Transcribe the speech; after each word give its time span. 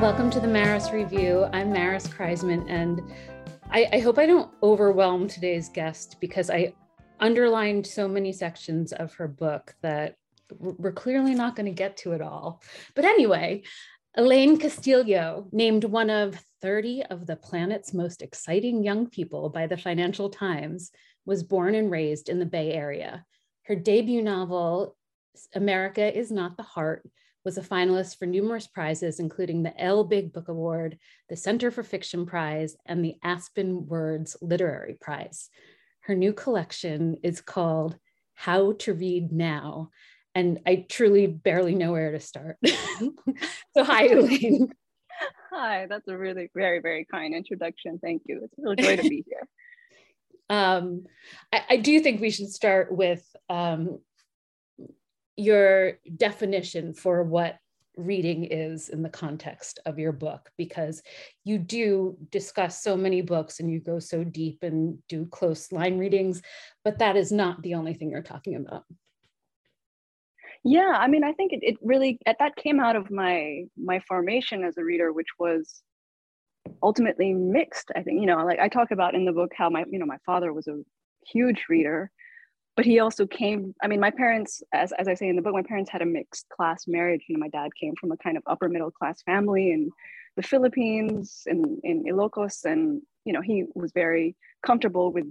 Welcome 0.00 0.30
to 0.30 0.40
the 0.40 0.48
Maris 0.48 0.92
Review. 0.92 1.46
I'm 1.52 1.70
Maris 1.70 2.06
Kreizman, 2.06 2.64
and 2.70 3.02
I, 3.70 3.86
I, 3.92 3.98
hope 3.98 4.18
I 4.18 4.24
don't 4.24 4.50
overwhelm 4.62 5.28
today's 5.28 5.68
guest 5.68 6.16
because 6.22 6.48
I 6.48 6.72
underlined 7.20 7.86
so 7.86 8.08
many 8.08 8.32
sections 8.32 8.94
of 8.94 9.12
her 9.12 9.28
book 9.28 9.74
that 9.82 10.16
we're 10.58 10.90
clearly 10.90 11.34
not 11.34 11.54
going 11.54 11.66
to 11.66 11.72
get 11.72 11.98
to 11.98 12.12
it 12.12 12.22
all. 12.22 12.62
But 12.94 13.04
anyway, 13.04 13.64
Elaine 14.16 14.56
Castillo, 14.56 15.48
named 15.52 15.84
one 15.84 16.08
of 16.08 16.42
30 16.62 17.02
of 17.10 17.26
the 17.26 17.36
planet's 17.36 17.92
most 17.92 18.22
exciting 18.22 18.82
young 18.82 19.06
people 19.06 19.50
by 19.50 19.66
the 19.66 19.76
Financial 19.76 20.30
Times, 20.30 20.92
was 21.26 21.42
born 21.42 21.74
and 21.74 21.90
raised 21.90 22.30
in 22.30 22.38
the 22.38 22.46
Bay 22.46 22.72
Area. 22.72 23.26
Her 23.64 23.76
debut 23.76 24.22
novel, 24.22 24.96
America 25.54 26.18
is 26.18 26.30
Not 26.30 26.56
the 26.56 26.62
Heart, 26.62 27.06
was 27.44 27.58
a 27.58 27.62
finalist 27.62 28.18
for 28.18 28.26
numerous 28.26 28.66
prizes, 28.66 29.18
including 29.18 29.62
the 29.62 29.78
Elle 29.80 30.04
Big 30.04 30.32
Book 30.32 30.48
Award, 30.48 30.98
the 31.28 31.36
Center 31.36 31.70
for 31.70 31.82
Fiction 31.82 32.26
Prize, 32.26 32.76
and 32.86 33.04
the 33.04 33.16
Aspen 33.22 33.86
Words 33.86 34.36
Literary 34.42 34.96
Prize. 35.00 35.48
Her 36.02 36.14
new 36.14 36.32
collection 36.32 37.16
is 37.22 37.40
called 37.40 37.96
How 38.34 38.72
to 38.72 38.94
Read 38.94 39.32
Now, 39.32 39.90
and 40.34 40.60
I 40.66 40.86
truly 40.88 41.26
barely 41.26 41.74
know 41.74 41.92
where 41.92 42.12
to 42.12 42.20
start. 42.20 42.56
so, 42.66 43.84
hi, 43.84 44.06
Elaine. 44.06 44.72
Hi, 45.50 45.86
that's 45.88 46.08
a 46.08 46.16
really 46.16 46.50
very, 46.54 46.80
very 46.80 47.04
kind 47.04 47.34
introduction. 47.34 47.98
Thank 47.98 48.22
you. 48.26 48.40
It's 48.44 48.58
a 48.58 48.62
real 48.62 48.74
joy 48.76 48.96
to 48.96 49.08
be 49.08 49.24
here. 49.26 49.48
Um, 50.48 51.04
I, 51.52 51.62
I, 51.70 51.76
do 51.76 52.00
think 52.00 52.20
we 52.20 52.32
should 52.32 52.50
start 52.50 52.90
with 52.90 53.24
um, 53.48 54.00
your 55.40 55.94
definition 56.16 56.92
for 56.92 57.22
what 57.22 57.56
reading 57.96 58.44
is 58.44 58.88
in 58.88 59.02
the 59.02 59.08
context 59.08 59.80
of 59.86 59.98
your 59.98 60.12
book 60.12 60.50
because 60.56 61.02
you 61.44 61.58
do 61.58 62.16
discuss 62.30 62.82
so 62.82 62.96
many 62.96 63.20
books 63.20 63.58
and 63.58 63.70
you 63.70 63.80
go 63.80 63.98
so 63.98 64.22
deep 64.22 64.62
and 64.62 64.98
do 65.08 65.26
close 65.26 65.72
line 65.72 65.98
readings 65.98 66.40
but 66.84 66.98
that 66.98 67.16
is 67.16 67.32
not 67.32 67.60
the 67.62 67.74
only 67.74 67.94
thing 67.94 68.10
you're 68.10 68.22
talking 68.22 68.54
about. 68.54 68.84
Yeah 70.62 70.92
i 70.94 71.08
mean 71.08 71.24
i 71.24 71.32
think 71.32 71.52
it, 71.52 71.60
it 71.62 71.76
really 71.82 72.18
uh, 72.26 72.34
that 72.38 72.54
came 72.56 72.78
out 72.78 72.94
of 72.94 73.10
my 73.10 73.64
my 73.76 74.00
formation 74.00 74.62
as 74.62 74.76
a 74.76 74.84
reader 74.84 75.12
which 75.12 75.28
was 75.38 75.82
ultimately 76.82 77.32
mixed 77.32 77.90
i 77.96 78.02
think. 78.02 78.20
You 78.20 78.26
know 78.26 78.44
like 78.44 78.58
i 78.58 78.68
talk 78.68 78.90
about 78.90 79.14
in 79.14 79.24
the 79.24 79.32
book 79.32 79.52
how 79.56 79.70
my 79.70 79.84
you 79.90 79.98
know 79.98 80.06
my 80.06 80.18
father 80.24 80.52
was 80.52 80.68
a 80.68 80.80
huge 81.26 81.64
reader 81.68 82.10
but 82.76 82.84
he 82.84 83.00
also 83.00 83.26
came 83.26 83.74
i 83.82 83.86
mean 83.86 84.00
my 84.00 84.10
parents 84.10 84.62
as, 84.72 84.92
as 84.92 85.08
i 85.08 85.14
say 85.14 85.28
in 85.28 85.36
the 85.36 85.42
book 85.42 85.54
my 85.54 85.62
parents 85.62 85.90
had 85.90 86.02
a 86.02 86.06
mixed 86.06 86.48
class 86.48 86.84
marriage. 86.86 87.24
You 87.28 87.36
know 87.36 87.40
my 87.40 87.48
dad 87.48 87.70
came 87.80 87.94
from 88.00 88.12
a 88.12 88.16
kind 88.16 88.36
of 88.36 88.42
upper 88.46 88.68
middle 88.68 88.90
class 88.90 89.22
family 89.22 89.72
in 89.72 89.90
the 90.36 90.42
philippines 90.42 91.42
in, 91.46 91.80
in 91.82 92.04
ilocos 92.04 92.64
and 92.64 93.02
you 93.24 93.32
know 93.32 93.40
he 93.40 93.64
was 93.74 93.92
very 93.92 94.36
comfortable 94.64 95.12
with 95.12 95.26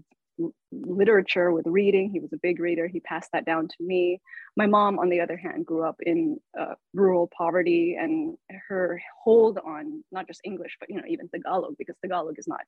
literature 0.71 1.51
with 1.51 1.65
reading. 1.67 2.09
He 2.09 2.19
was 2.19 2.33
a 2.33 2.37
big 2.41 2.59
reader. 2.59 2.87
He 2.87 2.99
passed 2.99 3.29
that 3.33 3.45
down 3.45 3.67
to 3.67 3.75
me. 3.79 4.21
My 4.55 4.67
mom 4.67 4.99
on 4.99 5.09
the 5.09 5.21
other 5.21 5.37
hand 5.37 5.65
grew 5.65 5.83
up 5.83 5.97
in 6.01 6.39
uh, 6.59 6.75
rural 6.93 7.29
poverty 7.35 7.97
and 7.99 8.37
her 8.67 9.01
hold 9.23 9.59
on 9.59 10.03
not 10.11 10.27
just 10.27 10.41
english 10.43 10.75
but 10.79 10.89
you 10.89 10.97
know 10.97 11.03
even 11.07 11.29
tagalog 11.29 11.75
because 11.77 11.95
tagalog 12.01 12.35
is 12.37 12.47
not 12.47 12.61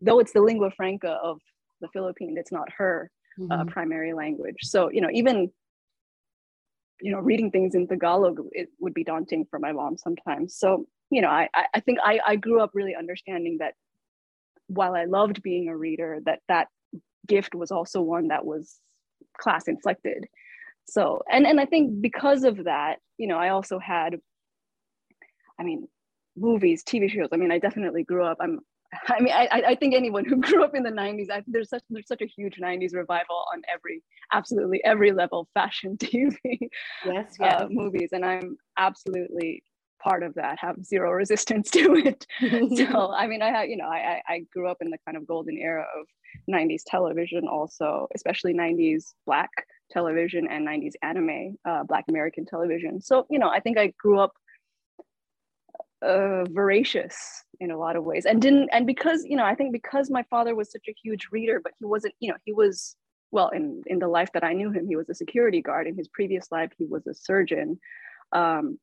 though 0.00 0.18
it's 0.18 0.32
the 0.32 0.40
lingua 0.40 0.70
franca 0.70 1.18
of 1.22 1.38
the 1.80 1.88
philippines 1.88 2.36
it's 2.38 2.52
not 2.52 2.68
her 2.76 3.10
mm-hmm. 3.38 3.52
uh, 3.52 3.64
primary 3.66 4.12
language. 4.12 4.58
So, 4.62 4.90
you 4.90 5.00
know, 5.00 5.10
even, 5.12 5.50
you 7.00 7.12
know, 7.12 7.18
reading 7.18 7.50
things 7.50 7.74
in 7.74 7.88
Tagalog, 7.88 8.40
it 8.52 8.68
would 8.80 8.94
be 8.94 9.04
daunting 9.04 9.46
for 9.50 9.58
my 9.58 9.72
mom 9.72 9.96
sometimes. 9.96 10.56
So, 10.56 10.86
you 11.10 11.20
know, 11.20 11.28
I, 11.28 11.48
I 11.74 11.80
think 11.80 11.98
I, 12.04 12.20
I 12.26 12.36
grew 12.36 12.60
up 12.60 12.70
really 12.74 12.94
understanding 12.94 13.58
that 13.60 13.74
while 14.68 14.94
I 14.94 15.04
loved 15.04 15.42
being 15.42 15.68
a 15.68 15.76
reader, 15.76 16.20
that 16.24 16.40
that 16.48 16.68
gift 17.26 17.54
was 17.54 17.70
also 17.70 18.00
one 18.00 18.28
that 18.28 18.44
was 18.44 18.78
class 19.38 19.68
inflected. 19.68 20.26
So, 20.88 21.22
and, 21.30 21.46
and 21.46 21.60
I 21.60 21.66
think 21.66 22.00
because 22.00 22.44
of 22.44 22.64
that, 22.64 22.96
you 23.18 23.26
know, 23.26 23.38
I 23.38 23.50
also 23.50 23.78
had, 23.78 24.16
I 25.58 25.62
mean, 25.62 25.86
movies, 26.36 26.82
TV 26.82 27.10
shows. 27.10 27.28
I 27.32 27.36
mean, 27.36 27.52
I 27.52 27.58
definitely 27.58 28.04
grew 28.04 28.24
up. 28.24 28.38
I'm 28.40 28.60
I 29.08 29.20
mean, 29.20 29.32
I, 29.32 29.48
I 29.68 29.74
think 29.74 29.94
anyone 29.94 30.24
who 30.24 30.36
grew 30.40 30.64
up 30.64 30.74
in 30.74 30.82
the 30.82 30.90
90s, 30.90 31.30
I, 31.30 31.42
there's 31.46 31.70
such 31.70 31.82
there's 31.90 32.06
such 32.06 32.22
a 32.22 32.26
huge 32.26 32.58
90s 32.62 32.94
revival 32.94 33.44
on 33.52 33.62
every 33.72 34.02
absolutely 34.32 34.82
every 34.84 35.12
level, 35.12 35.48
fashion, 35.54 35.96
TV, 35.96 36.36
yes, 37.04 37.36
yes. 37.38 37.62
Uh, 37.62 37.66
movies, 37.70 38.10
and 38.12 38.24
I'm 38.24 38.56
absolutely 38.78 39.62
part 40.02 40.22
of 40.22 40.34
that. 40.34 40.58
Have 40.58 40.84
zero 40.84 41.12
resistance 41.12 41.70
to 41.72 41.94
it. 41.94 42.26
so 42.76 43.12
I 43.12 43.26
mean, 43.26 43.42
I 43.42 43.50
have 43.50 43.68
you 43.68 43.76
know, 43.76 43.88
I 43.88 44.20
I 44.28 44.40
grew 44.52 44.68
up 44.68 44.78
in 44.80 44.90
the 44.90 44.98
kind 45.06 45.16
of 45.16 45.26
golden 45.26 45.56
era 45.58 45.86
of 45.98 46.06
90s 46.50 46.82
television, 46.86 47.46
also 47.48 48.08
especially 48.14 48.54
90s 48.54 49.14
black 49.26 49.50
television 49.90 50.48
and 50.50 50.66
90s 50.66 50.94
anime, 51.02 51.56
uh, 51.66 51.84
Black 51.84 52.04
American 52.08 52.44
television. 52.46 53.00
So 53.00 53.26
you 53.30 53.38
know, 53.38 53.48
I 53.48 53.60
think 53.60 53.78
I 53.78 53.92
grew 53.98 54.18
up 54.18 54.32
uh, 56.02 56.44
voracious 56.50 57.44
in 57.60 57.70
a 57.70 57.78
lot 57.78 57.96
of 57.96 58.04
ways. 58.04 58.26
And 58.26 58.40
didn't 58.40 58.68
and 58.72 58.86
because 58.86 59.24
you 59.24 59.36
know 59.36 59.44
i 59.44 59.54
think 59.54 59.72
because 59.72 60.10
my 60.10 60.24
father 60.30 60.54
was 60.54 60.70
such 60.70 60.86
a 60.88 60.94
huge 61.02 61.28
reader 61.30 61.60
but 61.62 61.72
he 61.78 61.86
wasn't 61.86 62.14
you 62.20 62.30
know 62.30 62.36
he 62.44 62.52
was 62.52 62.96
well 63.30 63.48
in 63.48 63.82
in 63.86 63.98
the 63.98 64.08
life 64.08 64.30
that 64.34 64.44
i 64.44 64.52
knew 64.52 64.70
him 64.70 64.86
he 64.86 64.96
was 64.96 65.08
a 65.08 65.14
security 65.14 65.62
guard. 65.62 65.86
In 65.86 65.96
his 65.96 66.08
previous 66.08 66.50
life 66.50 66.70
he 66.76 66.86
was 66.86 67.06
a 67.06 67.14
surgeon. 67.14 67.78
Um, 68.32 68.78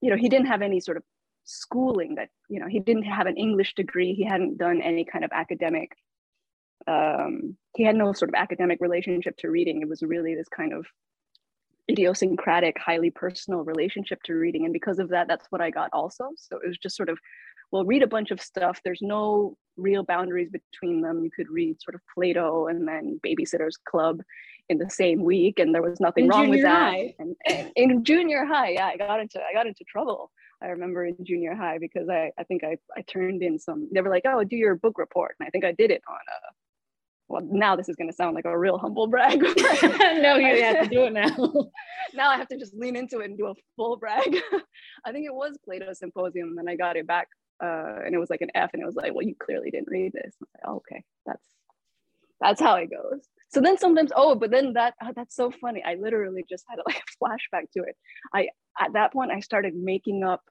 you 0.00 0.10
know 0.10 0.16
he 0.16 0.28
didn't 0.28 0.46
have 0.46 0.62
any 0.62 0.80
sort 0.80 0.96
of 0.96 1.04
schooling 1.44 2.16
that 2.16 2.28
you 2.48 2.60
know 2.60 2.66
he 2.66 2.80
didn't 2.80 3.04
have 3.04 3.26
an 3.26 3.36
english 3.36 3.74
degree. 3.74 4.14
He 4.14 4.24
hadn't 4.24 4.58
done 4.58 4.80
any 4.82 5.04
kind 5.04 5.24
of 5.24 5.30
academic 5.32 5.92
um, 6.86 7.56
he 7.74 7.82
had 7.82 7.96
no 7.96 8.12
sort 8.12 8.30
of 8.30 8.34
academic 8.34 8.78
relationship 8.80 9.36
to 9.38 9.50
reading. 9.50 9.82
It 9.82 9.88
was 9.88 10.02
really 10.02 10.34
this 10.34 10.48
kind 10.48 10.72
of 10.72 10.86
idiosyncratic, 11.90 12.78
highly 12.78 13.10
personal 13.10 13.60
relationship 13.60 14.22
to 14.24 14.34
reading. 14.34 14.64
And 14.64 14.72
because 14.72 14.98
of 14.98 15.08
that, 15.10 15.28
that's 15.28 15.46
what 15.50 15.60
I 15.60 15.70
got 15.70 15.90
also. 15.92 16.30
So 16.36 16.56
it 16.56 16.66
was 16.66 16.78
just 16.78 16.96
sort 16.96 17.08
of, 17.08 17.18
well, 17.72 17.84
read 17.84 18.02
a 18.02 18.08
bunch 18.08 18.30
of 18.30 18.40
stuff. 18.40 18.80
There's 18.84 19.02
no 19.02 19.56
real 19.76 20.02
boundaries 20.02 20.50
between 20.50 21.00
them. 21.00 21.24
You 21.24 21.30
could 21.34 21.48
read 21.50 21.80
sort 21.82 21.94
of 21.94 22.00
Plato 22.14 22.66
and 22.68 22.86
then 22.86 23.20
Babysitter's 23.24 23.76
Club 23.88 24.20
in 24.68 24.78
the 24.78 24.90
same 24.90 25.22
week, 25.22 25.60
and 25.60 25.72
there 25.72 25.82
was 25.82 26.00
nothing 26.00 26.24
in 26.24 26.30
wrong 26.30 26.48
with 26.48 26.62
that. 26.62 26.94
And, 27.18 27.36
and, 27.46 27.70
in 27.76 28.04
junior 28.04 28.44
high, 28.44 28.70
yeah, 28.70 28.86
I 28.86 28.96
got 28.96 29.20
into 29.20 29.40
I 29.40 29.52
got 29.52 29.66
into 29.66 29.84
trouble. 29.84 30.32
I 30.62 30.68
remember 30.68 31.04
in 31.04 31.16
junior 31.22 31.54
high 31.54 31.78
because 31.78 32.08
I, 32.08 32.30
I 32.38 32.44
think 32.44 32.64
I, 32.64 32.78
I 32.96 33.02
turned 33.02 33.42
in 33.42 33.58
some, 33.58 33.88
they 33.92 34.00
were 34.00 34.08
like, 34.08 34.24
oh, 34.26 34.42
do 34.42 34.56
your 34.56 34.74
book 34.74 34.98
report. 34.98 35.36
And 35.38 35.46
I 35.46 35.50
think 35.50 35.64
I 35.64 35.72
did 35.72 35.90
it 35.90 36.02
on 36.08 36.16
a 36.16 36.65
well, 37.28 37.42
now 37.50 37.74
this 37.74 37.88
is 37.88 37.96
going 37.96 38.08
to 38.08 38.14
sound 38.14 38.34
like 38.34 38.44
a 38.44 38.56
real 38.56 38.78
humble 38.78 39.08
brag. 39.08 39.40
no, 39.42 40.36
you 40.36 40.62
have 40.62 40.82
to 40.82 40.88
do 40.88 41.04
it 41.04 41.12
now. 41.12 41.28
now 42.14 42.30
I 42.30 42.36
have 42.36 42.48
to 42.48 42.56
just 42.56 42.74
lean 42.74 42.96
into 42.96 43.20
it 43.20 43.26
and 43.26 43.38
do 43.38 43.46
a 43.46 43.54
full 43.74 43.96
brag. 43.96 44.36
I 45.04 45.12
think 45.12 45.26
it 45.26 45.34
was 45.34 45.58
Plato's 45.64 45.98
Symposium, 45.98 46.56
and 46.58 46.70
I 46.70 46.76
got 46.76 46.96
it 46.96 47.06
back, 47.06 47.28
uh, 47.62 47.96
and 48.04 48.14
it 48.14 48.18
was 48.18 48.30
like 48.30 48.42
an 48.42 48.50
F, 48.54 48.70
and 48.72 48.82
it 48.82 48.86
was 48.86 48.94
like, 48.94 49.12
well, 49.12 49.26
you 49.26 49.34
clearly 49.34 49.70
didn't 49.70 49.90
read 49.90 50.12
this. 50.12 50.34
Like, 50.40 50.62
oh, 50.68 50.76
okay, 50.76 51.02
that's 51.24 51.44
that's 52.40 52.60
how 52.60 52.76
it 52.76 52.90
goes. 52.90 53.22
So 53.48 53.60
then 53.60 53.78
sometimes, 53.78 54.12
oh, 54.14 54.34
but 54.34 54.50
then 54.50 54.74
that 54.74 54.94
oh, 55.02 55.12
that's 55.14 55.34
so 55.34 55.50
funny. 55.50 55.82
I 55.84 55.94
literally 55.94 56.44
just 56.48 56.64
had 56.68 56.78
like 56.86 57.02
a 57.02 57.24
flashback 57.24 57.70
to 57.76 57.82
it. 57.82 57.96
I 58.32 58.48
at 58.80 58.92
that 58.92 59.12
point 59.12 59.32
I 59.32 59.40
started 59.40 59.74
making 59.74 60.22
up 60.22 60.42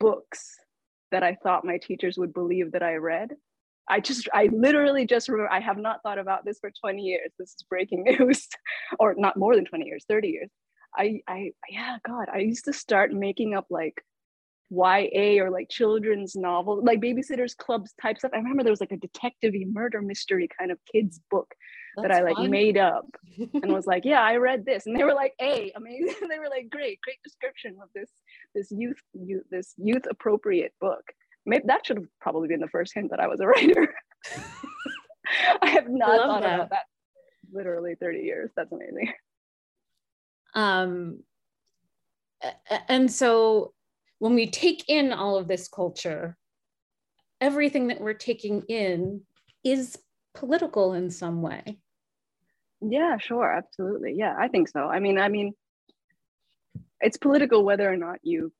books 0.00 0.54
that 1.10 1.22
I 1.22 1.36
thought 1.42 1.64
my 1.64 1.78
teachers 1.78 2.16
would 2.16 2.32
believe 2.32 2.72
that 2.72 2.82
I 2.82 2.94
read 2.94 3.30
I 3.88 4.00
just, 4.00 4.28
I 4.32 4.48
literally 4.52 5.06
just 5.06 5.28
remember, 5.28 5.52
I 5.52 5.60
have 5.60 5.78
not 5.78 6.02
thought 6.02 6.18
about 6.18 6.44
this 6.44 6.58
for 6.60 6.70
20 6.80 7.02
years. 7.02 7.32
This 7.38 7.50
is 7.50 7.64
breaking 7.68 8.04
news, 8.18 8.46
or 8.98 9.14
not 9.16 9.36
more 9.36 9.54
than 9.56 9.64
20 9.64 9.84
years, 9.86 10.04
30 10.08 10.28
years. 10.28 10.50
I, 10.96 11.20
I, 11.28 11.52
yeah, 11.70 11.98
God, 12.06 12.28
I 12.32 12.38
used 12.38 12.64
to 12.66 12.72
start 12.72 13.12
making 13.12 13.54
up 13.54 13.66
like 13.70 13.94
YA 14.70 15.42
or 15.42 15.50
like 15.50 15.68
children's 15.68 16.36
novel, 16.36 16.82
like 16.84 17.00
Babysitters 17.00 17.56
Clubs 17.56 17.94
type 18.00 18.18
stuff. 18.18 18.32
I 18.34 18.38
remember 18.38 18.62
there 18.62 18.72
was 18.72 18.80
like 18.80 18.92
a 18.92 18.96
detective 18.96 19.54
murder 19.72 20.02
mystery 20.02 20.48
kind 20.58 20.70
of 20.70 20.78
kids 20.92 21.20
book 21.30 21.54
That's 21.96 22.08
that 22.08 22.16
I 22.16 22.22
like 22.22 22.36
fun. 22.36 22.50
made 22.50 22.76
up 22.76 23.06
and 23.38 23.72
was 23.72 23.86
like, 23.86 24.04
yeah, 24.04 24.20
I 24.22 24.36
read 24.48 24.64
this. 24.66 24.86
And 24.86 24.98
they 24.98 25.04
were 25.04 25.14
like, 25.14 25.34
hey, 25.38 25.72
amazing. 25.74 26.14
they 26.28 26.38
were 26.38 26.50
like, 26.50 26.68
great, 26.70 27.00
great 27.00 27.18
description 27.24 27.76
of 27.82 27.88
this, 27.94 28.10
this 28.54 28.70
youth, 28.70 29.00
youth 29.14 29.44
this 29.50 29.74
youth 29.78 30.04
appropriate 30.10 30.72
book 30.80 31.02
maybe 31.46 31.64
that 31.66 31.86
should 31.86 31.96
have 31.98 32.06
probably 32.20 32.48
been 32.48 32.60
the 32.60 32.68
first 32.68 32.94
hint 32.94 33.10
that 33.10 33.20
I 33.20 33.26
was 33.26 33.40
a 33.40 33.46
writer. 33.46 33.94
I 35.62 35.68
have 35.70 35.88
not 35.88 36.16
thought 36.16 36.42
that. 36.42 36.54
about 36.54 36.70
that 36.70 36.84
literally 37.52 37.94
30 37.94 38.20
years. 38.20 38.50
That's 38.56 38.72
amazing. 38.72 39.12
Um, 40.54 41.20
and 42.88 43.10
so 43.10 43.72
when 44.18 44.34
we 44.34 44.46
take 44.50 44.84
in 44.88 45.12
all 45.12 45.36
of 45.36 45.48
this 45.48 45.68
culture, 45.68 46.36
everything 47.40 47.88
that 47.88 48.00
we're 48.00 48.14
taking 48.14 48.62
in 48.68 49.22
is 49.64 49.98
political 50.34 50.94
in 50.94 51.10
some 51.10 51.42
way. 51.42 51.78
Yeah, 52.80 53.18
sure, 53.18 53.52
absolutely. 53.52 54.14
Yeah, 54.16 54.34
I 54.38 54.48
think 54.48 54.68
so. 54.68 54.86
I 54.86 55.00
mean, 55.00 55.18
I 55.18 55.28
mean, 55.28 55.54
it's 57.00 57.16
political 57.16 57.64
whether 57.64 57.90
or 57.90 57.96
not 57.96 58.18
you 58.22 58.52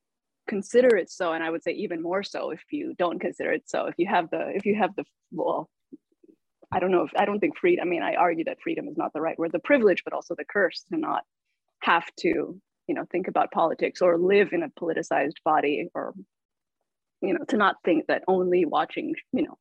consider 0.48 0.96
it 0.96 1.10
so 1.10 1.32
and 1.32 1.44
i 1.44 1.50
would 1.50 1.62
say 1.62 1.72
even 1.72 2.02
more 2.02 2.22
so 2.22 2.50
if 2.50 2.60
you 2.70 2.94
don't 2.98 3.20
consider 3.20 3.52
it 3.52 3.68
so. 3.68 3.86
If 3.86 3.94
you 3.98 4.06
have 4.06 4.30
the 4.30 4.48
if 4.54 4.64
you 4.66 4.74
have 4.76 4.96
the 4.96 5.04
well 5.30 5.68
i 6.72 6.80
don't 6.80 6.90
know 6.90 7.02
if 7.02 7.12
i 7.16 7.24
don't 7.24 7.38
think 7.38 7.56
freedom 7.58 7.86
i 7.86 7.88
mean 7.88 8.02
i 8.02 8.14
argue 8.14 8.44
that 8.44 8.60
freedom 8.62 8.88
is 8.88 8.96
not 8.96 9.12
the 9.12 9.20
right 9.20 9.38
word 9.38 9.52
the 9.52 9.58
privilege 9.58 10.02
but 10.04 10.12
also 10.12 10.34
the 10.34 10.44
curse 10.44 10.84
to 10.90 10.98
not 10.98 11.22
have 11.80 12.06
to 12.18 12.60
you 12.88 12.94
know 12.94 13.04
think 13.12 13.28
about 13.28 13.52
politics 13.52 14.00
or 14.00 14.18
live 14.18 14.52
in 14.52 14.62
a 14.62 14.70
politicized 14.70 15.40
body 15.44 15.88
or 15.94 16.14
you 17.20 17.34
know 17.34 17.44
to 17.48 17.56
not 17.56 17.76
think 17.84 18.06
that 18.08 18.24
only 18.26 18.64
watching 18.64 19.14
you 19.32 19.42
know 19.42 19.58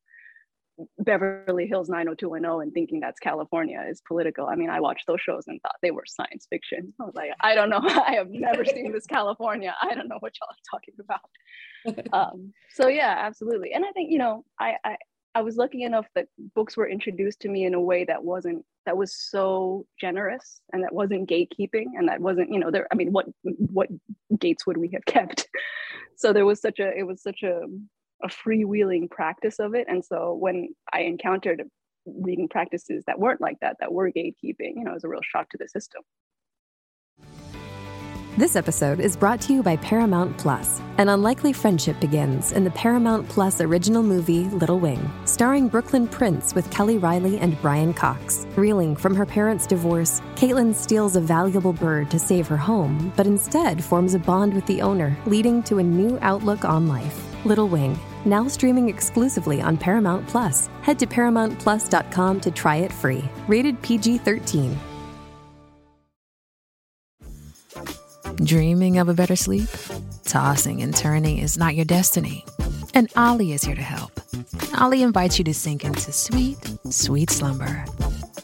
Beverly 0.99 1.67
Hills 1.67 1.89
90210 1.89 2.61
and 2.61 2.73
thinking 2.73 2.99
that's 2.99 3.19
California 3.19 3.83
is 3.89 4.01
political. 4.07 4.47
I 4.47 4.55
mean, 4.55 4.69
I 4.69 4.79
watched 4.79 5.07
those 5.07 5.21
shows 5.21 5.45
and 5.47 5.61
thought 5.61 5.75
they 5.81 5.91
were 5.91 6.03
science 6.05 6.47
fiction. 6.49 6.93
I 6.99 7.03
was 7.03 7.15
like, 7.15 7.31
I 7.41 7.55
don't 7.55 7.69
know. 7.69 7.81
I 7.83 8.13
have 8.13 8.29
never 8.29 8.63
seen 8.63 8.91
this 8.91 9.05
California. 9.05 9.75
I 9.81 9.93
don't 9.95 10.07
know 10.07 10.17
what 10.19 10.33
y'all 10.39 10.49
are 10.49 10.79
talking 10.79 10.95
about. 10.99 11.21
Um, 12.11 12.51
so 12.73 12.89
yeah, 12.89 13.15
absolutely. 13.19 13.71
And 13.71 13.85
I 13.85 13.91
think, 13.91 14.11
you 14.11 14.17
know, 14.17 14.43
I, 14.59 14.75
I 14.83 14.97
I 15.37 15.41
was 15.41 15.55
lucky 15.55 15.83
enough 15.83 16.07
that 16.15 16.25
books 16.55 16.75
were 16.75 16.89
introduced 16.89 17.41
to 17.41 17.47
me 17.47 17.65
in 17.65 17.75
a 17.75 17.79
way 17.79 18.03
that 18.05 18.23
wasn't 18.23 18.65
that 18.87 18.97
was 18.97 19.13
so 19.13 19.85
generous 20.01 20.61
and 20.73 20.83
that 20.83 20.91
wasn't 20.91 21.29
gatekeeping 21.29 21.85
and 21.95 22.07
that 22.07 22.19
wasn't, 22.19 22.51
you 22.51 22.59
know, 22.59 22.71
there 22.71 22.87
I 22.91 22.95
mean, 22.95 23.11
what 23.11 23.27
what 23.43 23.87
gates 24.39 24.65
would 24.65 24.77
we 24.77 24.89
have 24.93 25.05
kept? 25.05 25.47
so 26.17 26.33
there 26.33 26.45
was 26.47 26.59
such 26.59 26.79
a 26.79 26.91
it 26.97 27.03
was 27.03 27.21
such 27.21 27.43
a 27.43 27.61
a 28.23 28.27
freewheeling 28.27 29.09
practice 29.09 29.59
of 29.59 29.75
it. 29.75 29.87
And 29.87 30.03
so 30.03 30.33
when 30.33 30.69
I 30.91 31.01
encountered 31.01 31.63
reading 32.05 32.47
practices 32.47 33.03
that 33.07 33.19
weren't 33.19 33.41
like 33.41 33.57
that, 33.61 33.77
that 33.79 33.91
were 33.91 34.11
gatekeeping, 34.11 34.75
you 34.75 34.83
know, 34.83 34.91
it 34.91 34.95
was 34.95 35.03
a 35.03 35.09
real 35.09 35.21
shock 35.23 35.49
to 35.49 35.57
the 35.57 35.67
system. 35.67 36.01
This 38.37 38.55
episode 38.55 38.99
is 38.99 39.17
brought 39.17 39.41
to 39.41 39.53
you 39.53 39.63
by 39.63 39.77
Paramount 39.77 40.37
Plus. 40.37 40.79
An 40.99 41.09
unlikely 41.09 41.53
friendship 41.53 41.99
begins 41.99 42.51
in 42.51 42.63
the 42.63 42.69
Paramount 42.69 43.27
Plus 43.27 43.61
original 43.61 44.03
movie 44.03 44.43
Little 44.43 44.77
Wing, 44.77 45.11
starring 45.25 45.67
Brooklyn 45.67 46.07
Prince 46.07 46.53
with 46.53 46.69
Kelly 46.69 46.99
Reilly 46.99 47.39
and 47.39 47.59
Brian 47.63 47.95
Cox. 47.95 48.45
Reeling 48.55 48.95
from 48.95 49.15
her 49.15 49.25
parents' 49.25 49.65
divorce, 49.65 50.21
Caitlin 50.35 50.75
steals 50.75 51.15
a 51.15 51.19
valuable 51.19 51.73
bird 51.73 52.11
to 52.11 52.19
save 52.19 52.47
her 52.47 52.57
home, 52.57 53.11
but 53.15 53.25
instead 53.25 53.83
forms 53.83 54.13
a 54.13 54.19
bond 54.19 54.53
with 54.53 54.67
the 54.67 54.83
owner, 54.83 55.17
leading 55.25 55.63
to 55.63 55.79
a 55.79 55.83
new 55.83 56.19
outlook 56.21 56.63
on 56.63 56.87
life. 56.87 57.26
Little 57.47 57.67
Wing, 57.67 57.97
now 58.25 58.47
streaming 58.47 58.89
exclusively 58.89 59.61
on 59.61 59.77
Paramount 59.77 60.27
Plus. 60.27 60.69
Head 60.81 60.99
to 60.99 61.07
ParamountPlus.com 61.07 62.41
to 62.41 62.51
try 62.51 62.75
it 62.77 62.91
free. 62.91 63.23
Rated 63.47 63.81
PG 63.81 64.19
13. 64.19 64.77
Dreaming 68.43 68.97
of 68.99 69.09
a 69.09 69.13
better 69.13 69.35
sleep? 69.35 69.69
Tossing 70.25 70.81
and 70.81 70.95
turning 70.95 71.39
is 71.39 71.57
not 71.57 71.75
your 71.75 71.85
destiny. 71.85 72.45
And 72.93 73.11
Olly 73.15 73.53
is 73.53 73.63
here 73.63 73.75
to 73.75 73.81
help. 73.81 74.11
Olly 74.79 75.01
invites 75.01 75.39
you 75.39 75.45
to 75.45 75.53
sink 75.53 75.83
into 75.83 76.11
sweet, 76.11 76.57
sweet 76.89 77.29
slumber 77.29 77.85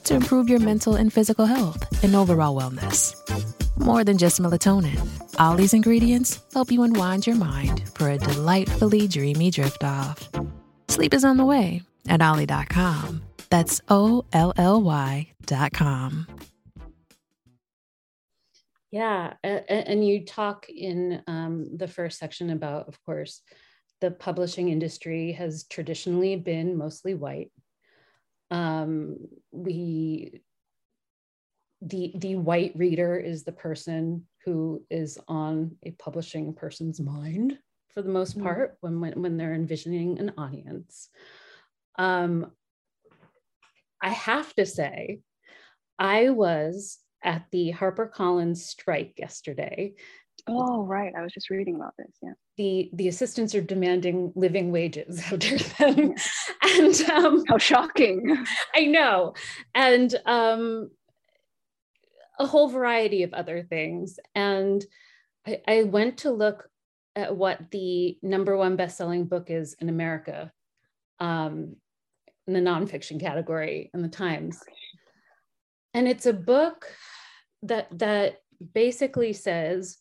to 0.04 0.16
improve 0.16 0.50
your 0.50 0.60
mental 0.60 0.96
and 0.96 1.12
physical 1.12 1.46
health 1.46 2.04
and 2.04 2.16
overall 2.16 2.56
wellness. 2.60 3.16
More 3.80 4.04
than 4.04 4.18
just 4.18 4.42
melatonin, 4.42 5.00
Olly's 5.40 5.74
ingredients 5.74 6.40
help 6.54 6.72
you 6.72 6.84
unwind 6.84 7.26
your 7.26 7.36
mind 7.36 7.90
for 7.96 8.10
a 8.10 8.18
delightfully 8.18 9.08
dreamy 9.08 9.50
drift 9.52 9.84
off. 9.84 10.30
Sleep 10.90 11.14
is 11.14 11.26
on 11.26 11.38
the 11.38 11.46
way 11.46 11.82
at 12.08 12.22
Olly.com. 12.22 13.24
That's 13.50 13.82
O 13.90 14.26
L 14.34 14.54
L 14.58 14.82
Y.com. 14.82 16.28
Yeah. 18.92 19.34
And 19.44 20.08
you 20.08 20.24
talk 20.24 20.68
in 20.70 21.24
um, 21.26 21.78
the 21.78 21.88
first 21.88 22.20
section 22.20 22.52
about, 22.52 22.88
of 22.88 23.04
course, 23.04 23.42
the 24.02 24.12
publishing 24.12 24.70
industry 24.70 25.32
has 25.32 25.64
traditionally 25.64 26.36
been 26.36 26.78
mostly 26.78 27.16
white. 27.16 27.52
Um, 28.52 29.18
we 29.52 30.42
the 31.82 32.14
the 32.16 32.36
white 32.36 32.74
reader 32.76 33.18
is 33.18 33.44
the 33.44 33.52
person 33.52 34.28
who 34.46 34.84
is 34.90 35.18
on 35.28 35.76
a 35.84 35.92
publishing 35.92 36.54
person's 36.54 37.00
mind 37.00 37.58
for 37.90 38.02
the 38.02 38.10
most 38.10 38.36
mm-hmm. 38.36 38.44
part 38.44 38.78
when, 38.82 39.00
when 39.00 39.22
when 39.22 39.38
they're 39.38 39.54
envisioning 39.54 40.20
an 40.20 40.34
audience. 40.38 41.10
Um 41.98 42.52
i 44.02 44.10
have 44.10 44.54
to 44.56 44.66
say 44.66 45.20
i 45.98 46.30
was 46.30 47.00
at 47.24 47.46
the 47.52 47.74
harpercollins 47.74 48.58
strike 48.58 49.14
yesterday. 49.18 49.94
Oh 50.48 50.84
right. 50.84 51.14
I 51.18 51.22
was 51.22 51.32
just 51.32 51.50
reading 51.50 51.76
about 51.76 51.94
this. 51.98 52.12
Yeah. 52.22 52.34
The 52.58 52.90
the 52.94 53.08
assistants 53.08 53.56
are 53.56 53.62
demanding 53.62 54.34
living 54.36 54.72
wages 54.72 55.24
of 55.32 55.40
them. 55.78 56.14
And 56.64 57.02
um 57.10 57.44
how 57.48 57.58
shocking. 57.58 58.46
I 58.76 58.86
know. 58.86 59.34
And 59.76 60.14
um 60.26 60.90
a 62.40 62.46
whole 62.46 62.68
variety 62.68 63.24
of 63.24 63.34
other 63.34 63.64
things. 63.64 64.20
And 64.36 64.84
I, 65.46 65.62
I 65.68 65.84
went 65.84 66.20
to 66.20 66.32
look 66.32 66.70
at 67.16 67.36
what 67.36 67.72
the 67.72 68.18
number 68.22 68.58
one 68.58 68.76
best-selling 68.76 69.26
book 69.26 69.50
is 69.50 69.76
in 69.80 69.90
America 69.90 70.52
um, 71.20 71.76
in 72.48 72.54
the 72.54 72.60
nonfiction 72.60 73.20
category 73.20 73.92
in 73.94 74.02
the 74.02 74.08
Times. 74.08 74.60
And 75.94 76.08
it's 76.08 76.26
a 76.26 76.34
book 76.34 76.88
that 77.62 77.88
that 78.00 78.38
basically 78.74 79.34
says 79.34 79.98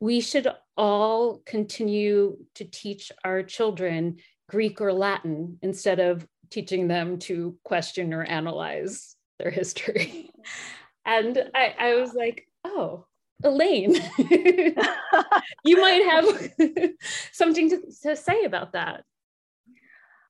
we 0.00 0.20
should 0.20 0.48
all 0.76 1.42
continue 1.44 2.36
to 2.54 2.64
teach 2.64 3.10
our 3.24 3.42
children 3.42 4.16
Greek 4.48 4.80
or 4.80 4.92
Latin 4.92 5.58
instead 5.62 6.00
of 6.00 6.26
teaching 6.50 6.88
them 6.88 7.18
to 7.18 7.58
question 7.64 8.14
or 8.14 8.24
analyze 8.24 9.16
their 9.38 9.50
history. 9.50 10.30
And 11.08 11.42
I, 11.54 11.74
I 11.78 11.94
was 11.94 12.12
like, 12.12 12.46
oh, 12.64 13.06
Elaine, 13.42 13.94
you 14.18 14.74
might 15.80 16.04
have 16.04 16.52
something 17.32 17.70
to, 17.70 17.80
to 18.02 18.14
say 18.14 18.44
about 18.44 18.72
that. 18.74 19.04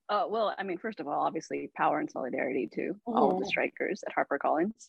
Uh, 0.08 0.24
well, 0.28 0.54
I 0.56 0.62
mean, 0.62 0.78
first 0.78 1.00
of 1.00 1.08
all, 1.08 1.20
obviously, 1.20 1.68
power 1.76 1.98
and 1.98 2.08
solidarity 2.08 2.70
to 2.74 2.94
all 3.06 3.32
of 3.32 3.40
the 3.40 3.46
strikers 3.46 4.02
at 4.06 4.14
HarperCollins. 4.14 4.88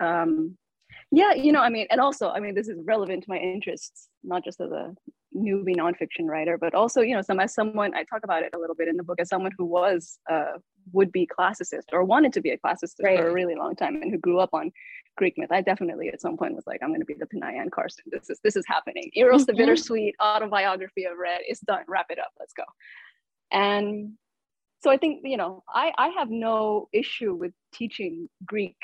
Um, 0.00 0.56
yeah, 1.10 1.34
you 1.34 1.50
know, 1.50 1.60
I 1.60 1.68
mean, 1.68 1.88
and 1.90 2.00
also, 2.00 2.30
I 2.30 2.38
mean, 2.38 2.54
this 2.54 2.68
is 2.68 2.78
relevant 2.84 3.24
to 3.24 3.30
my 3.30 3.36
interests, 3.36 4.08
not 4.22 4.44
just 4.44 4.60
as 4.60 4.70
a 4.70 4.94
newbie 5.36 5.76
nonfiction 5.76 6.26
writer, 6.26 6.56
but 6.56 6.74
also, 6.74 7.00
you 7.00 7.14
know, 7.14 7.22
some 7.22 7.40
as 7.40 7.52
someone 7.52 7.92
I 7.94 8.04
talk 8.04 8.22
about 8.22 8.44
it 8.44 8.54
a 8.54 8.58
little 8.58 8.76
bit 8.76 8.88
in 8.88 8.96
the 8.96 9.02
book 9.02 9.20
as 9.20 9.28
someone 9.28 9.52
who 9.58 9.64
was 9.64 10.18
a 10.30 10.60
would-be 10.92 11.26
classicist 11.26 11.92
or 11.92 12.04
wanted 12.04 12.32
to 12.34 12.40
be 12.40 12.50
a 12.50 12.58
classicist 12.58 13.02
right. 13.02 13.18
for 13.18 13.28
a 13.28 13.32
really 13.32 13.56
long 13.56 13.74
time 13.74 14.00
and 14.00 14.10
who 14.10 14.18
grew 14.18 14.38
up 14.38 14.50
on 14.52 14.70
Greek 15.16 15.34
myth. 15.36 15.52
I 15.52 15.60
definitely 15.60 16.08
at 16.08 16.20
some 16.20 16.36
point 16.36 16.54
was 16.54 16.66
like, 16.66 16.82
I'm 16.82 16.90
going 16.90 17.00
to 17.00 17.06
be 17.06 17.14
the 17.14 17.26
Pinay 17.26 17.58
Anne 17.58 17.70
Carson. 17.70 18.04
This 18.06 18.30
is 18.30 18.40
this 18.42 18.56
is 18.56 18.64
happening. 18.66 19.10
Eros 19.14 19.42
mm-hmm. 19.42 19.52
the 19.52 19.56
bittersweet 19.56 20.14
autobiography 20.20 21.04
of 21.04 21.16
Red 21.18 21.40
is 21.48 21.60
done. 21.60 21.84
Wrap 21.88 22.06
it 22.10 22.18
up. 22.18 22.32
Let's 22.38 22.52
go. 22.52 22.64
And 23.52 24.12
so 24.82 24.90
I 24.90 24.96
think 24.96 25.22
you 25.24 25.36
know 25.36 25.62
I 25.68 25.92
I 25.96 26.08
have 26.08 26.30
no 26.30 26.88
issue 26.92 27.34
with 27.34 27.52
teaching 27.72 28.28
Greek 28.44 28.76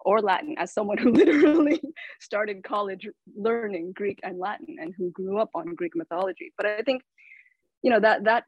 or 0.00 0.20
Latin 0.20 0.54
as 0.58 0.72
someone 0.72 0.98
who 0.98 1.10
literally 1.12 1.80
started 2.20 2.62
college 2.64 3.06
learning 3.36 3.92
Greek 3.94 4.18
and 4.22 4.38
Latin 4.38 4.76
and 4.80 4.94
who 4.96 5.10
grew 5.10 5.38
up 5.38 5.50
on 5.54 5.74
Greek 5.74 5.94
mythology. 5.94 6.52
But 6.56 6.66
I 6.66 6.82
think, 6.82 7.02
you 7.82 7.90
know, 7.90 8.00
that 8.00 8.24
that 8.24 8.44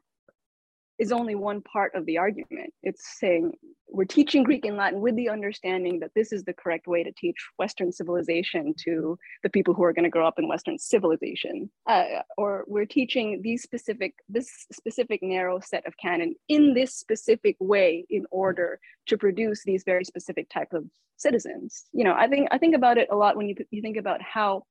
is 1.01 1.11
only 1.11 1.33
one 1.33 1.61
part 1.61 1.95
of 1.95 2.05
the 2.05 2.19
argument. 2.19 2.71
It's 2.83 3.19
saying 3.19 3.53
we're 3.89 4.05
teaching 4.05 4.43
Greek 4.43 4.65
and 4.65 4.77
Latin 4.77 5.01
with 5.01 5.15
the 5.15 5.29
understanding 5.29 5.99
that 5.99 6.11
this 6.15 6.31
is 6.31 6.43
the 6.43 6.53
correct 6.53 6.85
way 6.85 7.03
to 7.03 7.11
teach 7.11 7.35
Western 7.57 7.91
civilization 7.91 8.75
to 8.85 9.17
the 9.41 9.49
people 9.49 9.73
who 9.73 9.83
are 9.83 9.93
going 9.93 10.03
to 10.03 10.11
grow 10.11 10.27
up 10.27 10.37
in 10.37 10.47
Western 10.47 10.77
civilization, 10.77 11.71
uh, 11.89 12.21
or 12.37 12.65
we're 12.67 12.85
teaching 12.85 13.41
these 13.41 13.63
specific, 13.63 14.13
this 14.29 14.67
specific 14.71 15.23
narrow 15.23 15.59
set 15.59 15.85
of 15.87 15.97
canon 15.97 16.35
in 16.47 16.75
this 16.75 16.93
specific 16.93 17.55
way 17.59 18.05
in 18.11 18.23
order 18.29 18.79
to 19.07 19.17
produce 19.17 19.63
these 19.63 19.83
very 19.83 20.05
specific 20.05 20.47
type 20.49 20.71
of 20.71 20.85
citizens. 21.17 21.85
You 21.93 22.03
know, 22.03 22.13
I 22.13 22.27
think 22.27 22.47
I 22.51 22.59
think 22.59 22.75
about 22.75 22.99
it 22.99 23.07
a 23.11 23.15
lot 23.15 23.35
when 23.35 23.49
you 23.49 23.55
you 23.71 23.81
think 23.81 23.97
about 23.97 24.21
how, 24.21 24.65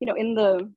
you 0.00 0.06
know, 0.08 0.14
in 0.14 0.34
the 0.34 0.68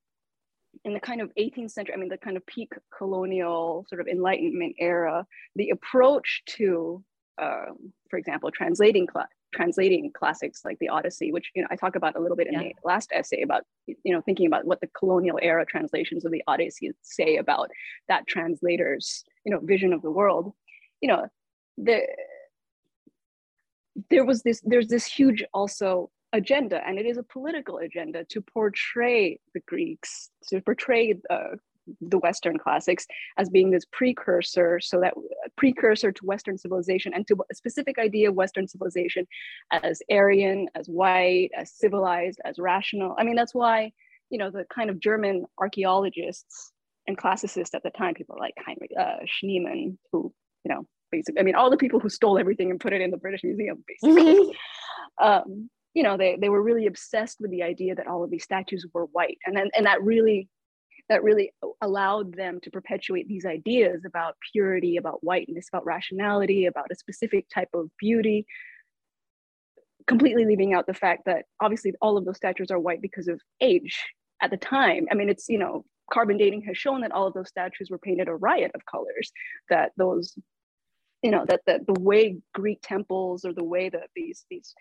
in 0.85 0.93
the 0.93 0.99
kind 0.99 1.21
of 1.21 1.31
18th 1.39 1.71
century, 1.71 1.95
I 1.95 1.97
mean, 1.97 2.09
the 2.09 2.17
kind 2.17 2.35
of 2.35 2.45
peak 2.45 2.73
colonial 2.95 3.85
sort 3.87 4.01
of 4.01 4.07
Enlightenment 4.07 4.75
era, 4.79 5.25
the 5.55 5.69
approach 5.69 6.43
to, 6.47 7.03
um, 7.41 7.93
for 8.09 8.17
example, 8.17 8.51
translating 8.51 9.07
cl- 9.11 9.27
translating 9.53 10.11
classics 10.11 10.61
like 10.65 10.77
the 10.79 10.89
Odyssey, 10.89 11.31
which 11.31 11.51
you 11.55 11.61
know 11.61 11.67
I 11.71 11.75
talk 11.75 11.95
about 11.95 12.15
a 12.15 12.19
little 12.19 12.35
bit 12.35 12.47
in 12.47 12.53
yeah. 12.53 12.59
the 12.59 12.73
last 12.83 13.11
essay 13.13 13.41
about 13.41 13.63
you 13.87 14.13
know 14.13 14.21
thinking 14.21 14.47
about 14.47 14.65
what 14.65 14.81
the 14.81 14.87
colonial 14.87 15.39
era 15.41 15.65
translations 15.65 16.25
of 16.25 16.31
the 16.31 16.43
Odyssey 16.47 16.91
say 17.01 17.37
about 17.37 17.69
that 18.07 18.27
translator's 18.27 19.23
you 19.45 19.53
know 19.53 19.59
vision 19.59 19.93
of 19.93 20.01
the 20.01 20.11
world. 20.11 20.53
You 21.01 21.09
know, 21.09 21.27
the 21.77 22.01
there 24.09 24.25
was 24.25 24.43
this 24.43 24.61
there's 24.65 24.87
this 24.87 25.05
huge 25.05 25.43
also 25.53 26.09
agenda, 26.33 26.85
and 26.85 26.99
it 26.99 27.05
is 27.05 27.17
a 27.17 27.23
political 27.23 27.77
agenda 27.77 28.25
to 28.25 28.41
portray 28.41 29.39
the 29.53 29.61
Greeks, 29.61 30.29
to 30.49 30.59
portray 30.61 31.15
uh, 31.29 31.55
the 32.01 32.17
Western 32.17 32.57
classics 32.57 33.05
as 33.37 33.49
being 33.49 33.69
this 33.69 33.85
precursor, 33.91 34.79
so 34.79 34.99
that 34.99 35.13
precursor 35.57 36.11
to 36.11 36.25
Western 36.25 36.57
civilization 36.57 37.13
and 37.13 37.27
to 37.27 37.35
a 37.51 37.55
specific 37.55 37.99
idea 37.99 38.29
of 38.29 38.35
Western 38.35 38.67
civilization 38.67 39.27
as 39.71 40.01
Aryan, 40.11 40.67
as 40.75 40.87
white, 40.87 41.49
as 41.55 41.71
civilized, 41.71 42.39
as 42.45 42.57
rational. 42.57 43.15
I 43.17 43.23
mean, 43.23 43.35
that's 43.35 43.53
why, 43.53 43.91
you 44.29 44.37
know, 44.37 44.49
the 44.49 44.65
kind 44.73 44.89
of 44.89 44.99
German 44.99 45.45
archaeologists 45.57 46.71
and 47.07 47.17
classicists 47.17 47.75
at 47.75 47.83
the 47.83 47.91
time, 47.91 48.13
people 48.13 48.37
like 48.39 48.53
Heinrich 48.65 48.91
uh, 48.99 49.25
Schliemann, 49.25 49.97
who, 50.11 50.33
you 50.63 50.73
know, 50.73 50.87
basically, 51.11 51.41
I 51.41 51.43
mean, 51.43 51.55
all 51.55 51.69
the 51.69 51.77
people 51.77 51.99
who 51.99 52.09
stole 52.09 52.39
everything 52.39 52.71
and 52.71 52.79
put 52.79 52.93
it 52.93 53.01
in 53.01 53.11
the 53.11 53.17
British 53.17 53.43
Museum, 53.43 53.83
basically. 53.87 54.57
Um, 55.21 55.69
you 55.93 56.03
know, 56.03 56.17
they, 56.17 56.37
they 56.39 56.49
were 56.49 56.61
really 56.61 56.87
obsessed 56.87 57.39
with 57.39 57.51
the 57.51 57.63
idea 57.63 57.95
that 57.95 58.07
all 58.07 58.23
of 58.23 58.31
these 58.31 58.43
statues 58.43 58.85
were 58.93 59.05
white. 59.05 59.37
And 59.45 59.55
then, 59.55 59.69
and 59.75 59.85
that 59.85 60.03
really 60.03 60.49
that 61.09 61.23
really 61.23 61.51
allowed 61.81 62.33
them 62.33 62.59
to 62.61 62.71
perpetuate 62.71 63.27
these 63.27 63.45
ideas 63.45 64.03
about 64.05 64.35
purity, 64.53 64.97
about 64.97 65.23
whiteness, 65.23 65.67
about 65.71 65.85
rationality, 65.85 66.65
about 66.65 66.87
a 66.91 66.95
specific 66.95 67.45
type 67.53 67.67
of 67.73 67.89
beauty, 67.99 68.45
completely 70.07 70.45
leaving 70.45 70.73
out 70.73 70.87
the 70.87 70.93
fact 70.93 71.23
that 71.25 71.45
obviously 71.61 71.93
all 72.01 72.17
of 72.17 72.25
those 72.25 72.37
statues 72.37 72.71
are 72.71 72.79
white 72.79 73.01
because 73.01 73.27
of 73.27 73.39
age 73.61 74.01
at 74.41 74.49
the 74.49 74.57
time. 74.57 75.05
I 75.11 75.15
mean, 75.15 75.29
it's, 75.29 75.49
you 75.49 75.57
know, 75.57 75.83
carbon 76.11 76.37
dating 76.37 76.63
has 76.63 76.77
shown 76.77 77.01
that 77.01 77.11
all 77.11 77.27
of 77.27 77.33
those 77.33 77.49
statues 77.49 77.89
were 77.89 77.97
painted 77.97 78.27
a 78.27 78.35
riot 78.35 78.71
of 78.73 78.85
colors, 78.85 79.31
that 79.69 79.91
those, 79.97 80.33
you 81.21 81.31
know, 81.31 81.45
that, 81.47 81.61
that 81.67 81.85
the 81.85 81.99
way 81.99 82.37
Greek 82.53 82.79
temples 82.81 83.45
or 83.45 83.53
the 83.53 83.63
way 83.63 83.89
that 83.89 84.09
these, 84.15 84.45
these 84.49 84.73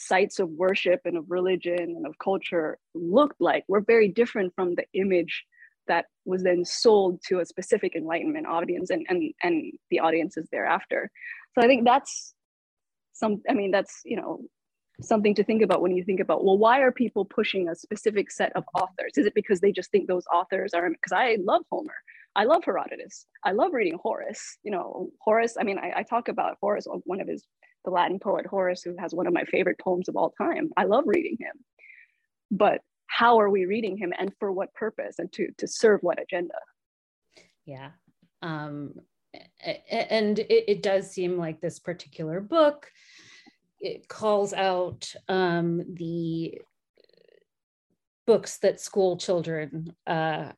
sites 0.00 0.38
of 0.38 0.48
worship 0.48 1.00
and 1.04 1.16
of 1.16 1.24
religion 1.28 1.78
and 1.78 2.06
of 2.06 2.18
culture 2.18 2.78
looked 2.94 3.40
like 3.40 3.64
were 3.68 3.82
very 3.82 4.08
different 4.08 4.52
from 4.54 4.74
the 4.74 4.84
image 4.94 5.44
that 5.88 6.06
was 6.24 6.42
then 6.42 6.64
sold 6.64 7.20
to 7.28 7.40
a 7.40 7.44
specific 7.44 7.94
enlightenment 7.94 8.46
audience 8.46 8.90
and 8.90 9.04
and 9.08 9.34
and 9.42 9.72
the 9.90 10.00
audiences 10.00 10.48
thereafter. 10.50 11.10
So 11.54 11.64
i 11.64 11.66
think 11.66 11.84
that's 11.84 12.34
some 13.12 13.42
i 13.50 13.52
mean 13.52 13.70
that's 13.70 14.00
you 14.04 14.16
know 14.16 14.40
something 15.02 15.34
to 15.34 15.44
think 15.44 15.62
about 15.62 15.82
when 15.82 15.94
you 15.96 16.04
think 16.04 16.20
about 16.20 16.44
well 16.44 16.58
why 16.58 16.80
are 16.80 16.92
people 16.92 17.24
pushing 17.24 17.68
a 17.68 17.74
specific 17.74 18.30
set 18.30 18.52
of 18.56 18.64
authors? 18.74 19.12
Is 19.16 19.26
it 19.26 19.34
because 19.34 19.60
they 19.60 19.72
just 19.72 19.90
think 19.90 20.08
those 20.08 20.24
authors 20.32 20.72
are 20.72 20.88
because 20.88 21.12
i 21.12 21.36
love 21.52 21.62
homer. 21.70 21.98
I 22.36 22.44
love 22.44 22.62
herodotus. 22.64 23.26
I 23.44 23.50
love 23.50 23.72
reading 23.72 23.98
horace. 24.02 24.44
You 24.62 24.72
know 24.74 25.10
horace 25.20 25.56
i 25.60 25.64
mean 25.64 25.78
I, 25.78 25.88
I 26.00 26.02
talk 26.04 26.28
about 26.28 26.56
horace 26.62 26.86
one 27.04 27.20
of 27.20 27.28
his 27.28 27.44
the 27.84 27.90
latin 27.90 28.18
poet 28.18 28.46
horace 28.46 28.82
who 28.82 28.96
has 28.98 29.14
one 29.14 29.26
of 29.26 29.32
my 29.32 29.44
favorite 29.44 29.78
poems 29.78 30.08
of 30.08 30.16
all 30.16 30.30
time. 30.30 30.70
I 30.76 30.84
love 30.84 31.04
reading 31.06 31.36
him. 31.38 31.64
But 32.50 32.80
how 33.06 33.40
are 33.40 33.50
we 33.50 33.66
reading 33.66 33.96
him 33.96 34.12
and 34.16 34.32
for 34.38 34.52
what 34.52 34.74
purpose 34.74 35.18
and 35.18 35.32
to 35.32 35.48
to 35.58 35.66
serve 35.66 36.00
what 36.02 36.20
agenda? 36.20 36.54
Yeah. 37.64 37.90
Um 38.42 38.94
and 39.62 40.38
it, 40.38 40.64
it 40.70 40.82
does 40.82 41.10
seem 41.10 41.38
like 41.38 41.60
this 41.60 41.78
particular 41.78 42.40
book 42.40 42.90
it 43.78 44.08
calls 44.08 44.52
out 44.52 45.12
um 45.28 45.82
the 45.94 46.60
books 48.26 48.58
that 48.58 48.80
school 48.80 49.16
children 49.16 49.94
uh 50.06 50.52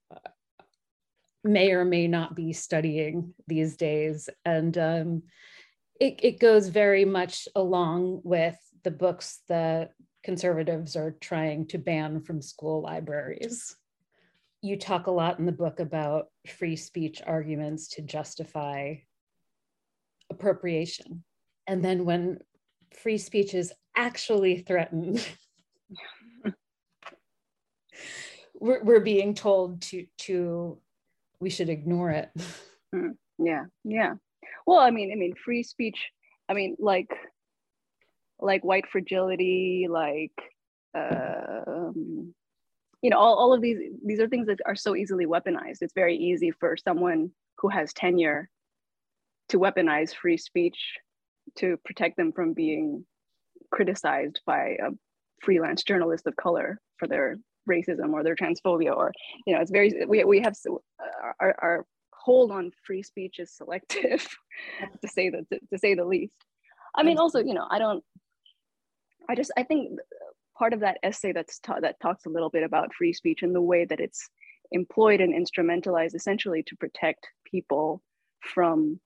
may 1.45 1.73
or 1.73 1.85
may 1.85 2.07
not 2.07 2.37
be 2.37 2.53
studying 2.53 3.35
these 3.49 3.77
days. 3.77 4.29
And 4.45 4.77
um 4.79 5.23
it, 6.01 6.21
it 6.23 6.41
goes 6.41 6.69
very 6.69 7.05
much 7.05 7.49
along 7.55 8.21
with 8.25 8.57
the 8.83 8.91
books 8.91 9.41
that 9.49 9.93
conservatives 10.23 10.97
are 10.97 11.13
trying 11.21 11.67
to 11.69 11.79
ban 11.79 12.21
from 12.21 12.41
school 12.41 12.83
libraries. 12.83 13.77
You 14.63 14.79
talk 14.79 15.07
a 15.07 15.13
lot 15.13 15.39
in 15.39 15.47
the 15.47 15.53
book 15.53 15.81
about 15.81 16.27
free 16.47 16.77
speech 16.77 17.21
arguments 17.27 17.89
to 17.89 18.03
justify 18.03 18.95
appropriation. 20.31 21.25
And 21.67 21.85
then 21.85 22.05
when 22.05 22.39
free 23.03 23.19
speech 23.19 23.55
is 23.55 23.73
actually 23.97 24.59
threatened, 24.59 25.27
we're, 28.55 28.83
we're 28.83 29.01
being 29.01 29.35
told 29.35 29.83
to, 29.83 30.07
to 30.19 30.79
we 31.41 31.51
should 31.51 31.69
ignore 31.69 32.11
it. 32.11 32.31
Hmm. 32.95 33.11
Yeah, 33.39 33.65
yeah. 33.85 34.15
Well, 34.67 34.79
I 34.79 34.91
mean, 34.91 35.13
I 35.13 35.17
mean, 35.17 35.35
free 35.35 35.63
speech, 35.63 36.11
I 36.49 36.55
mean, 36.55 36.77
like 36.79 37.11
like 38.39 38.65
white 38.65 38.89
fragility, 38.91 39.87
like 39.89 40.33
um, 40.95 42.35
you 43.01 43.11
know, 43.11 43.19
all, 43.19 43.37
all 43.37 43.53
of 43.53 43.61
these 43.61 43.79
these 44.05 44.21
are 44.21 44.29
things 44.29 44.47
that 44.47 44.61
are 44.67 44.77
so 44.77 44.95
easily 44.97 45.27
weaponized. 45.27 45.79
It's 45.81 45.95
very 45.95 46.17
easy 46.17 46.51
for 46.51 46.77
someone 46.77 47.31
who 47.59 47.69
has 47.69 47.93
tenure 47.93 48.49
to 49.49 49.59
weaponize 49.59 50.15
free 50.15 50.37
speech 50.37 50.99
to 51.57 51.77
protect 51.85 52.17
them 52.17 52.33
from 52.33 52.53
being 52.53 53.05
criticized 53.71 54.41
by 54.47 54.77
a 54.83 54.91
freelance 55.43 55.83
journalist 55.83 56.27
of 56.27 56.37
color 56.37 56.81
for 56.99 57.09
their 57.09 57.37
racism 57.69 58.13
or 58.13 58.23
their 58.23 58.37
transphobia 58.37 58.95
or 58.95 59.13
you 59.47 59.55
know 59.55 59.61
it's 59.61 59.71
very 59.71 60.05
we, 60.07 60.25
we 60.25 60.41
have 60.41 60.55
our, 61.41 61.55
our 61.61 61.87
hold 62.25 62.51
on 62.51 62.71
free 62.87 63.03
speech 63.03 63.39
is 63.39 63.51
selective 63.53 64.27
to 65.03 65.09
say 65.09 65.31
the 65.31 65.45
to, 65.51 65.61
to 65.71 65.79
say 65.79 65.95
the 65.95 66.05
least 66.05 66.37
i 66.95 67.03
mean 67.03 67.19
also 67.19 67.39
you 67.41 67.55
know 67.55 67.67
i 67.71 67.79
don't 67.79 68.05
I 69.29 69.35
just 69.35 69.53
I 69.57 69.63
think 69.63 69.99
part 70.57 70.73
of 70.73 70.81
that 70.81 70.99
essay 71.03 71.33
that's 71.33 71.59
ta- 71.61 71.81
that 71.81 72.01
talks 72.01 72.27
a 72.27 72.31
little 72.31 72.51
bit 72.51 72.63
about 72.63 72.95
free 72.95 73.13
speech 73.13 73.43
and 73.43 73.55
the 73.55 73.61
way 73.61 73.85
that 73.85 74.01
it's 74.01 74.29
employed 74.73 75.21
and 75.21 75.35
instrumentalized 75.35 76.15
essentially 76.15 76.63
to 76.65 76.77
protect 76.77 77.27
people 77.45 78.03
from 78.41 79.01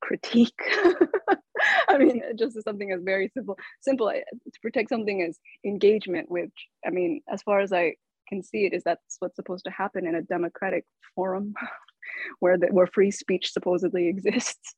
critique. 0.00 0.60
I 1.88 1.98
mean, 1.98 2.22
just 2.36 2.62
something 2.64 2.90
as 2.90 3.02
very 3.02 3.30
simple, 3.34 3.56
simple 3.80 4.08
eh, 4.10 4.20
to 4.20 4.60
protect 4.60 4.88
something 4.88 5.22
as 5.22 5.38
engagement, 5.64 6.30
which 6.30 6.68
I 6.86 6.90
mean, 6.90 7.20
as 7.32 7.42
far 7.42 7.60
as 7.60 7.72
I 7.72 7.94
can 8.28 8.42
see 8.42 8.66
it, 8.66 8.72
is 8.72 8.82
that's 8.84 9.16
what's 9.20 9.36
supposed 9.36 9.64
to 9.64 9.70
happen 9.70 10.06
in 10.06 10.14
a 10.14 10.22
democratic 10.22 10.84
forum, 11.14 11.54
where 12.40 12.58
the, 12.58 12.68
where 12.68 12.86
free 12.86 13.10
speech 13.10 13.52
supposedly 13.52 14.08
exists. 14.14 14.74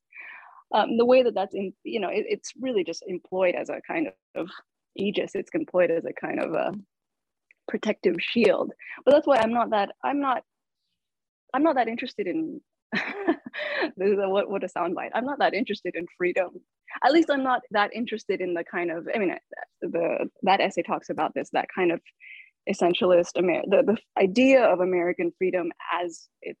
Um, 0.73 0.97
the 0.97 1.05
way 1.05 1.21
that 1.23 1.35
that's 1.35 1.53
in 1.53 1.73
you 1.83 1.99
know 1.99 2.09
it, 2.09 2.25
it's 2.27 2.51
really 2.59 2.83
just 2.83 3.03
employed 3.07 3.55
as 3.55 3.69
a 3.69 3.81
kind 3.87 4.09
of 4.35 4.49
aegis. 4.97 5.35
It's 5.35 5.51
employed 5.53 5.91
as 5.91 6.05
a 6.05 6.13
kind 6.13 6.39
of 6.41 6.53
a 6.53 6.73
protective 7.67 8.15
shield. 8.19 8.71
But 9.03 9.11
that's 9.11 9.27
why 9.27 9.37
i'm 9.37 9.53
not 9.53 9.71
that 9.71 9.91
i'm 10.03 10.19
not 10.19 10.43
i'm 11.53 11.63
not 11.63 11.75
that 11.75 11.87
interested 11.87 12.27
in 12.27 12.61
this 13.97 14.09
is 14.11 14.19
a, 14.19 14.29
what, 14.29 14.49
what 14.49 14.63
a 14.63 14.67
soundbite. 14.67 15.09
I'm 15.13 15.25
not 15.25 15.39
that 15.39 15.53
interested 15.53 15.95
in 15.95 16.05
freedom. 16.17 16.49
At 17.03 17.11
least 17.11 17.29
i'm 17.29 17.43
not 17.43 17.61
that 17.71 17.93
interested 17.93 18.41
in 18.41 18.53
the 18.53 18.63
kind 18.63 18.91
of 18.91 19.07
i 19.13 19.17
mean 19.17 19.35
the 19.81 20.29
that 20.43 20.61
essay 20.61 20.81
talks 20.81 21.09
about 21.09 21.33
this 21.33 21.49
that 21.51 21.67
kind 21.73 21.91
of 21.91 21.99
essentialist 22.69 23.31
Amer- 23.37 23.63
the, 23.67 23.83
the 23.83 23.97
idea 24.21 24.63
of 24.63 24.79
american 24.79 25.31
freedom 25.37 25.71
as 26.01 26.27
it 26.41 26.57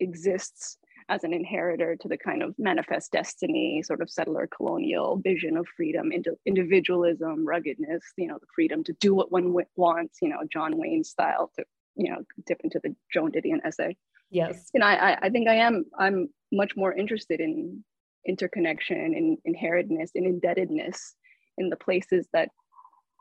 exists 0.00 0.78
as 1.08 1.24
an 1.24 1.34
inheritor 1.34 1.96
to 1.96 2.08
the 2.08 2.16
kind 2.16 2.42
of 2.42 2.54
manifest 2.56 3.10
destiny, 3.10 3.82
sort 3.82 4.00
of 4.00 4.08
settler 4.08 4.48
colonial 4.56 5.20
vision 5.24 5.56
of 5.56 5.66
freedom, 5.76 6.10
individualism, 6.46 7.44
ruggedness, 7.44 8.02
you 8.16 8.28
know, 8.28 8.38
the 8.40 8.46
freedom 8.54 8.84
to 8.84 8.92
do 9.00 9.12
what 9.12 9.32
one 9.32 9.52
wants, 9.76 10.18
you 10.22 10.28
know, 10.28 10.38
John 10.52 10.78
Wayne 10.78 11.02
style 11.02 11.50
to, 11.56 11.64
you 11.96 12.10
know, 12.10 12.18
dip 12.46 12.60
into 12.62 12.80
the 12.82 12.94
Joan 13.12 13.32
Didion 13.32 13.58
essay. 13.64 13.96
Yes. 14.30 14.70
Know, 14.72 14.86
I, 14.86 15.18
I 15.20 15.30
think 15.30 15.48
I 15.48 15.56
am, 15.56 15.84
I'm 15.98 16.28
much 16.52 16.76
more 16.76 16.92
interested 16.92 17.40
in 17.40 17.82
interconnection, 18.24 19.14
in 19.14 19.38
inheritedness, 19.44 20.12
in 20.14 20.26
indebtedness, 20.26 21.16
in 21.58 21.70
the 21.70 21.76
places 21.76 22.28
that 22.32 22.50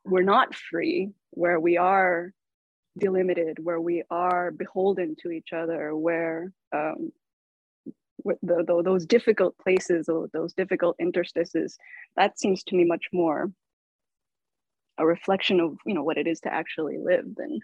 we're 0.06 0.22
not 0.22 0.54
free, 0.54 1.10
where 1.32 1.60
we 1.60 1.78
are 1.78 2.34
delimited, 3.00 3.58
where 3.64 3.82
we 3.82 4.04
are 4.10 4.52
beholden 4.52 5.16
to 5.22 5.32
each 5.32 5.54
other, 5.54 5.96
where 5.96 6.52
um, 6.74 7.12
the, 8.26 8.64
the, 8.68 8.82
those 8.84 9.06
difficult 9.06 9.58
places 9.58 10.10
or 10.10 10.28
those 10.34 10.54
difficult 10.54 10.96
interstices, 11.00 11.78
that 12.16 12.40
seems 12.40 12.64
to 12.64 12.76
me 12.76 12.86
much 12.86 13.06
more 13.14 13.52
a 15.00 15.06
reflection 15.06 15.62
of 15.62 15.78
you 15.86 15.94
know 15.94 16.04
what 16.04 16.18
it 16.18 16.28
is 16.28 16.42
to 16.42 16.54
actually 16.54 16.98
live 16.98 17.24
than 17.38 17.60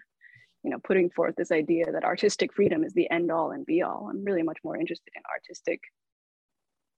you 0.64 0.70
know 0.70 0.78
putting 0.82 1.10
forth 1.10 1.34
this 1.36 1.52
idea 1.52 1.84
that 1.92 2.02
artistic 2.02 2.52
freedom 2.54 2.82
is 2.82 2.94
the 2.94 3.10
end 3.10 3.30
all 3.30 3.52
and 3.52 3.66
be 3.66 3.82
all. 3.82 4.08
I'm 4.10 4.24
really 4.24 4.42
much 4.42 4.58
more 4.64 4.76
interested 4.76 5.12
in 5.14 5.22
artistic 5.30 5.80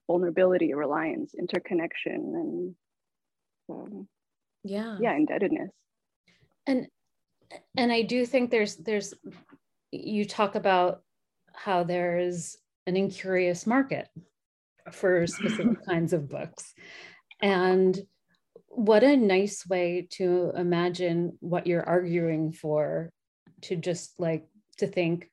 vulnerability, 0.07 0.73
reliance, 0.73 1.35
interconnection, 1.39 2.15
and 2.15 2.75
um, 3.71 4.09
yeah, 4.65 4.97
yeah, 5.01 5.15
indebtedness. 5.15 5.71
And 6.67 6.87
and 7.77 7.93
I 7.93 8.03
do 8.03 8.27
think 8.27 8.51
there's 8.51 8.77
there's 8.77 9.15
you 9.91 10.25
talk 10.25 10.55
about 10.55 11.03
how 11.55 11.83
there's 11.83 12.57
an 12.87 12.97
incurious 12.97 13.67
market 13.67 14.09
for 14.93 15.27
specific 15.27 15.85
kinds 15.87 16.13
of 16.13 16.29
books. 16.29 16.75
And 17.41 17.99
what 18.69 19.03
a 19.03 19.17
nice 19.17 19.67
way 19.67 20.07
to 20.13 20.53
imagine 20.57 21.37
what 21.41 21.67
you're 21.67 21.89
arguing 21.89 22.53
for 22.53 23.13
to 23.63 23.77
just 23.77 24.19
like 24.21 24.47
to 24.79 24.87
think 24.87 25.31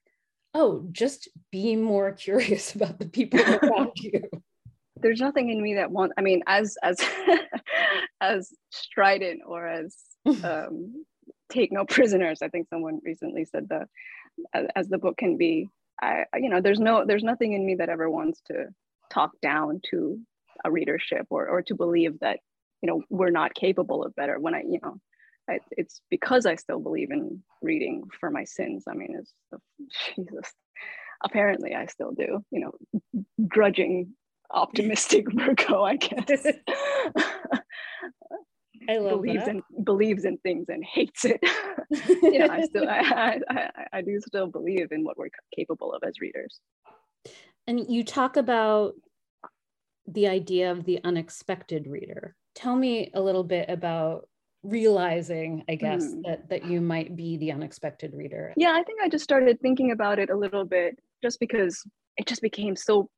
oh, 0.55 0.87
just 0.93 1.27
be 1.51 1.75
more 1.75 2.11
curious 2.25 2.73
about 2.73 2.97
the 2.97 3.05
people 3.05 3.39
around 3.61 3.91
you. 3.97 4.23
There's 4.95 5.19
nothing 5.19 5.49
in 5.49 5.61
me 5.61 5.75
that 5.75 5.91
wants, 5.91 6.15
I 6.17 6.21
mean, 6.21 6.41
as 6.47 6.77
as 6.81 6.97
as 8.21 8.49
strident 8.71 9.41
or 9.45 9.67
as 9.67 9.95
um, 10.43 11.05
take 11.55 11.71
no 11.71 11.85
prisoners. 11.89 12.41
I 12.41 12.49
think 12.49 12.67
someone 12.69 12.99
recently 13.03 13.45
said 13.45 13.69
that 13.69 13.87
as, 14.75 14.87
the 14.87 14.97
book 14.97 15.17
can 15.17 15.37
be. 15.37 15.69
I, 16.01 16.25
you 16.35 16.49
know, 16.49 16.59
there's 16.59 16.79
no, 16.79 17.05
there's 17.05 17.23
nothing 17.23 17.53
in 17.53 17.65
me 17.65 17.75
that 17.75 17.87
ever 17.89 18.09
wants 18.09 18.41
to 18.47 18.65
talk 19.09 19.31
down 19.41 19.79
to 19.91 20.19
a 20.63 20.71
readership 20.71 21.27
or 21.29 21.47
or 21.47 21.61
to 21.61 21.75
believe 21.75 22.19
that 22.19 22.39
you 22.81 22.87
know 22.87 23.01
we're 23.09 23.29
not 23.29 23.53
capable 23.53 24.03
of 24.03 24.15
better. 24.15 24.39
When 24.39 24.55
I, 24.55 24.61
you 24.61 24.79
know, 24.81 24.97
I, 25.49 25.59
it's 25.71 26.01
because 26.09 26.45
I 26.45 26.55
still 26.55 26.79
believe 26.79 27.11
in 27.11 27.43
reading 27.61 28.03
for 28.19 28.29
my 28.29 28.43
sins. 28.43 28.83
I 28.89 28.93
mean, 28.93 29.15
it's 29.19 29.33
oh, 29.53 29.59
Jesus. 30.15 30.51
Apparently, 31.23 31.73
I 31.73 31.85
still 31.87 32.11
do. 32.11 32.43
You 32.51 32.59
know, 32.61 33.23
grudging 33.47 34.13
optimistic 34.51 35.25
Virgo, 35.33 35.83
I 35.83 35.95
guess. 35.97 36.45
I 38.89 38.97
love 38.97 39.21
believes 39.21 39.45
that. 39.45 39.55
in 39.55 39.83
believes 39.83 40.25
in 40.25 40.37
things 40.37 40.67
and 40.69 40.83
hates 40.83 41.25
it. 41.25 41.39
you 42.07 42.39
know, 42.39 42.47
I 42.47 42.61
still 42.63 42.85
I, 42.89 43.39
I, 43.49 43.69
I 43.93 44.01
do 44.01 44.19
still 44.25 44.47
believe 44.47 44.91
in 44.91 45.03
what 45.03 45.17
we're 45.17 45.29
capable 45.55 45.93
of 45.93 46.03
as 46.03 46.19
readers. 46.19 46.59
And 47.67 47.89
you 47.89 48.03
talk 48.03 48.37
about 48.37 48.93
the 50.07 50.27
idea 50.27 50.71
of 50.71 50.85
the 50.85 50.99
unexpected 51.03 51.87
reader. 51.87 52.35
Tell 52.53 52.75
me 52.75 53.11
a 53.13 53.21
little 53.21 53.43
bit 53.43 53.69
about 53.69 54.27
realizing, 54.63 55.63
I 55.67 55.75
guess, 55.75 56.05
mm. 56.05 56.23
that 56.25 56.49
that 56.49 56.65
you 56.65 56.81
might 56.81 57.15
be 57.15 57.37
the 57.37 57.51
unexpected 57.51 58.13
reader. 58.13 58.53
Yeah, 58.55 58.71
I 58.71 58.83
think 58.83 58.99
I 59.03 59.09
just 59.09 59.23
started 59.23 59.59
thinking 59.61 59.91
about 59.91 60.19
it 60.19 60.29
a 60.29 60.35
little 60.35 60.65
bit 60.65 60.97
just 61.23 61.39
because 61.39 61.83
it 62.17 62.27
just 62.27 62.41
became 62.41 62.75
so 62.75 63.09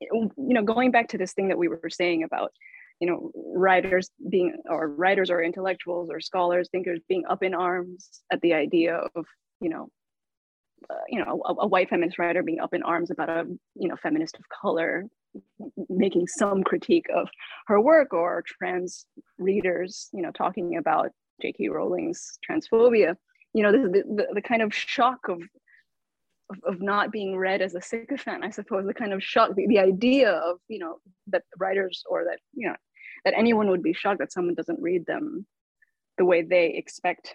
you 0.00 0.30
know, 0.36 0.62
going 0.62 0.90
back 0.90 1.08
to 1.08 1.18
this 1.18 1.32
thing 1.32 1.48
that 1.48 1.58
we 1.58 1.68
were 1.68 1.90
saying 1.90 2.22
about 2.22 2.52
you 3.00 3.06
know 3.06 3.30
writers 3.34 4.10
being 4.28 4.54
or 4.68 4.88
writers 4.88 5.30
or 5.30 5.42
intellectuals 5.42 6.10
or 6.10 6.20
scholars 6.20 6.68
thinkers 6.70 7.00
being 7.08 7.24
up 7.28 7.42
in 7.42 7.54
arms 7.54 8.20
at 8.30 8.40
the 8.42 8.52
idea 8.52 9.00
of 9.14 9.24
you 9.60 9.70
know 9.70 9.88
uh, 10.88 10.94
you 11.08 11.18
know 11.18 11.42
a, 11.44 11.54
a, 11.62 11.66
white 11.66 11.88
feminist 11.88 12.18
writer 12.18 12.42
being 12.42 12.60
up 12.60 12.74
in 12.74 12.82
arms 12.82 13.10
about 13.10 13.30
a 13.30 13.44
you 13.74 13.88
know 13.88 13.96
feminist 14.02 14.36
of 14.36 14.44
color 14.48 15.04
making 15.88 16.26
some 16.26 16.62
critique 16.62 17.06
of 17.14 17.28
her 17.66 17.80
work 17.80 18.12
or 18.12 18.42
trans 18.46 19.06
readers 19.38 20.08
you 20.12 20.22
know 20.22 20.30
talking 20.30 20.76
about 20.76 21.10
j.k 21.42 21.68
rowling's 21.68 22.38
transphobia. 22.48 23.16
You 23.54 23.62
know 23.64 23.72
the, 23.72 23.88
the, 23.88 24.26
the 24.34 24.42
kind 24.42 24.62
of 24.62 24.74
shock 24.74 25.28
of, 25.28 25.40
of 26.50 26.58
of 26.64 26.80
not 26.80 27.10
being 27.10 27.36
read 27.36 27.62
as 27.62 27.74
a 27.74 27.80
sycophant 27.80 28.44
i 28.44 28.50
suppose 28.50 28.86
the 28.86 28.94
kind 28.94 29.12
of 29.12 29.22
shock 29.22 29.54
the, 29.56 29.66
the 29.66 29.78
idea 29.78 30.30
of 30.30 30.58
you 30.68 30.78
know 30.78 30.96
that 31.28 31.42
writers 31.58 32.04
or 32.08 32.24
that 32.24 32.38
you 32.54 32.68
know 32.68 32.76
that 33.24 33.34
anyone 33.36 33.68
would 33.70 33.82
be 33.82 33.92
shocked 33.92 34.18
that 34.18 34.32
someone 34.32 34.54
doesn't 34.54 34.80
read 34.80 35.06
them 35.06 35.46
the 36.18 36.24
way 36.24 36.42
they 36.42 36.66
expect 36.74 37.34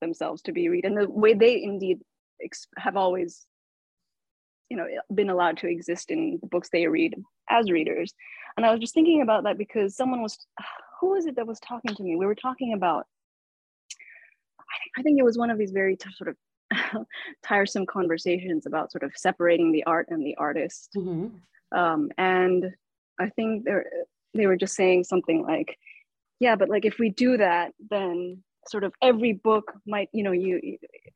themselves 0.00 0.42
to 0.42 0.52
be 0.52 0.68
read 0.68 0.84
and 0.84 0.96
the 0.96 1.08
way 1.08 1.34
they 1.34 1.62
indeed 1.62 2.00
ex- 2.42 2.66
have 2.78 2.96
always 2.96 3.46
you 4.70 4.76
know 4.76 4.86
been 5.14 5.30
allowed 5.30 5.56
to 5.58 5.68
exist 5.68 6.10
in 6.10 6.38
the 6.40 6.46
books 6.46 6.68
they 6.72 6.86
read 6.86 7.14
as 7.50 7.70
readers. 7.70 8.14
And 8.56 8.64
i 8.64 8.70
was 8.70 8.80
just 8.80 8.94
thinking 8.94 9.22
about 9.22 9.44
that 9.44 9.58
because 9.58 9.96
someone 9.96 10.22
was 10.22 10.38
who 11.00 11.10
was 11.10 11.26
it 11.26 11.36
that 11.36 11.46
was 11.46 11.60
talking 11.60 11.94
to 11.94 12.02
me? 12.02 12.16
We 12.16 12.26
were 12.26 12.34
talking 12.34 12.72
about 12.72 13.06
i 14.96 15.02
think 15.02 15.18
it 15.18 15.24
was 15.24 15.38
one 15.38 15.50
of 15.50 15.58
these 15.58 15.70
very 15.70 15.96
t- 15.96 16.08
sort 16.16 16.30
of 16.30 17.06
tiresome 17.44 17.86
conversations 17.86 18.66
about 18.66 18.90
sort 18.90 19.04
of 19.04 19.12
separating 19.14 19.70
the 19.70 19.84
art 19.84 20.06
and 20.10 20.24
the 20.24 20.34
artist. 20.36 20.90
Mm-hmm. 20.96 21.78
um, 21.78 22.10
and 22.18 22.72
i 23.20 23.28
think 23.28 23.64
there 23.64 23.84
they 24.34 24.46
were 24.46 24.56
just 24.56 24.74
saying 24.74 25.04
something 25.04 25.42
like 25.42 25.76
yeah 26.40 26.56
but 26.56 26.68
like 26.68 26.84
if 26.84 26.98
we 26.98 27.10
do 27.10 27.36
that 27.36 27.72
then 27.90 28.42
sort 28.68 28.84
of 28.84 28.92
every 29.02 29.32
book 29.32 29.72
might 29.86 30.08
you 30.12 30.22
know 30.22 30.32
you 30.32 30.60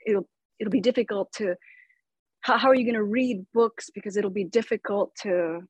it'll 0.07 0.29
it'll 0.59 0.71
be 0.71 0.81
difficult 0.81 1.31
to 1.33 1.55
how, 2.41 2.59
how 2.59 2.69
are 2.69 2.75
you 2.75 2.85
going 2.85 2.95
to 2.95 3.05
read 3.05 3.45
books? 3.53 3.91
Because 3.95 4.17
it'll 4.17 4.31
be 4.31 4.45
difficult 4.45 5.15
to 5.23 5.61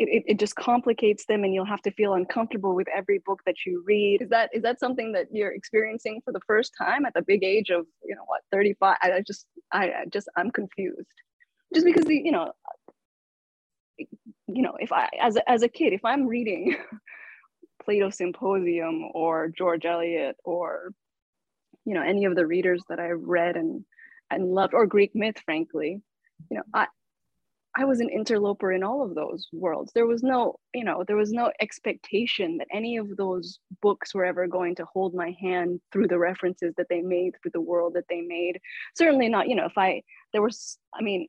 it, 0.00 0.22
it 0.28 0.38
just 0.38 0.54
complicates 0.54 1.26
them 1.26 1.42
and 1.42 1.52
you'll 1.52 1.64
have 1.64 1.82
to 1.82 1.90
feel 1.90 2.14
uncomfortable 2.14 2.76
with 2.76 2.86
every 2.96 3.20
book 3.26 3.40
that 3.46 3.56
you 3.66 3.82
read. 3.84 4.22
Is 4.22 4.28
that 4.28 4.48
is 4.52 4.62
that 4.62 4.78
something 4.78 5.10
that 5.12 5.26
you're 5.32 5.52
experiencing 5.52 6.20
for 6.24 6.32
the 6.32 6.40
first 6.46 6.72
time 6.78 7.04
at 7.04 7.14
the 7.14 7.22
big 7.22 7.42
age 7.42 7.70
of 7.70 7.84
you 8.04 8.14
know 8.14 8.22
what 8.26 8.42
35 8.52 8.96
i, 9.02 9.20
just 9.26 9.46
I 9.72 10.04
just 10.12 10.28
i'm 10.36 10.52
confused. 10.52 11.08
Just 11.74 11.84
because 11.84 12.04
the 12.04 12.14
you 12.14 12.30
know 12.30 12.52
you 13.98 14.62
know, 14.62 14.76
if 14.78 14.92
I, 14.92 15.08
as 15.20 15.36
a, 15.36 15.50
as 15.50 15.62
a 15.62 15.68
kid, 15.68 15.92
if 15.92 16.04
I'm 16.04 16.26
reading 16.26 16.76
Plato 17.84 18.10
Symposium 18.10 19.04
or 19.12 19.48
George 19.48 19.84
Eliot 19.84 20.36
or, 20.44 20.92
you 21.84 21.94
know, 21.94 22.02
any 22.02 22.24
of 22.24 22.34
the 22.34 22.46
readers 22.46 22.82
that 22.88 23.00
I 23.00 23.10
read 23.10 23.56
and, 23.56 23.84
and 24.30 24.52
loved, 24.52 24.74
or 24.74 24.86
Greek 24.86 25.14
myth, 25.14 25.36
frankly, 25.44 26.02
you 26.50 26.56
know, 26.56 26.62
I, 26.74 26.86
I 27.76 27.84
was 27.84 28.00
an 28.00 28.08
interloper 28.08 28.72
in 28.72 28.82
all 28.82 29.02
of 29.02 29.14
those 29.14 29.46
worlds. 29.52 29.92
There 29.94 30.06
was 30.06 30.22
no, 30.22 30.56
you 30.74 30.84
know, 30.84 31.04
there 31.06 31.16
was 31.16 31.30
no 31.30 31.52
expectation 31.60 32.58
that 32.58 32.66
any 32.72 32.96
of 32.96 33.16
those 33.16 33.60
books 33.80 34.14
were 34.14 34.24
ever 34.24 34.46
going 34.46 34.74
to 34.76 34.84
hold 34.84 35.14
my 35.14 35.36
hand 35.40 35.80
through 35.92 36.08
the 36.08 36.18
references 36.18 36.74
that 36.76 36.88
they 36.88 37.02
made, 37.02 37.34
through 37.40 37.52
the 37.52 37.60
world 37.60 37.94
that 37.94 38.08
they 38.08 38.20
made. 38.20 38.60
Certainly 38.96 39.28
not, 39.28 39.48
you 39.48 39.54
know, 39.54 39.66
if 39.66 39.78
I, 39.78 40.02
there 40.32 40.42
was, 40.42 40.78
I 40.92 41.02
mean, 41.02 41.28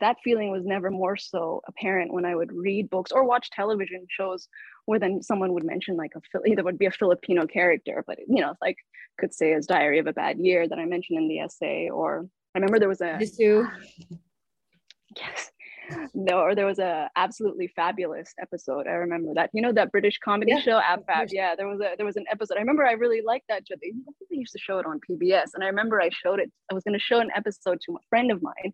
that 0.00 0.16
feeling 0.24 0.50
was 0.50 0.64
never 0.64 0.90
more 0.90 1.16
so 1.16 1.62
apparent 1.68 2.12
when 2.12 2.24
I 2.24 2.34
would 2.34 2.52
read 2.52 2.90
books 2.90 3.12
or 3.12 3.24
watch 3.24 3.50
television 3.50 4.06
shows 4.08 4.48
where 4.86 4.98
then 4.98 5.22
someone 5.22 5.52
would 5.52 5.64
mention 5.64 5.96
like 5.96 6.12
a 6.16 6.20
either 6.46 6.62
would 6.62 6.78
be 6.78 6.86
a 6.86 6.90
Filipino 6.90 7.46
character, 7.46 8.04
but 8.06 8.18
you 8.26 8.40
know, 8.40 8.54
like 8.60 8.76
could 9.18 9.34
say 9.34 9.52
as 9.52 9.66
Diary 9.66 9.98
of 9.98 10.06
a 10.06 10.12
Bad 10.12 10.38
Year 10.38 10.68
that 10.68 10.78
I 10.78 10.84
mentioned 10.84 11.18
in 11.18 11.28
the 11.28 11.40
essay, 11.40 11.88
or 11.90 12.26
I 12.54 12.58
remember 12.58 12.78
there 12.78 12.88
was 12.88 13.00
a 13.00 13.18
yes, 15.16 15.50
no, 16.14 16.40
or 16.40 16.54
there 16.54 16.66
was 16.66 16.78
a 16.78 17.10
absolutely 17.16 17.68
fabulous 17.68 18.32
episode. 18.40 18.86
I 18.86 18.92
remember 18.92 19.34
that. 19.34 19.50
You 19.52 19.62
know 19.62 19.72
that 19.72 19.92
British 19.92 20.18
comedy 20.18 20.52
yeah. 20.52 20.60
show, 20.60 20.78
Ab 20.78 21.04
Fab. 21.06 21.28
Yeah, 21.30 21.54
there 21.56 21.68
was 21.68 21.80
a 21.80 21.94
there 21.96 22.06
was 22.06 22.16
an 22.16 22.24
episode. 22.30 22.56
I 22.56 22.60
remember 22.60 22.86
I 22.86 22.92
really 22.92 23.20
liked 23.24 23.46
that 23.48 23.66
show. 23.68 23.74
They, 23.80 23.88
I 23.88 24.12
think 24.18 24.30
they 24.30 24.36
used 24.36 24.52
to 24.52 24.58
show 24.58 24.78
it 24.78 24.86
on 24.86 25.00
PBS, 25.08 25.50
and 25.54 25.62
I 25.62 25.66
remember 25.66 26.00
I 26.00 26.10
showed 26.10 26.40
it. 26.40 26.50
I 26.70 26.74
was 26.74 26.84
going 26.84 26.98
to 26.98 27.04
show 27.04 27.20
an 27.20 27.30
episode 27.34 27.80
to 27.86 27.92
a 27.92 27.98
friend 28.08 28.30
of 28.30 28.42
mine, 28.42 28.72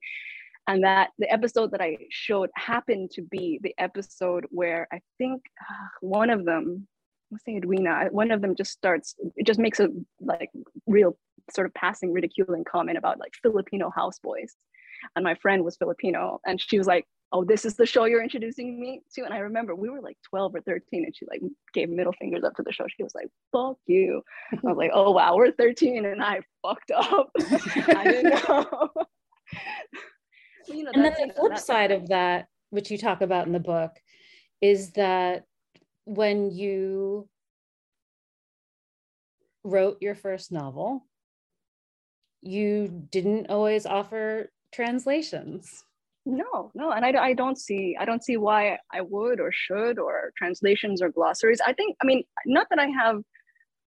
and 0.67 0.85
that 0.85 1.11
the 1.19 1.33
episode 1.33 1.71
that 1.73 1.81
I 1.81 1.97
showed 2.11 2.51
happened 2.55 3.11
to 3.13 3.23
be 3.23 3.59
the 3.63 3.75
episode 3.79 4.47
where 4.51 4.87
I 4.93 5.01
think 5.19 5.43
uh, 5.61 5.89
one 6.01 6.31
of 6.31 6.45
them, 6.45 6.87
let's 7.31 7.45
say 7.45 7.57
Edwina, 7.57 8.09
one 8.11 8.31
of 8.31 8.43
them 8.43 8.55
just 8.55 8.73
starts, 8.73 9.15
it 9.37 9.47
just 9.47 9.59
makes 9.59 9.81
a 9.81 9.89
like 10.21 10.51
real 10.87 11.17
sort 11.55 11.67
of 11.67 11.75
passing 11.75 12.13
ridiculing 12.13 12.65
comment 12.65 12.99
about 12.99 13.19
like 13.19 13.33
Filipino 13.43 13.91
houseboys. 13.97 14.53
And 15.17 15.25
my 15.25 15.35
friend 15.37 15.65
was 15.65 15.77
Filipino, 15.77 16.41
and 16.45 16.61
she 16.61 16.77
was 16.77 16.87
like, 16.87 17.07
"Oh, 17.33 17.43
this 17.43 17.65
is 17.65 17.75
the 17.75 17.87
show 17.87 18.05
you're 18.05 18.23
introducing 18.23 18.79
me 18.79 19.01
to." 19.15 19.23
And 19.25 19.33
I 19.33 19.39
remember 19.39 19.75
we 19.75 19.89
were 19.89 20.03
like 20.03 20.19
12 20.29 20.57
or 20.57 20.61
13, 20.61 21.05
and 21.05 21.17
she 21.17 21.25
like 21.27 21.41
gave 21.73 21.89
middle 21.89 22.13
fingers 22.13 22.45
up 22.45 22.55
to 22.57 22.63
the 22.63 22.73
show. 22.73 22.85
She 22.95 23.03
was 23.03 23.15
like, 23.15 23.29
"Fuck 23.51 23.79
you." 23.87 24.21
I 24.53 24.59
was 24.63 24.77
like, 24.77 24.91
"Oh 24.93 25.13
wow, 25.13 25.37
we're 25.37 25.53
13, 25.53 26.05
and 26.05 26.23
I 26.23 26.43
fucked 26.61 26.91
up. 26.91 27.31
I 27.39 28.05
didn't 28.05 28.47
know." 28.47 28.91
you 30.73 30.85
know, 30.85 30.91
and 30.95 31.05
then 31.05 31.15
the 31.29 31.35
flip 31.35 31.59
side 31.59 31.91
of 31.91 32.09
that, 32.09 32.47
which 32.71 32.91
you 32.91 32.99
talk 32.99 33.21
about 33.21 33.47
in 33.47 33.53
the 33.53 33.61
book, 33.61 33.93
is 34.61 34.93
that 34.93 35.45
when 36.05 36.51
you 36.51 37.29
wrote 39.65 39.99
your 40.01 40.15
first 40.15 40.53
novel, 40.53 41.07
you 42.43 43.07
didn't 43.11 43.51
always 43.51 43.87
offer 43.87 44.51
translations. 44.73 45.85
No, 46.27 46.71
no, 46.75 46.91
and 46.91 47.05
I, 47.05 47.13
I 47.23 47.33
don't 47.33 47.59
see 47.59 47.97
I 47.99 48.05
don't 48.05 48.23
see 48.23 48.37
why 48.37 48.79
I 48.93 49.01
would 49.01 49.41
or 49.41 49.51
should 49.53 49.99
or 49.99 50.33
translations 50.37 51.01
or 51.01 51.09
glossaries. 51.11 51.61
I 51.67 51.73
think 51.73 51.97
I 52.03 52.07
mean 52.07 52.25
not 52.47 52.67
that 52.71 52.79
I 52.79 52.87
have 52.87 53.23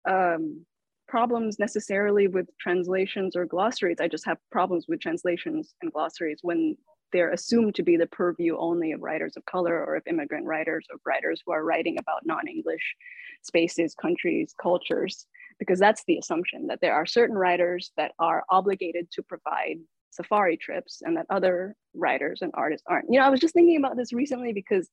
um, 0.08 0.64
problems 1.10 1.58
necessarily 1.58 2.28
with 2.28 2.46
translations 2.60 3.34
or 3.34 3.44
glossaries. 3.44 3.98
I 4.00 4.06
just 4.06 4.24
have 4.26 4.38
problems 4.52 4.86
with 4.88 5.00
translations 5.00 5.74
and 5.82 5.92
glossaries 5.92 6.38
when 6.42 6.76
they're 7.12 7.32
assumed 7.32 7.74
to 7.74 7.82
be 7.82 7.96
the 7.96 8.06
purview 8.06 8.56
only 8.56 8.92
of 8.92 9.02
writers 9.02 9.36
of 9.36 9.44
color 9.44 9.84
or 9.84 9.96
of 9.96 10.04
immigrant 10.06 10.46
writers 10.46 10.86
or 10.88 11.00
writers 11.04 11.42
who 11.44 11.50
are 11.52 11.64
writing 11.64 11.98
about 11.98 12.24
non-English 12.24 12.94
spaces, 13.42 13.92
countries, 14.00 14.54
cultures, 14.62 15.26
because 15.58 15.80
that's 15.80 16.04
the 16.06 16.16
assumption 16.16 16.68
that 16.68 16.80
there 16.80 16.94
are 16.94 17.06
certain 17.06 17.36
writers 17.36 17.90
that 17.96 18.12
are 18.20 18.44
obligated 18.48 19.10
to 19.10 19.22
provide 19.24 19.78
safari 20.10 20.56
trips 20.56 21.02
and 21.04 21.16
that 21.16 21.26
other 21.28 21.74
writers 21.92 22.40
and 22.40 22.52
artists 22.54 22.84
aren't. 22.88 23.06
You 23.10 23.18
know, 23.18 23.26
I 23.26 23.30
was 23.30 23.40
just 23.40 23.54
thinking 23.54 23.78
about 23.78 23.96
this 23.96 24.12
recently 24.12 24.52
because 24.52 24.88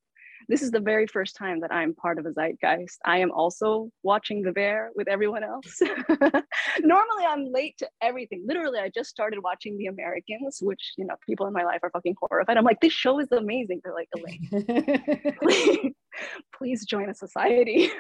this 0.48 0.62
is 0.62 0.72
the 0.72 0.80
very 0.80 1.08
first 1.08 1.36
time 1.36 1.60
that 1.62 1.72
I'm 1.72 1.94
part 1.94 2.20
of 2.20 2.26
a 2.26 2.32
zeitgeist. 2.32 3.00
I 3.06 3.20
am 3.20 3.32
also 3.32 3.90
watching 4.04 4.42
The 4.42 4.52
Bear 4.52 4.92
with 4.96 5.08
everyone 5.08 5.44
else. 5.44 5.80
Normally, 6.80 7.26
I'm 7.28 7.52
late 7.52 7.78
to 7.80 7.90
everything. 8.02 8.44
Literally, 8.46 8.80
I 8.80 8.90
just 8.94 9.10
started 9.10 9.40
watching 9.44 9.78
The 9.78 9.88
Americans, 9.88 10.60
which 10.62 10.94
you 10.98 11.06
know 11.06 11.16
people 11.26 11.48
in 11.48 11.54
my 11.54 11.64
life 11.64 11.80
are 11.84 11.92
fucking 11.92 12.16
horrified. 12.20 12.58
I'm 12.58 12.66
like, 12.66 12.82
this 12.82 12.94
show 12.94 13.20
is 13.20 13.32
amazing. 13.32 13.82
They're 13.84 13.94
like, 13.94 14.10
Elaine, 14.16 15.36
please, 15.42 15.94
please 16.58 16.86
join 16.86 17.10
a 17.10 17.14
society, 17.14 17.92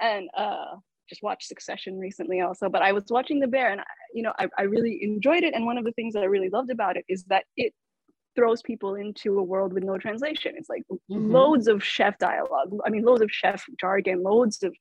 and 0.00 0.28
uh, 0.36 0.76
just 1.08 1.22
watched 1.22 1.48
Succession 1.48 1.98
recently 1.98 2.40
also. 2.40 2.68
But 2.68 2.82
I 2.82 2.92
was 2.92 3.04
watching 3.08 3.40
The 3.40 3.48
Bear, 3.48 3.70
and 3.70 3.80
I, 3.80 3.84
you 4.14 4.22
know, 4.22 4.32
I, 4.38 4.48
I 4.58 4.62
really 4.62 4.98
enjoyed 5.02 5.42
it. 5.42 5.54
And 5.54 5.66
one 5.66 5.78
of 5.78 5.84
the 5.84 5.92
things 5.92 6.14
that 6.14 6.22
I 6.22 6.26
really 6.26 6.50
loved 6.50 6.70
about 6.70 6.96
it 6.96 7.04
is 7.08 7.24
that 7.24 7.44
it 7.56 7.72
throws 8.38 8.62
people 8.62 8.94
into 8.94 9.36
a 9.36 9.42
world 9.42 9.72
with 9.72 9.82
no 9.82 9.98
translation. 9.98 10.52
It's 10.56 10.68
like 10.68 10.84
mm-hmm. 10.92 11.32
loads 11.32 11.66
of 11.66 11.82
chef 11.82 12.16
dialogue. 12.18 12.72
I 12.86 12.88
mean, 12.88 13.02
loads 13.02 13.20
of 13.20 13.32
chef 13.32 13.64
jargon, 13.80 14.22
loads 14.22 14.62
of, 14.62 14.72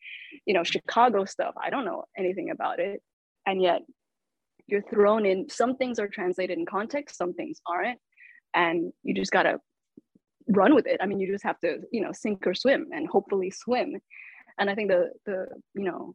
you 0.45 0.53
know, 0.53 0.63
Chicago 0.63 1.25
stuff. 1.25 1.55
I 1.59 1.71
don't 1.71 1.83
know 1.83 2.03
anything 2.15 2.51
about 2.51 2.79
it. 2.79 3.01
And 3.47 3.59
yet 3.59 3.81
you're 4.67 4.83
thrown 4.83 5.25
in, 5.25 5.49
some 5.49 5.75
things 5.75 5.97
are 5.97 6.07
translated 6.07 6.59
in 6.59 6.67
context, 6.67 7.17
some 7.17 7.33
things 7.33 7.59
aren't. 7.65 7.97
And 8.53 8.93
you 9.01 9.15
just 9.15 9.31
got 9.31 9.43
to 9.43 9.57
run 10.47 10.75
with 10.75 10.85
it. 10.85 10.99
I 11.01 11.07
mean, 11.07 11.19
you 11.19 11.31
just 11.31 11.43
have 11.43 11.59
to, 11.61 11.79
you 11.91 12.01
know, 12.01 12.11
sink 12.11 12.45
or 12.45 12.53
swim 12.53 12.89
and 12.91 13.07
hopefully 13.07 13.49
swim. 13.49 13.95
And 14.59 14.69
I 14.69 14.75
think 14.75 14.91
the, 14.91 15.09
the, 15.25 15.47
you 15.73 15.85
know, 15.85 16.13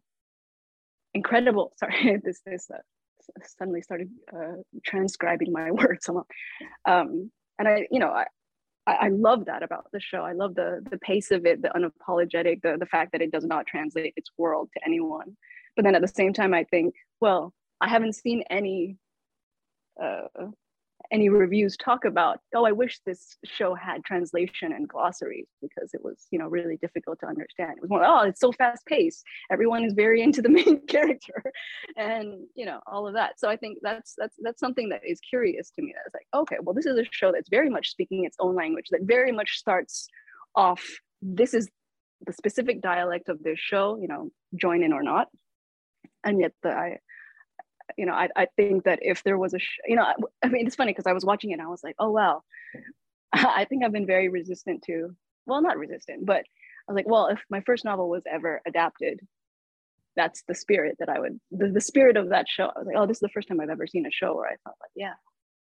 incredible, 1.12 1.72
sorry, 1.80 2.20
this, 2.22 2.40
this, 2.46 2.70
uh, 2.72 2.78
suddenly 3.58 3.82
started 3.82 4.10
uh, 4.34 4.56
transcribing 4.84 5.52
my 5.52 5.70
words 5.70 6.08
a 6.08 6.12
lot. 6.12 6.26
Um, 6.86 7.30
and 7.58 7.68
I, 7.68 7.86
you 7.90 7.98
know, 7.98 8.10
I, 8.10 8.26
I 8.86 9.08
love 9.08 9.46
that 9.46 9.62
about 9.62 9.86
the 9.92 10.00
show. 10.00 10.22
I 10.22 10.32
love 10.32 10.54
the 10.54 10.84
the 10.90 10.98
pace 10.98 11.30
of 11.30 11.46
it, 11.46 11.62
the 11.62 11.68
unapologetic, 11.68 12.62
the 12.62 12.76
the 12.78 12.86
fact 12.86 13.12
that 13.12 13.22
it 13.22 13.30
does 13.30 13.44
not 13.44 13.66
translate 13.66 14.14
its 14.16 14.30
world 14.36 14.70
to 14.74 14.80
anyone. 14.84 15.36
But 15.76 15.84
then 15.84 15.94
at 15.94 16.02
the 16.02 16.08
same 16.08 16.32
time, 16.32 16.52
I 16.52 16.64
think, 16.64 16.94
well, 17.20 17.54
I 17.80 17.88
haven't 17.88 18.14
seen 18.14 18.42
any 18.50 18.98
uh, 20.02 20.26
any 21.12 21.28
reviews 21.28 21.76
talk 21.76 22.04
about 22.04 22.40
oh 22.54 22.64
i 22.64 22.72
wish 22.72 22.98
this 23.04 23.36
show 23.44 23.74
had 23.74 24.02
translation 24.04 24.72
and 24.72 24.88
glossaries 24.88 25.46
because 25.60 25.90
it 25.92 26.02
was 26.02 26.26
you 26.30 26.38
know 26.38 26.48
really 26.48 26.76
difficult 26.78 27.18
to 27.20 27.26
understand. 27.26 27.72
It 27.76 27.82
was 27.82 27.90
more 27.90 28.04
oh 28.04 28.22
it's 28.22 28.40
so 28.40 28.52
fast 28.52 28.84
paced 28.86 29.22
everyone 29.50 29.84
is 29.84 29.92
very 29.92 30.22
into 30.26 30.42
the 30.42 30.48
main 30.48 30.84
character 30.86 31.42
and 31.96 32.46
you 32.54 32.64
know 32.64 32.80
all 32.86 33.06
of 33.06 33.14
that. 33.14 33.38
So 33.38 33.48
i 33.48 33.56
think 33.56 33.78
that's 33.82 34.14
that's 34.16 34.36
that's 34.42 34.60
something 34.60 34.88
that 34.88 35.02
is 35.06 35.20
curious 35.20 35.70
to 35.76 35.82
me. 35.82 35.94
That's 35.96 36.14
like 36.14 36.26
okay 36.42 36.56
well 36.62 36.74
this 36.74 36.86
is 36.86 36.98
a 36.98 37.04
show 37.10 37.30
that's 37.32 37.50
very 37.50 37.70
much 37.70 37.90
speaking 37.90 38.24
its 38.24 38.36
own 38.40 38.54
language 38.54 38.88
that 38.90 39.02
very 39.02 39.32
much 39.32 39.58
starts 39.58 40.08
off 40.54 40.82
this 41.20 41.54
is 41.54 41.68
the 42.26 42.32
specific 42.32 42.80
dialect 42.80 43.28
of 43.28 43.42
this 43.42 43.58
show 43.58 43.98
you 44.00 44.08
know 44.08 44.30
join 44.56 44.82
in 44.82 44.92
or 44.92 45.02
not. 45.02 45.28
And 46.24 46.40
yet 46.40 46.52
the 46.62 46.70
I, 46.70 46.98
you 47.96 48.06
know, 48.06 48.12
I, 48.12 48.28
I 48.36 48.46
think 48.56 48.84
that 48.84 48.98
if 49.02 49.22
there 49.22 49.38
was 49.38 49.54
a, 49.54 49.58
sh- 49.58 49.78
you 49.86 49.96
know, 49.96 50.02
I, 50.02 50.14
I 50.44 50.48
mean, 50.48 50.66
it's 50.66 50.76
funny 50.76 50.92
because 50.92 51.06
I 51.06 51.12
was 51.12 51.24
watching 51.24 51.50
it 51.50 51.54
and 51.54 51.62
I 51.62 51.68
was 51.68 51.82
like, 51.82 51.96
oh, 51.98 52.10
wow, 52.10 52.42
I 53.32 53.64
think 53.64 53.84
I've 53.84 53.92
been 53.92 54.06
very 54.06 54.28
resistant 54.28 54.82
to, 54.86 55.10
well, 55.46 55.62
not 55.62 55.78
resistant, 55.78 56.26
but 56.26 56.44
I 56.88 56.92
was 56.92 56.96
like, 56.96 57.08
well, 57.08 57.26
if 57.28 57.40
my 57.50 57.60
first 57.60 57.84
novel 57.84 58.08
was 58.08 58.24
ever 58.30 58.60
adapted, 58.66 59.20
that's 60.16 60.42
the 60.46 60.54
spirit 60.54 60.96
that 60.98 61.08
I 61.08 61.18
would, 61.18 61.40
the, 61.50 61.68
the 61.68 61.80
spirit 61.80 62.16
of 62.16 62.28
that 62.30 62.46
show. 62.48 62.64
I 62.64 62.78
was 62.78 62.86
like, 62.86 62.96
oh, 62.98 63.06
this 63.06 63.16
is 63.16 63.20
the 63.20 63.28
first 63.30 63.48
time 63.48 63.60
I've 63.60 63.70
ever 63.70 63.86
seen 63.86 64.06
a 64.06 64.10
show 64.10 64.34
where 64.34 64.48
I 64.48 64.56
thought 64.64 64.76
like, 64.80 64.90
yeah, 64.94 65.14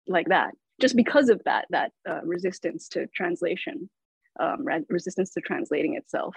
like 0.07 0.27
that, 0.29 0.53
just 0.79 0.95
because 0.95 1.29
of 1.29 1.41
that, 1.45 1.65
that 1.71 1.91
uh, 2.07 2.21
resistance 2.23 2.87
to 2.89 3.07
translation, 3.07 3.89
um, 4.39 4.65
resistance 4.89 5.31
to 5.31 5.41
translating 5.41 5.95
itself 5.95 6.35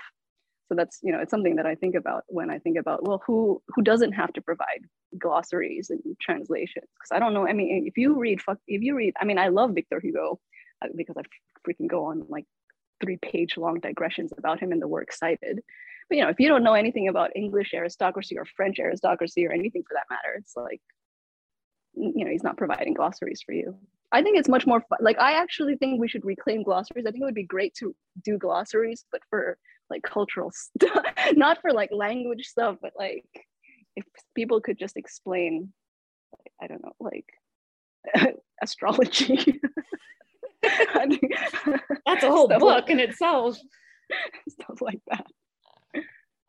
so 0.68 0.74
that's 0.74 0.98
you 1.02 1.10
know 1.10 1.20
it's 1.20 1.30
something 1.30 1.56
that 1.56 1.66
i 1.66 1.74
think 1.74 1.94
about 1.94 2.24
when 2.28 2.50
i 2.50 2.58
think 2.58 2.76
about 2.78 3.06
well 3.06 3.22
who 3.26 3.60
who 3.68 3.82
doesn't 3.82 4.12
have 4.12 4.32
to 4.32 4.42
provide 4.42 4.82
glossaries 5.18 5.90
and 5.90 6.00
translations? 6.20 6.86
Because 6.94 7.16
i 7.16 7.18
don't 7.18 7.34
know 7.34 7.46
i 7.46 7.52
mean 7.52 7.86
if 7.86 7.96
you 7.96 8.18
read 8.18 8.40
if 8.66 8.82
you 8.82 8.94
read 8.94 9.14
i 9.20 9.24
mean 9.24 9.38
i 9.38 9.48
love 9.48 9.72
victor 9.74 10.00
hugo 10.00 10.38
uh, 10.82 10.88
because 10.94 11.16
i 11.16 11.22
freaking 11.68 11.88
go 11.88 12.04
on 12.04 12.24
like 12.28 12.44
three 13.00 13.16
page 13.16 13.56
long 13.56 13.80
digressions 13.80 14.32
about 14.36 14.60
him 14.60 14.72
in 14.72 14.80
the 14.80 14.88
work 14.88 15.12
cited. 15.12 15.60
But 16.08 16.16
you 16.16 16.22
know 16.22 16.30
if 16.30 16.40
you 16.40 16.48
don't 16.48 16.62
know 16.62 16.74
anything 16.74 17.08
about 17.08 17.30
english 17.36 17.72
aristocracy 17.74 18.38
or 18.38 18.44
french 18.44 18.78
aristocracy 18.78 19.46
or 19.46 19.52
anything 19.52 19.82
for 19.86 19.94
that 19.94 20.06
matter 20.10 20.36
it's 20.38 20.56
like 20.56 20.80
you 21.94 22.24
know 22.24 22.30
he's 22.30 22.42
not 22.42 22.56
providing 22.56 22.94
glossaries 22.94 23.42
for 23.44 23.52
you. 23.52 23.76
I 24.10 24.22
think 24.22 24.38
it's 24.38 24.48
much 24.48 24.66
more 24.66 24.80
fun 24.88 24.98
like 25.00 25.18
i 25.18 25.32
actually 25.32 25.76
think 25.76 26.00
we 26.00 26.08
should 26.08 26.24
reclaim 26.24 26.62
glossaries. 26.62 27.06
I 27.06 27.10
think 27.10 27.22
it 27.22 27.26
would 27.26 27.34
be 27.34 27.44
great 27.44 27.74
to 27.80 27.94
do 28.24 28.38
glossaries 28.38 29.04
but 29.12 29.20
for 29.28 29.58
like 29.90 30.02
cultural 30.02 30.50
stuff, 30.54 31.04
not 31.34 31.60
for 31.60 31.72
like 31.72 31.90
language 31.92 32.46
stuff, 32.46 32.76
but 32.80 32.92
like 32.98 33.24
if 33.96 34.04
people 34.34 34.60
could 34.60 34.78
just 34.78 34.96
explain, 34.96 35.72
I 36.62 36.66
don't 36.66 36.82
know, 36.82 36.92
like 37.00 37.26
astrology. 38.62 39.60
That's 40.62 42.24
a 42.24 42.30
whole 42.30 42.48
book 42.48 42.62
like, 42.62 42.90
in 42.90 43.00
itself. 43.00 43.58
Stuff 44.48 44.80
like 44.80 45.00
that. 45.08 45.26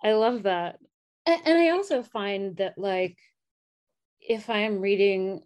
I 0.04 0.14
love 0.14 0.44
that. 0.44 0.78
And, 1.26 1.42
and 1.46 1.58
I 1.58 1.70
also 1.70 2.04
find 2.04 2.58
that, 2.58 2.78
like, 2.78 3.18
if 4.22 4.50
I'm 4.50 4.80
reading 4.80 5.42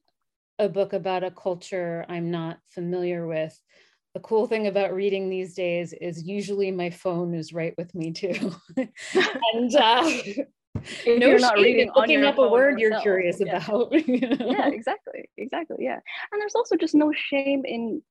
a 0.60 0.70
book 0.70 0.94
about 0.94 1.24
a 1.24 1.32
culture 1.32 2.06
I'm 2.08 2.32
not 2.32 2.60
familiar 2.70 3.26
with, 3.26 3.60
the 4.13 4.19
cool 4.19 4.45
thing 4.47 4.67
about 4.67 4.93
reading 4.93 5.30
these 5.30 5.56
days 5.56 5.93
is 5.93 6.23
usually 6.23 6.71
my 6.71 6.89
phone 6.89 7.34
is 7.34 7.52
right 7.52 7.73
with 7.78 7.93
me 7.95 8.12
too. 8.12 8.54
and 8.78 9.76
uh, 9.76 10.04
if 10.06 11.19
no 11.19 11.28
you're 11.28 11.39
not 11.39 11.56
reading 11.56 11.91
looking 11.95 12.23
up 12.23 12.38
a 12.38 12.47
word 12.47 12.80
you're 12.80 12.99
curious 13.02 13.39
yeah. 13.39 13.58
about. 13.58 13.91
Yeah, 14.08 14.67
exactly. 14.67 15.30
Exactly. 15.38 15.78
Yeah. 15.80 15.99
And 16.32 16.41
there's 16.41 16.56
also 16.56 16.76
just 16.76 16.93
no 16.93 17.12
shame 17.12 17.63
in 17.65 18.02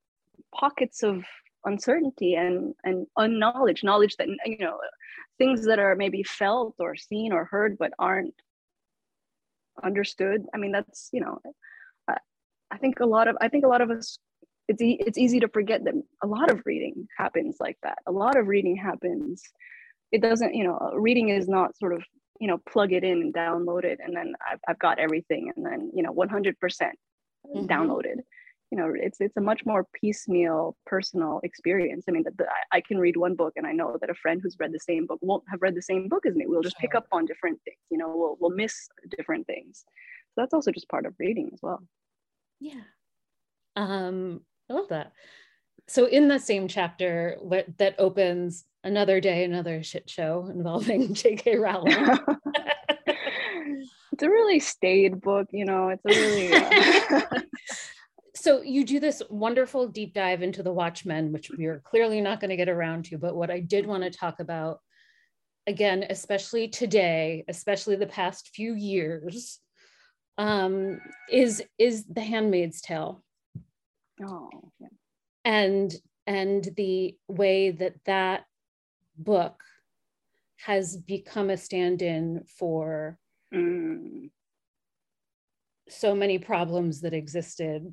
pockets 0.55 1.03
of 1.03 1.25
uncertainty 1.65 2.35
and 2.35 2.75
and 2.85 3.07
unknowledge, 3.17 3.85
knowledge 3.85 4.17
that 4.17 4.29
you 4.45 4.59
know, 4.59 4.79
things 5.39 5.65
that 5.67 5.79
are 5.79 5.95
maybe 5.95 6.25
felt 6.25 6.75
or 6.81 6.97
seen 6.97 7.33
or 7.33 7.45
heard 7.45 7.79
but 7.79 7.93
aren't 7.99 8.35
understood. 9.83 10.45
I 10.53 10.59
mean, 10.59 10.73
that's, 10.73 11.09
you 11.13 11.21
know, 11.21 11.41
I 12.73 12.79
think 12.79 13.01
a 13.01 13.07
lot 13.07 13.29
of 13.29 13.37
I 13.41 13.49
think 13.49 13.65
a 13.65 13.69
lot 13.69 13.83
of 13.83 13.91
us 13.91 14.19
it's 14.73 14.81
e- 14.83 15.01
it's 15.07 15.19
easy 15.19 15.39
to 15.41 15.49
forget 15.49 15.85
that 15.85 15.95
a 16.23 16.27
lot 16.27 16.51
of 16.51 16.63
reading 16.65 17.07
happens 17.19 17.57
like 17.61 17.77
that. 17.83 17.99
A 18.07 18.13
lot 18.13 18.37
of 18.39 18.47
reading 18.47 18.75
happens. 18.77 19.43
It 20.11 20.23
doesn't, 20.23 20.55
you 20.55 20.65
know, 20.65 20.93
reading 20.95 21.29
is 21.29 21.47
not 21.47 21.77
sort 21.77 21.93
of, 21.93 22.03
you 22.41 22.49
know, 22.49 22.59
plug 22.69 22.93
it 22.93 23.05
in 23.05 23.21
and 23.21 23.35
download 23.35 23.85
it, 23.85 23.99
and 24.03 24.17
then 24.17 24.33
I've, 24.51 24.61
I've 24.67 24.79
got 24.79 24.99
everything, 24.99 25.53
and 25.55 25.65
then 25.65 25.91
you 25.95 26.03
know, 26.03 26.13
100% 26.13 26.55
mm-hmm. 26.55 27.67
downloaded. 27.67 28.17
You 28.71 28.79
know, 28.79 28.91
it's 28.95 29.21
it's 29.21 29.37
a 29.37 29.43
much 29.43 29.67
more 29.67 29.87
piecemeal, 29.93 30.75
personal 30.87 31.41
experience. 31.45 32.07
I 32.09 32.13
mean, 32.13 32.25
the, 32.25 32.47
I, 32.73 32.81
can 32.81 32.99
read 32.99 33.19
one 33.19 33.35
book, 33.35 33.53
and 33.57 33.67
I 33.67 33.73
know 33.73 33.99
that 34.01 34.09
a 34.09 34.15
friend 34.15 34.41
who's 34.43 34.57
read 34.59 34.73
the 34.73 34.81
same 34.81 35.05
book 35.05 35.19
won't 35.21 35.45
have 35.51 35.61
read 35.61 35.75
the 35.75 35.83
same 35.83 36.09
book 36.09 36.25
as 36.25 36.35
me. 36.35 36.47
We'll 36.47 36.63
just 36.63 36.79
pick 36.79 36.95
up 36.95 37.07
on 37.13 37.27
different 37.27 37.61
things. 37.67 37.77
You 37.91 37.99
know, 37.99 38.11
we'll 38.17 38.37
we'll 38.41 38.57
miss 38.57 38.89
different 39.19 39.47
things. 39.47 39.85
So 40.35 40.41
that's 40.41 40.55
also 40.55 40.73
just 40.73 40.89
part 40.89 41.05
of 41.05 41.13
reading 41.19 41.51
as 41.53 41.61
well. 41.63 41.83
Yeah. 42.61 42.85
Um, 43.77 44.41
I 44.73 44.75
love 44.75 44.89
that. 44.89 45.13
So 45.87 46.07
in 46.07 46.29
the 46.29 46.39
same 46.39 46.69
chapter 46.69 47.37
what, 47.41 47.67
that 47.79 47.97
opens 47.99 48.65
another 48.83 49.21
day, 49.21 49.45
another 49.45 49.83
shit 49.83 50.09
show 50.09 50.49
involving 50.53 51.13
J.K. 51.15 51.59
Rowling. 51.59 51.95
it's 53.07 54.23
a 54.23 54.31
really 54.31 54.61
staid 54.61 55.21
book, 55.21 55.49
you 55.53 55.65
know. 55.67 55.91
It's 55.91 56.05
a 56.05 56.09
really. 56.09 56.53
Uh... 56.53 57.41
so 58.35 58.63
you 58.63 58.85
do 58.85 58.99
this 58.99 59.23
wonderful 59.29 59.89
deep 59.89 60.15
dive 60.15 60.43
into 60.43 60.63
the 60.63 60.73
Watchmen, 60.73 61.33
which 61.33 61.51
we 61.51 61.67
are 61.67 61.83
clearly 61.85 62.21
not 62.23 62.41
going 62.41 62.51
to 62.51 62.57
get 62.57 62.71
around 62.71 63.05
to. 63.07 63.19
But 63.19 63.37
what 63.37 63.51
I 63.51 63.61
did 63.61 63.87
want 63.87 64.05
to 64.05 64.11
talk 64.11 64.41
about, 64.41 64.81
again, 65.67 66.07
especially 66.09 66.69
today, 66.69 67.45
especially 67.49 67.97
the 67.97 68.07
past 68.07 68.51
few 68.55 68.75
years, 68.75 69.59
um, 70.39 70.99
is 71.31 71.63
is 71.79 72.07
The 72.07 72.23
Handmaid's 72.23 72.81
Tale. 72.81 73.23
Oh, 74.21 74.51
yeah. 74.79 74.89
And 75.45 75.93
and 76.27 76.69
the 76.77 77.17
way 77.29 77.71
that 77.71 77.95
that 78.07 78.45
book 79.17 79.63
has 80.65 80.97
become 80.97 81.51
a 81.51 81.57
stand-in 81.57 82.45
for 82.59 83.19
mm. 83.53 84.31
so 85.89 86.15
many 86.15 86.39
problems 86.39 87.01
that 87.01 87.15
existed 87.15 87.93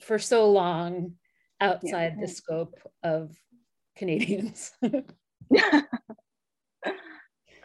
for 0.00 0.18
so 0.18 0.50
long 0.50 1.12
outside 1.60 2.14
yeah. 2.16 2.20
the 2.20 2.28
scope 2.28 2.78
of 3.02 3.36
Canadians. 3.96 4.72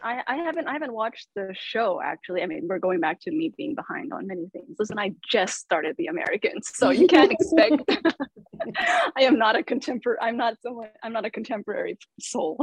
I, 0.02 0.22
I 0.26 0.36
haven't 0.36 0.66
I 0.66 0.72
haven't 0.72 0.92
watched 0.92 1.28
the 1.34 1.54
show 1.54 2.00
actually. 2.02 2.42
I 2.42 2.46
mean, 2.46 2.66
we're 2.68 2.78
going 2.78 3.00
back 3.00 3.20
to 3.22 3.30
me 3.30 3.52
being 3.56 3.74
behind 3.74 4.12
on 4.12 4.26
many 4.26 4.48
things. 4.52 4.76
Listen, 4.78 4.98
I 4.98 5.12
just 5.30 5.58
started 5.58 5.94
The 5.98 6.06
Americans, 6.06 6.70
so 6.74 6.90
you 6.90 7.06
can't 7.06 7.32
expect 7.32 7.82
I 9.16 9.22
am 9.22 9.38
not 9.38 9.56
a 9.56 9.62
contemporary. 9.62 10.18
I'm 10.20 10.36
not 10.36 10.54
someone. 10.62 10.88
I'm 11.02 11.12
not 11.12 11.24
a 11.24 11.30
contemporary 11.30 11.98
soul. 12.20 12.58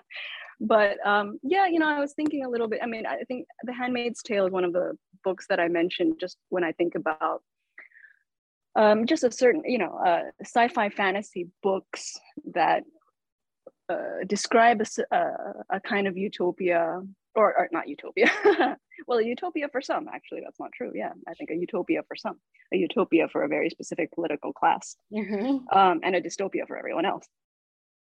but 0.60 0.96
um, 1.06 1.38
yeah, 1.42 1.66
you 1.66 1.78
know, 1.78 1.88
I 1.88 2.00
was 2.00 2.14
thinking 2.14 2.44
a 2.44 2.48
little 2.48 2.68
bit. 2.68 2.80
I 2.82 2.86
mean, 2.86 3.06
I 3.06 3.22
think 3.28 3.46
The 3.64 3.72
Handmaid's 3.72 4.22
Tale 4.22 4.46
is 4.46 4.52
one 4.52 4.64
of 4.64 4.72
the 4.72 4.96
books 5.24 5.46
that 5.48 5.60
I 5.60 5.68
mentioned 5.68 6.14
just 6.20 6.36
when 6.48 6.64
I 6.64 6.72
think 6.72 6.94
about 6.94 7.42
um, 8.76 9.06
just 9.06 9.24
a 9.24 9.32
certain, 9.32 9.62
you 9.64 9.78
know, 9.78 9.98
uh, 10.04 10.24
sci-fi 10.42 10.90
fantasy 10.90 11.48
books 11.62 12.18
that 12.52 12.84
uh, 13.88 14.24
describe 14.26 14.80
a, 14.80 15.16
uh, 15.16 15.52
a, 15.70 15.80
kind 15.80 16.06
of 16.06 16.16
utopia, 16.16 17.02
or, 17.34 17.58
or 17.58 17.68
not 17.72 17.88
utopia. 17.88 18.30
well, 19.06 19.18
a 19.18 19.24
utopia 19.24 19.68
for 19.68 19.80
some, 19.80 20.08
actually, 20.12 20.40
that's 20.44 20.58
not 20.58 20.72
true. 20.72 20.92
Yeah, 20.94 21.12
I 21.28 21.34
think 21.34 21.50
a 21.50 21.54
utopia 21.54 22.02
for 22.08 22.16
some, 22.16 22.38
a 22.72 22.76
utopia 22.76 23.28
for 23.28 23.44
a 23.44 23.48
very 23.48 23.70
specific 23.70 24.12
political 24.12 24.52
class, 24.52 24.96
mm-hmm. 25.12 25.76
um, 25.76 26.00
and 26.02 26.16
a 26.16 26.20
dystopia 26.20 26.66
for 26.66 26.76
everyone 26.76 27.04
else. 27.04 27.26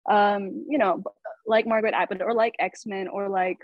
Um, 0.09 0.65
you 0.67 0.77
know, 0.77 1.03
like 1.45 1.67
Margaret 1.67 1.93
Atwood, 1.93 2.21
or 2.21 2.33
like 2.33 2.55
X 2.59 2.85
Men, 2.85 3.07
or 3.07 3.29
like, 3.29 3.59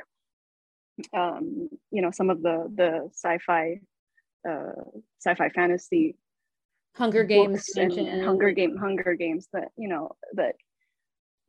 um, 1.14 1.70
you 1.92 2.02
know, 2.02 2.12
some 2.12 2.30
of 2.30 2.42
the 2.42 2.72
the 2.74 3.10
sci-fi, 3.14 3.80
uh, 4.48 4.84
sci-fi 5.20 5.50
fantasy 5.50 6.16
Hunger 6.96 7.26
Games 7.26 7.70
and 7.76 8.24
Hunger 8.24 8.52
Game 8.52 8.78
Hunger 8.78 9.16
Games 9.16 9.48
that 9.52 9.70
you 9.78 9.90
know 9.90 10.12
that 10.34 10.56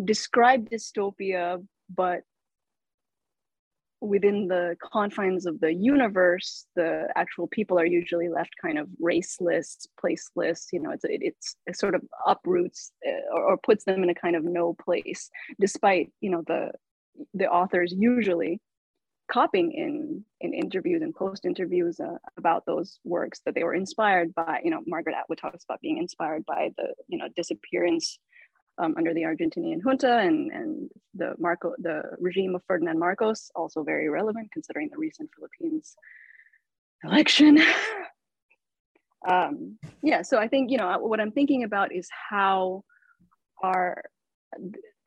describe 0.05 0.69
dystopia, 0.71 1.65
but 1.95 2.23
within 4.01 4.47
the 4.47 4.77
confines 4.81 5.47
of 5.47 5.59
the 5.61 5.73
universe, 5.73 6.67
the 6.77 7.09
actual 7.17 7.47
people 7.49 7.79
are 7.79 7.87
usually 7.87 8.29
left 8.29 8.55
kind 8.61 8.79
of 8.79 8.89
raceless, 9.03 9.87
placeless. 10.03 10.67
You 10.73 10.81
know, 10.81 10.91
it's 10.91 11.05
it's 11.09 11.57
it 11.67 11.79
sort 11.79 11.95
of 11.95 12.03
uproots 12.27 12.93
uh, 13.07 13.35
or, 13.35 13.53
or 13.53 13.57
puts 13.59 13.85
them 13.85 14.03
in 14.03 14.11
a 14.11 14.15
kind 14.15 14.37
of 14.37 14.45
no 14.45 14.75
place, 14.75 15.31
despite 15.61 16.13
you 16.21 16.31
know 16.31 16.43
the 16.47 16.73
the 17.35 17.47
authors 17.47 17.95
usually 17.97 18.61
copying 19.31 19.73
in 19.73 20.25
in 20.41 20.55
interviews 20.55 21.03
and 21.03 21.15
post 21.15 21.45
interviews 21.45 21.99
uh, 21.99 22.17
about 22.37 22.65
those 22.67 23.01
works 23.05 23.41
that 23.45 23.55
they 23.55 23.65
were 23.65 23.75
inspired 23.75 24.33
by 24.35 24.61
you 24.63 24.71
know 24.71 24.83
margaret 24.87 25.17
atwood 25.19 25.39
talks 25.39 25.65
about 25.65 25.81
being 25.81 25.99
inspired 25.99 26.45
by 26.47 26.71
the 26.77 26.95
you 27.09 27.19
know 27.19 27.27
disappearance 27.35 28.19
um, 28.79 28.95
under 28.97 29.15
the 29.15 29.23
Argentinian 29.23 29.81
junta 29.83 30.19
and, 30.19 30.51
and 30.53 30.91
the 31.15 31.35
Marco 31.39 31.75
the 31.79 32.03
regime 32.19 32.55
of 32.55 32.62
Ferdinand 32.67 32.99
Marcos, 32.99 33.51
also 33.55 33.83
very 33.83 34.09
relevant 34.09 34.51
considering 34.53 34.89
the 34.91 34.99
recent 34.99 35.31
Philippines 35.35 35.97
election. 37.05 37.59
um, 39.29 39.79
yeah, 40.03 40.23
so 40.23 40.39
I 40.39 40.49
think 40.49 40.71
you 40.71 40.79
know 40.79 40.99
what 40.99 41.21
I'm 41.21 41.33
thinking 41.33 41.65
about 41.65 41.95
is 41.95 42.09
how 42.31 42.85
our 43.62 44.03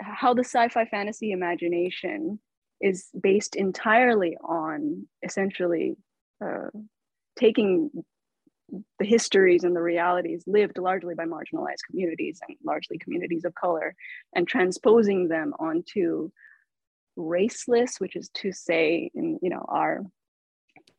how 0.02 0.34
the 0.34 0.44
sci-fi 0.44 0.86
fantasy 0.86 1.32
imagination 1.32 2.40
is 2.82 3.10
based 3.22 3.56
entirely 3.56 4.38
on 4.38 5.06
essentially 5.24 5.96
uh, 6.44 6.70
taking 7.38 7.92
the 9.00 9.06
histories 9.06 9.64
and 9.64 9.76
the 9.76 9.82
realities 9.82 10.44
lived 10.48 10.78
largely 10.78 11.16
by 11.16 11.26
marginalized 11.26 11.84
communities 11.90 12.40
and 12.48 12.58
largely 12.64 12.98
communities 12.98 13.46
of 13.46 13.54
color 13.56 13.96
and 14.36 14.48
transposing 14.48 15.28
them 15.28 15.54
onto 15.60 16.30
raceless 17.18 18.00
which 18.00 18.16
is 18.16 18.30
to 18.30 18.52
say 18.52 19.10
in 19.14 19.38
you 19.42 19.50
know 19.50 19.66
our 19.68 20.02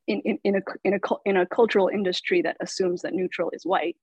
in, 0.07 0.21
in, 0.21 0.39
in, 0.45 0.57
a, 0.57 0.61
in, 0.83 0.95
a, 0.95 0.99
in 1.25 1.37
a 1.37 1.47
cultural 1.47 1.89
industry 1.89 2.43
that 2.43 2.57
assumes 2.61 3.03
that 3.03 3.15
neutral 3.15 3.51
is 3.53 3.65
white 3.65 3.97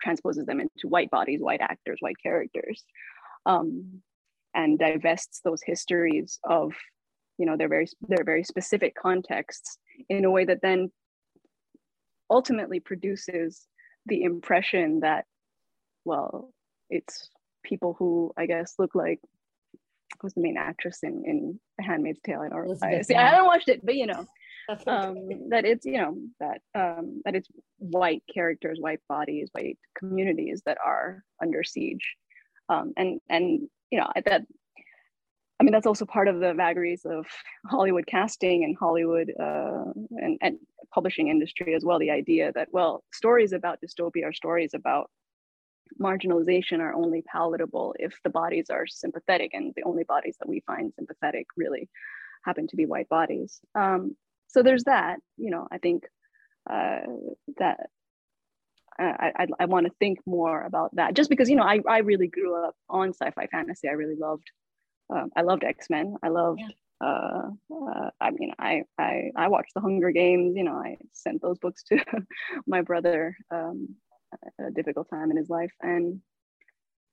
transposes 0.00 0.46
them 0.46 0.60
into 0.60 0.88
white 0.88 1.10
bodies 1.10 1.40
white 1.40 1.60
actors 1.60 1.98
white 2.00 2.16
characters 2.22 2.84
um, 3.44 4.00
and 4.54 4.78
divests 4.78 5.40
those 5.44 5.60
histories 5.64 6.38
of 6.44 6.72
you 7.38 7.46
know 7.46 7.56
their 7.56 7.68
very 7.68 7.86
their 8.08 8.24
very 8.24 8.44
specific 8.44 8.94
contexts 8.94 9.78
in 10.08 10.24
a 10.24 10.30
way 10.30 10.44
that 10.44 10.62
then 10.62 10.90
ultimately 12.30 12.80
produces 12.80 13.66
the 14.06 14.22
impression 14.22 15.00
that, 15.00 15.24
well, 16.04 16.52
it's 16.90 17.30
people 17.64 17.96
who 17.98 18.32
I 18.36 18.46
guess 18.46 18.74
look 18.78 18.94
like 18.94 19.20
who's 20.20 20.34
the 20.34 20.40
main 20.40 20.56
actress 20.56 21.00
in 21.02 21.24
in 21.26 21.60
The 21.78 21.84
Handmaid's 21.84 22.20
Tale? 22.24 22.40
I 22.40 22.48
don't 22.48 22.82
I, 22.82 23.02
see, 23.02 23.14
I 23.14 23.28
haven't 23.28 23.46
watched 23.46 23.68
it, 23.68 23.84
but 23.84 23.96
you 23.96 24.06
know. 24.06 24.26
Um, 24.88 25.28
that 25.50 25.64
it's 25.64 25.86
you 25.86 25.98
know 25.98 26.16
that 26.40 26.60
um, 26.74 27.22
that 27.24 27.36
it's 27.36 27.48
white 27.78 28.24
characters, 28.32 28.78
white 28.80 28.98
bodies, 29.08 29.48
white 29.52 29.78
communities 29.96 30.62
that 30.66 30.76
are 30.84 31.22
under 31.40 31.62
siege, 31.62 32.16
um, 32.68 32.92
and 32.96 33.20
and 33.28 33.68
you 33.92 34.00
know 34.00 34.10
that 34.24 34.42
I 35.58 35.64
mean, 35.64 35.72
that's 35.72 35.86
also 35.86 36.04
part 36.04 36.28
of 36.28 36.40
the 36.40 36.52
vagaries 36.52 37.06
of 37.06 37.26
Hollywood 37.66 38.06
casting 38.06 38.64
and 38.64 38.76
Hollywood 38.78 39.32
uh, 39.40 39.84
and, 40.10 40.38
and 40.42 40.58
publishing 40.92 41.28
industry 41.28 41.74
as 41.74 41.84
well. 41.84 41.98
The 41.98 42.10
idea 42.10 42.52
that, 42.54 42.68
well, 42.72 43.02
stories 43.12 43.52
about 43.52 43.78
dystopia 43.80 44.26
are 44.26 44.32
stories 44.32 44.74
about 44.74 45.10
marginalization 46.00 46.80
are 46.80 46.94
only 46.94 47.22
palatable 47.22 47.94
if 47.98 48.14
the 48.24 48.30
bodies 48.30 48.70
are 48.70 48.86
sympathetic, 48.86 49.50
and 49.54 49.72
the 49.76 49.84
only 49.84 50.04
bodies 50.04 50.36
that 50.40 50.48
we 50.48 50.60
find 50.66 50.92
sympathetic 50.94 51.46
really 51.56 51.88
happen 52.44 52.66
to 52.68 52.76
be 52.76 52.86
white 52.86 53.08
bodies. 53.08 53.60
Um, 53.74 54.16
so 54.48 54.62
there's 54.62 54.84
that, 54.84 55.18
you 55.36 55.50
know, 55.50 55.66
I 55.70 55.78
think 55.78 56.04
uh, 56.68 57.00
that 57.58 57.90
I, 58.98 59.32
I, 59.36 59.46
I 59.60 59.64
want 59.66 59.86
to 59.86 59.92
think 59.98 60.20
more 60.26 60.62
about 60.62 60.94
that 60.96 61.14
just 61.14 61.28
because, 61.28 61.50
you 61.50 61.56
know, 61.56 61.62
I, 61.62 61.80
I 61.86 61.98
really 61.98 62.28
grew 62.28 62.64
up 62.64 62.74
on 62.88 63.12
sci-fi 63.12 63.46
fantasy. 63.46 63.88
I 63.88 63.92
really 63.92 64.16
loved 64.16 64.50
um, 65.10 65.30
I 65.36 65.42
loved 65.42 65.64
X 65.64 65.88
Men. 65.90 66.16
I 66.22 66.28
loved. 66.28 66.60
Yeah. 66.60 66.68
Uh, 67.00 67.50
uh, 67.70 68.10
I 68.20 68.30
mean, 68.30 68.52
I, 68.58 68.82
I 68.98 69.30
I 69.36 69.48
watched 69.48 69.74
the 69.74 69.80
Hunger 69.80 70.10
Games. 70.10 70.56
You 70.56 70.64
know, 70.64 70.74
I 70.76 70.96
sent 71.12 71.42
those 71.42 71.58
books 71.58 71.82
to 71.84 71.98
my 72.66 72.82
brother 72.82 73.36
um, 73.50 73.94
at 74.32 74.66
a 74.68 74.70
difficult 74.70 75.08
time 75.10 75.30
in 75.30 75.36
his 75.36 75.50
life, 75.50 75.72
and 75.82 76.20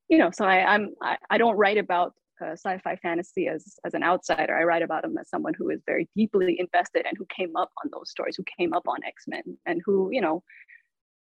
you 0.10 0.18
know, 0.18 0.32
so 0.32 0.46
I, 0.46 0.74
I'm 0.74 0.94
I, 1.02 1.18
I 1.30 1.38
don't 1.38 1.58
write 1.58 1.78
about 1.78 2.14
uh, 2.42 2.52
sci-fi 2.54 2.96
fantasy 2.98 3.48
as 3.48 3.76
as 3.86 3.94
an 3.94 4.04
outsider. 4.04 4.56
I 4.56 4.64
write 4.64 4.84
about 4.84 5.04
him 5.04 5.18
as 5.18 5.30
someone 5.30 5.54
who 5.58 5.70
is 5.70 5.82
very 5.86 6.10
deeply 6.16 6.60
invested 6.60 7.06
and 7.06 7.18
who 7.18 7.26
came 7.26 7.56
up 7.56 7.72
on 7.84 7.92
those 7.92 8.10
stories, 8.10 8.36
who 8.38 8.46
came 8.58 8.74
up 8.74 8.88
on 8.88 9.04
X 9.06 9.26
Men, 9.28 9.44
and 9.66 9.82
who 9.86 10.10
you 10.12 10.22
know. 10.22 10.44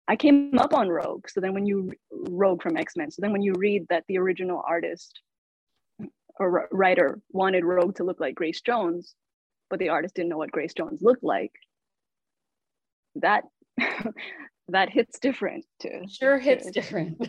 I 0.06 0.16
came 0.16 0.58
up 0.58 0.74
on 0.74 0.90
Rogue. 0.90 1.30
So 1.30 1.40
then 1.40 1.54
when 1.54 1.64
you 1.64 1.90
Rogue 2.10 2.62
from 2.62 2.76
X-Men. 2.76 3.10
So 3.10 3.22
then 3.22 3.32
when 3.32 3.40
you 3.40 3.54
read 3.56 3.86
that 3.88 4.04
the 4.06 4.18
original 4.18 4.62
artist 4.68 5.18
or 6.38 6.68
writer 6.72 7.20
wanted 7.30 7.64
Rogue 7.64 7.96
to 7.96 8.04
look 8.04 8.20
like 8.20 8.34
Grace 8.34 8.60
Jones, 8.60 9.14
but 9.70 9.78
the 9.78 9.90
artist 9.90 10.14
didn't 10.14 10.30
know 10.30 10.38
what 10.38 10.50
Grace 10.50 10.74
Jones 10.74 11.00
looked 11.02 11.24
like. 11.24 11.52
That 13.16 13.44
that 14.68 14.90
hits 14.90 15.18
different 15.18 15.64
to 15.80 16.06
sure 16.08 16.38
hits 16.38 16.66
to, 16.66 16.72
different. 16.72 17.22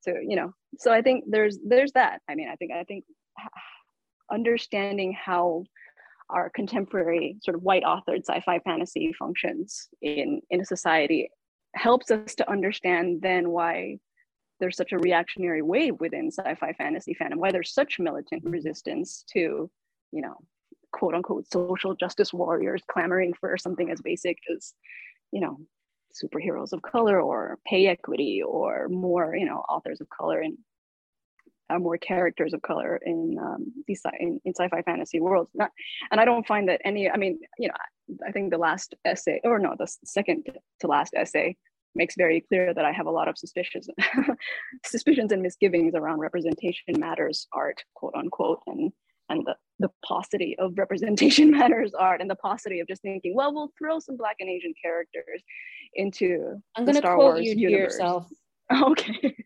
so 0.00 0.12
you 0.26 0.36
know, 0.36 0.52
so 0.78 0.92
I 0.92 1.02
think 1.02 1.24
there's 1.28 1.58
there's 1.66 1.92
that. 1.92 2.20
I 2.28 2.34
mean, 2.34 2.48
I 2.48 2.56
think 2.56 2.72
I 2.72 2.84
think 2.84 3.04
understanding 4.32 5.12
how 5.12 5.64
our 6.30 6.50
contemporary 6.50 7.36
sort 7.42 7.54
of 7.54 7.62
white 7.62 7.84
authored 7.84 8.24
sci-fi 8.28 8.58
fantasy 8.60 9.12
functions 9.18 9.88
in 10.02 10.40
in 10.50 10.60
a 10.60 10.64
society 10.64 11.30
helps 11.74 12.10
us 12.10 12.34
to 12.34 12.50
understand 12.50 13.20
then 13.22 13.50
why 13.50 13.98
there's 14.60 14.76
such 14.76 14.92
a 14.92 14.98
reactionary 14.98 15.62
wave 15.62 15.94
within 16.00 16.30
sci-fi 16.30 16.72
fantasy 16.72 17.16
fandom, 17.20 17.36
why 17.36 17.52
there's 17.52 17.74
such 17.74 17.98
militant 17.98 18.42
resistance 18.44 19.24
to, 19.32 19.70
you 20.12 20.22
know, 20.22 20.36
quote 20.92 21.14
unquote 21.14 21.50
social 21.50 21.94
justice 21.94 22.32
warriors 22.32 22.82
clamoring 22.90 23.34
for 23.38 23.56
something 23.58 23.90
as 23.90 24.00
basic 24.00 24.38
as, 24.54 24.74
you 25.32 25.40
know, 25.40 25.58
superheroes 26.14 26.72
of 26.72 26.80
color 26.82 27.20
or 27.20 27.58
pay 27.66 27.86
equity 27.86 28.42
or 28.42 28.88
more, 28.88 29.36
you 29.36 29.44
know, 29.44 29.58
authors 29.68 30.00
of 30.00 30.08
color 30.08 30.40
and 30.40 30.56
uh, 31.68 31.78
more 31.78 31.98
characters 31.98 32.54
of 32.54 32.62
color 32.62 32.98
in 33.04 33.36
um, 33.40 33.72
these 33.86 34.00
in, 34.20 34.40
in 34.44 34.54
sci-fi 34.54 34.82
fantasy 34.82 35.20
worlds. 35.20 35.50
Not, 35.54 35.70
and 36.10 36.20
I 36.20 36.24
don't 36.24 36.46
find 36.46 36.68
that 36.68 36.80
any. 36.84 37.10
I 37.10 37.16
mean, 37.16 37.40
you 37.58 37.68
know, 37.68 37.74
I 38.26 38.30
think 38.30 38.50
the 38.50 38.58
last 38.58 38.94
essay, 39.04 39.40
or 39.44 39.58
no, 39.58 39.74
the 39.78 39.88
second 40.04 40.46
to 40.80 40.86
last 40.86 41.12
essay 41.14 41.56
makes 41.96 42.14
very 42.16 42.40
clear 42.42 42.72
that 42.72 42.84
I 42.84 42.92
have 42.92 43.06
a 43.06 43.10
lot 43.10 43.28
of 43.28 43.36
suspicions, 43.38 43.88
suspicions 44.84 45.32
and 45.32 45.42
misgivings 45.42 45.94
around 45.94 46.20
representation 46.20 46.98
matters 46.98 47.48
art, 47.52 47.82
quote 47.94 48.14
unquote, 48.14 48.60
and 48.66 48.92
and 49.28 49.44
the, 49.44 49.56
the 49.78 49.90
paucity 50.04 50.56
of 50.58 50.72
representation 50.78 51.50
matters 51.50 51.92
art 51.94 52.20
and 52.20 52.30
the 52.30 52.36
paucity 52.36 52.80
of 52.80 52.88
just 52.88 53.02
thinking, 53.02 53.34
well, 53.34 53.52
we'll 53.52 53.72
throw 53.78 53.98
some 53.98 54.16
black 54.16 54.36
and 54.40 54.48
Asian 54.48 54.72
characters 54.80 55.42
into 55.94 56.60
I'm 56.76 56.84
gonna 56.84 56.98
Star 56.98 57.16
quote 57.16 57.34
Wars 57.34 57.44
you 57.44 57.54
universe. 57.56 57.94
yourself. 57.94 58.28
Okay. 58.72 59.36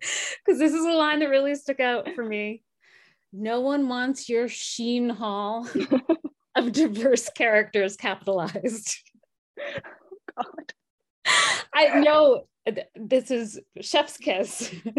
Because 0.00 0.58
this 0.58 0.72
is 0.72 0.86
a 0.86 0.92
line 0.92 1.18
that 1.18 1.28
really 1.28 1.54
stuck 1.54 1.80
out 1.80 2.08
for 2.14 2.24
me. 2.24 2.62
No 3.30 3.60
one 3.60 3.90
wants 3.90 4.26
your 4.26 4.46
Shein 4.46 5.10
haul 5.10 5.68
of 6.56 6.72
diverse 6.72 7.28
characters 7.28 7.94
capitalized. 7.96 8.96
I 11.76 12.00
know 12.00 12.44
this 12.94 13.30
is 13.30 13.60
chef's 13.82 14.16
kiss. 14.16 14.72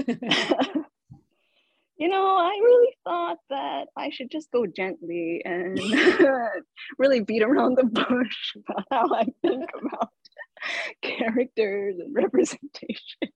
you 1.97 2.07
know, 2.07 2.37
I 2.37 2.59
really 2.63 2.95
thought 3.03 3.37
that 3.49 3.87
I 3.97 4.11
should 4.11 4.29
just 4.29 4.51
go 4.51 4.67
gently 4.67 5.41
and 5.43 5.79
really 6.99 7.21
beat 7.21 7.41
around 7.41 7.77
the 7.77 7.85
bush 7.85 8.55
about 8.57 8.85
how 8.91 9.11
I 9.11 9.25
think 9.41 9.67
about 9.81 10.11
characters 11.01 11.95
and 11.97 12.13
representation. 12.13 13.31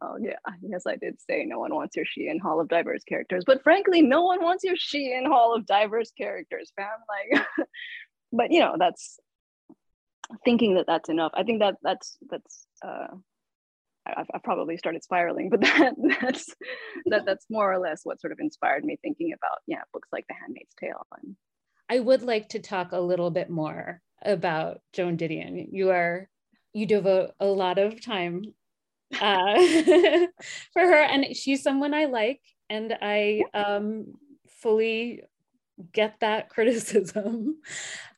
Oh 0.00 0.16
yeah, 0.20 0.36
yes, 0.62 0.86
I 0.86 0.94
did 0.94 1.20
say 1.20 1.44
no 1.44 1.58
one 1.58 1.74
wants 1.74 1.96
your 1.96 2.04
Shein 2.04 2.40
Haul 2.40 2.60
of 2.60 2.68
Diverse 2.68 3.02
Characters, 3.02 3.42
but 3.44 3.64
frankly, 3.64 4.00
no 4.00 4.22
one 4.22 4.42
wants 4.42 4.62
your 4.62 4.76
Shein 4.76 5.26
Haul 5.26 5.56
of 5.56 5.66
Diverse 5.66 6.12
Characters, 6.12 6.72
fam. 6.76 6.86
Like, 7.08 7.46
but 8.32 8.52
you 8.52 8.60
know, 8.60 8.76
that's 8.78 9.18
thinking 10.44 10.74
that 10.74 10.86
that's 10.86 11.08
enough. 11.08 11.32
I 11.34 11.42
think 11.42 11.60
that 11.60 11.76
that's 11.82 12.16
that's 12.30 12.66
uh, 12.84 13.08
I've, 14.06 14.26
I've, 14.34 14.42
probably 14.42 14.76
started 14.76 15.02
spiraling, 15.02 15.48
but 15.50 15.60
that 15.62 15.94
that's 16.20 16.46
that 17.06 17.24
that's 17.24 17.46
more 17.50 17.72
or 17.72 17.78
less 17.78 18.00
what 18.04 18.20
sort 18.20 18.32
of 18.32 18.38
inspired 18.40 18.84
me 18.84 18.98
thinking 19.02 19.32
about 19.32 19.58
yeah 19.66 19.82
books 19.92 20.08
like 20.12 20.26
The 20.28 20.34
Handmaid's 20.40 20.74
Tale. 20.78 21.06
And 21.22 21.36
I 21.88 22.00
would 22.00 22.22
like 22.22 22.50
to 22.50 22.58
talk 22.58 22.92
a 22.92 23.00
little 23.00 23.30
bit 23.30 23.50
more 23.50 24.00
about 24.22 24.80
Joan 24.92 25.16
Didion. 25.16 25.68
You 25.70 25.90
are 25.90 26.28
you 26.72 26.86
devote 26.86 27.30
a 27.40 27.46
lot 27.46 27.78
of 27.78 28.04
time 28.04 28.42
uh, 29.20 29.54
for 30.72 30.82
her, 30.82 31.02
and 31.02 31.36
she's 31.36 31.62
someone 31.62 31.94
I 31.94 32.06
like, 32.06 32.40
and 32.68 32.96
I 33.00 33.42
um, 33.54 34.14
fully 34.48 35.22
get 35.92 36.16
that 36.20 36.48
criticism, 36.50 37.56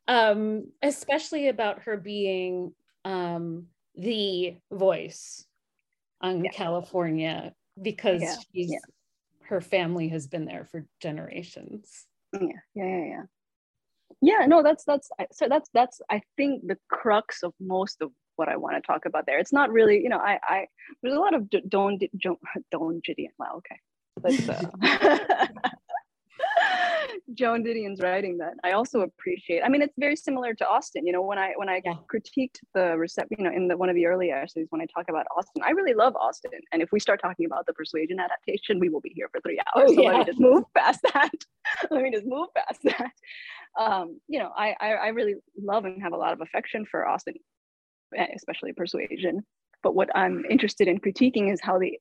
um, 0.08 0.66
especially 0.82 1.48
about 1.48 1.82
her 1.82 1.96
being 1.96 2.72
um, 3.04 3.66
the 3.94 4.56
voice 4.72 5.44
on 6.20 6.44
yeah. 6.44 6.50
California 6.50 7.52
because 7.80 8.22
yeah. 8.22 8.34
she's 8.52 8.72
yeah. 8.72 8.78
her 9.48 9.60
family 9.60 10.08
has 10.08 10.26
been 10.26 10.44
there 10.44 10.66
for 10.70 10.86
generations. 11.00 12.06
Yeah, 12.32 12.48
yeah, 12.74 12.84
yeah, 12.84 13.04
yeah. 13.04 13.22
Yeah, 14.22 14.46
no, 14.46 14.62
that's 14.62 14.84
that's 14.84 15.10
so 15.32 15.46
that's 15.48 15.68
that's 15.74 16.00
I 16.10 16.22
think 16.36 16.66
the 16.66 16.78
crux 16.88 17.42
of 17.42 17.52
most 17.60 18.00
of 18.00 18.10
what 18.36 18.48
I 18.48 18.56
want 18.56 18.76
to 18.76 18.80
talk 18.80 19.04
about 19.04 19.26
there. 19.26 19.38
It's 19.38 19.52
not 19.52 19.70
really, 19.70 20.02
you 20.02 20.08
know, 20.08 20.18
I 20.18 20.38
I 20.42 20.66
there's 21.02 21.14
a 21.14 21.20
lot 21.20 21.34
of 21.34 21.50
don't 21.50 22.02
don't 22.18 22.40
don't 22.70 23.04
Didion. 23.04 23.32
Wow, 23.38 23.60
okay. 23.60 23.78
But 24.20 24.48
uh, 24.82 25.46
Joan 27.34 27.64
Didion's 27.64 28.00
writing 28.00 28.38
that 28.38 28.54
I 28.62 28.72
also 28.72 29.00
appreciate. 29.00 29.62
I 29.64 29.68
mean, 29.68 29.82
it's 29.82 29.94
very 29.98 30.14
similar 30.14 30.54
to 30.54 30.68
Austen. 30.68 31.06
You 31.06 31.12
know, 31.12 31.22
when 31.22 31.38
I 31.38 31.52
when 31.56 31.68
I 31.68 31.82
yeah. 31.84 31.94
critiqued 32.12 32.58
the 32.72 32.96
reception, 32.96 33.36
you 33.38 33.44
know, 33.44 33.54
in 33.54 33.66
the 33.66 33.76
one 33.76 33.88
of 33.88 33.96
the 33.96 34.06
early 34.06 34.30
essays 34.30 34.66
when 34.70 34.80
I 34.80 34.86
talk 34.86 35.06
about 35.08 35.26
Austen, 35.36 35.62
I 35.64 35.70
really 35.70 35.94
love 35.94 36.14
Austen. 36.16 36.52
And 36.72 36.82
if 36.82 36.90
we 36.92 37.00
start 37.00 37.20
talking 37.20 37.46
about 37.46 37.66
the 37.66 37.72
Persuasion 37.72 38.18
adaptation, 38.20 38.78
we 38.78 38.88
will 38.88 39.00
be 39.00 39.12
here 39.14 39.28
for 39.32 39.40
three 39.40 39.58
hours. 39.58 39.90
Oh, 39.90 39.94
so 39.94 40.02
yeah. 40.02 40.10
let 40.10 40.18
me 40.18 40.24
just 40.24 40.40
move 40.40 40.64
past 40.76 41.00
that. 41.14 41.32
let 41.90 42.02
me 42.02 42.10
just 42.12 42.26
move 42.26 42.48
past 42.54 42.82
that. 42.84 43.10
Um, 43.78 44.20
you 44.28 44.38
know, 44.38 44.50
I, 44.56 44.76
I 44.80 44.92
I 44.92 45.08
really 45.08 45.34
love 45.60 45.84
and 45.84 46.00
have 46.02 46.12
a 46.12 46.16
lot 46.16 46.32
of 46.32 46.40
affection 46.40 46.86
for 46.88 47.08
Austen, 47.08 47.34
especially 48.36 48.72
Persuasion. 48.72 49.42
But 49.82 49.94
what 49.94 50.08
I'm 50.14 50.44
interested 50.48 50.88
in 50.88 51.00
critiquing 51.00 51.52
is 51.52 51.60
how 51.60 51.78
the 51.78 51.98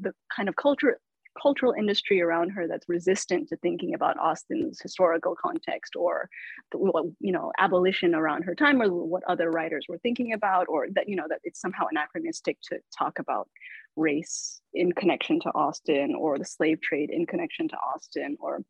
the 0.00 0.12
kind 0.34 0.48
of 0.48 0.56
culture 0.56 0.98
cultural 1.40 1.72
industry 1.72 2.20
around 2.20 2.50
her 2.50 2.66
that's 2.66 2.88
resistant 2.88 3.48
to 3.48 3.56
thinking 3.56 3.94
about 3.94 4.18
Austen's 4.18 4.80
historical 4.80 5.34
context 5.34 5.96
or, 5.96 6.28
you 6.74 7.32
know, 7.32 7.52
abolition 7.58 8.14
around 8.14 8.42
her 8.42 8.54
time 8.54 8.80
or 8.82 8.88
what 8.88 9.24
other 9.24 9.50
writers 9.50 9.86
were 9.88 9.98
thinking 9.98 10.32
about, 10.32 10.66
or 10.68 10.86
that, 10.94 11.08
you 11.08 11.16
know, 11.16 11.26
that 11.28 11.40
it's 11.44 11.60
somehow 11.60 11.86
anachronistic 11.90 12.58
to 12.62 12.78
talk 12.96 13.18
about 13.18 13.48
race 13.96 14.60
in 14.74 14.92
connection 14.92 15.40
to 15.40 15.48
Austen 15.50 16.14
or 16.14 16.38
the 16.38 16.44
slave 16.44 16.80
trade 16.80 17.10
in 17.10 17.26
connection 17.26 17.68
to 17.68 17.76
Austen 17.76 18.36
or 18.40 18.62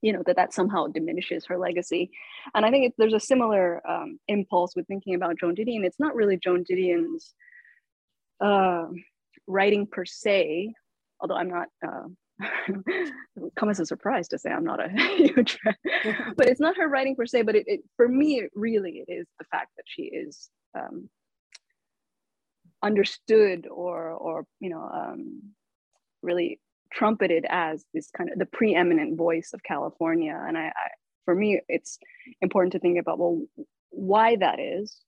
you 0.00 0.12
know 0.12 0.22
that 0.26 0.36
that 0.36 0.54
somehow 0.54 0.86
diminishes 0.86 1.44
her 1.46 1.58
legacy. 1.58 2.10
And 2.54 2.64
i 2.64 2.70
think 2.70 2.86
it, 2.86 2.94
there's 2.98 3.14
a 3.14 3.20
similar 3.20 3.82
um, 3.88 4.18
impulse 4.28 4.76
with 4.76 4.86
thinking 4.86 5.14
about 5.14 5.38
joan 5.38 5.56
didion. 5.56 5.84
It's 5.84 5.98
not 5.98 6.14
really 6.14 6.36
joan 6.36 6.64
didion's 6.64 7.34
uh, 8.40 8.86
writing 9.46 9.86
per 9.86 10.04
se 10.04 10.72
although 11.20 11.36
I'm 11.36 11.48
not 11.48 11.68
uh, 11.86 12.08
come 13.56 13.68
as 13.68 13.80
a 13.80 13.86
surprise 13.86 14.28
to 14.28 14.38
say 14.38 14.50
I'm 14.50 14.64
not 14.64 14.84
a 14.84 14.88
huge 15.16 15.58
fan, 15.62 15.74
but 16.36 16.48
it's 16.48 16.60
not 16.60 16.76
her 16.76 16.88
writing 16.88 17.16
per 17.16 17.26
se. 17.26 17.42
But 17.42 17.56
it, 17.56 17.64
it, 17.66 17.80
for 17.96 18.08
me, 18.08 18.40
it 18.40 18.50
really 18.54 19.04
it 19.06 19.12
is 19.12 19.26
the 19.38 19.44
fact 19.50 19.70
that 19.76 19.84
she 19.86 20.02
is 20.02 20.48
um, 20.78 21.08
understood 22.82 23.66
or 23.70 24.10
or 24.10 24.44
you 24.60 24.70
know 24.70 24.88
um, 24.92 25.42
really 26.22 26.60
trumpeted 26.92 27.44
as 27.50 27.84
this 27.92 28.10
kind 28.16 28.30
of 28.30 28.38
the 28.38 28.46
preeminent 28.46 29.16
voice 29.16 29.50
of 29.52 29.62
California. 29.62 30.40
And 30.46 30.56
I, 30.56 30.66
I 30.66 30.88
for 31.24 31.34
me, 31.34 31.60
it's 31.68 31.98
important 32.40 32.72
to 32.72 32.78
think 32.78 32.98
about 32.98 33.18
well 33.18 33.42
why 33.90 34.36
that 34.36 34.60
is 34.60 35.00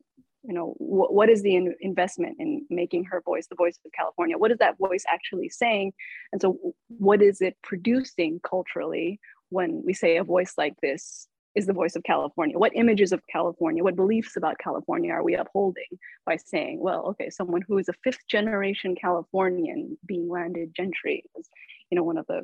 you 0.43 0.55
know 0.55 0.75
wh- 0.79 1.13
what 1.13 1.29
is 1.29 1.43
the 1.43 1.55
in- 1.55 1.75
investment 1.81 2.37
in 2.39 2.65
making 2.71 3.05
her 3.05 3.21
voice 3.21 3.47
the 3.49 3.57
voice 3.57 3.79
of 3.85 3.93
california? 3.93 4.39
What 4.39 4.51
is 4.51 4.59
that 4.59 4.79
voice 4.79 5.05
actually 5.09 5.49
saying? 5.49 5.93
And 6.33 6.41
so 6.41 6.59
what 6.89 7.23
is 7.23 7.41
it 7.41 7.57
producing 7.63 8.41
culturally 8.49 9.21
when 9.51 9.83
we 9.85 9.93
say 9.93 10.17
a 10.17 10.25
voice 10.25 10.55
like 10.57 10.75
this 10.83 11.29
is 11.55 11.67
the 11.67 11.73
voice 11.73 11.97
of 11.97 12.03
california? 12.05 12.59
What 12.59 12.73
images 12.75 13.13
of 13.13 13.21
california 13.31 13.83
what 13.83 13.97
beliefs 13.97 14.37
about 14.37 14.59
california 14.59 15.13
are 15.13 15.25
we 15.25 15.35
upholding 15.35 15.99
by 16.25 16.37
saying 16.37 16.81
well 16.81 17.07
okay 17.09 17.31
someone 17.31 17.63
who 17.67 17.79
is 17.79 17.89
a 17.89 17.95
fifth 18.05 18.27
generation 18.29 18.95
californian 18.95 19.99
being 20.07 20.29
landed 20.29 20.75
gentry 20.75 21.25
is 21.39 21.49
you 21.91 21.97
know 21.97 22.05
one 22.05 22.19
of 22.19 22.27
the 22.29 22.43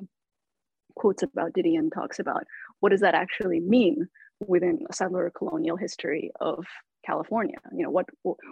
quotes 0.97 1.23
about 1.23 1.53
didion 1.53 1.91
talks 1.93 2.19
about 2.19 2.45
what 2.81 2.91
does 2.91 3.01
that 3.01 3.15
actually 3.15 3.61
mean 3.61 4.09
within 4.41 4.81
a 4.89 4.93
settler 4.93 5.31
colonial 5.37 5.77
history 5.77 6.31
of 6.41 6.65
California? 7.07 7.57
You 7.73 7.85
know, 7.85 7.90
what 7.90 8.07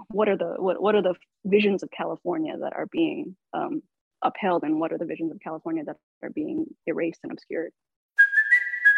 what 0.09 0.29
are 0.29 0.37
the 0.37 0.55
what, 0.59 0.81
what 0.81 0.95
are 0.95 1.03
the 1.03 1.15
visions 1.45 1.83
of 1.83 1.91
California 1.91 2.55
that 2.61 2.73
are 2.75 2.87
being 2.91 3.37
um, 3.53 3.83
upheld, 4.23 4.63
and 4.63 4.81
what 4.81 4.93
are 4.93 4.99
the 4.99 5.07
visions 5.07 5.33
of 5.33 5.39
California 5.41 5.85
that 5.85 5.97
are 6.23 6.31
being 6.31 6.67
erased 6.87 7.21
and 7.23 7.33
obscured? 7.33 7.73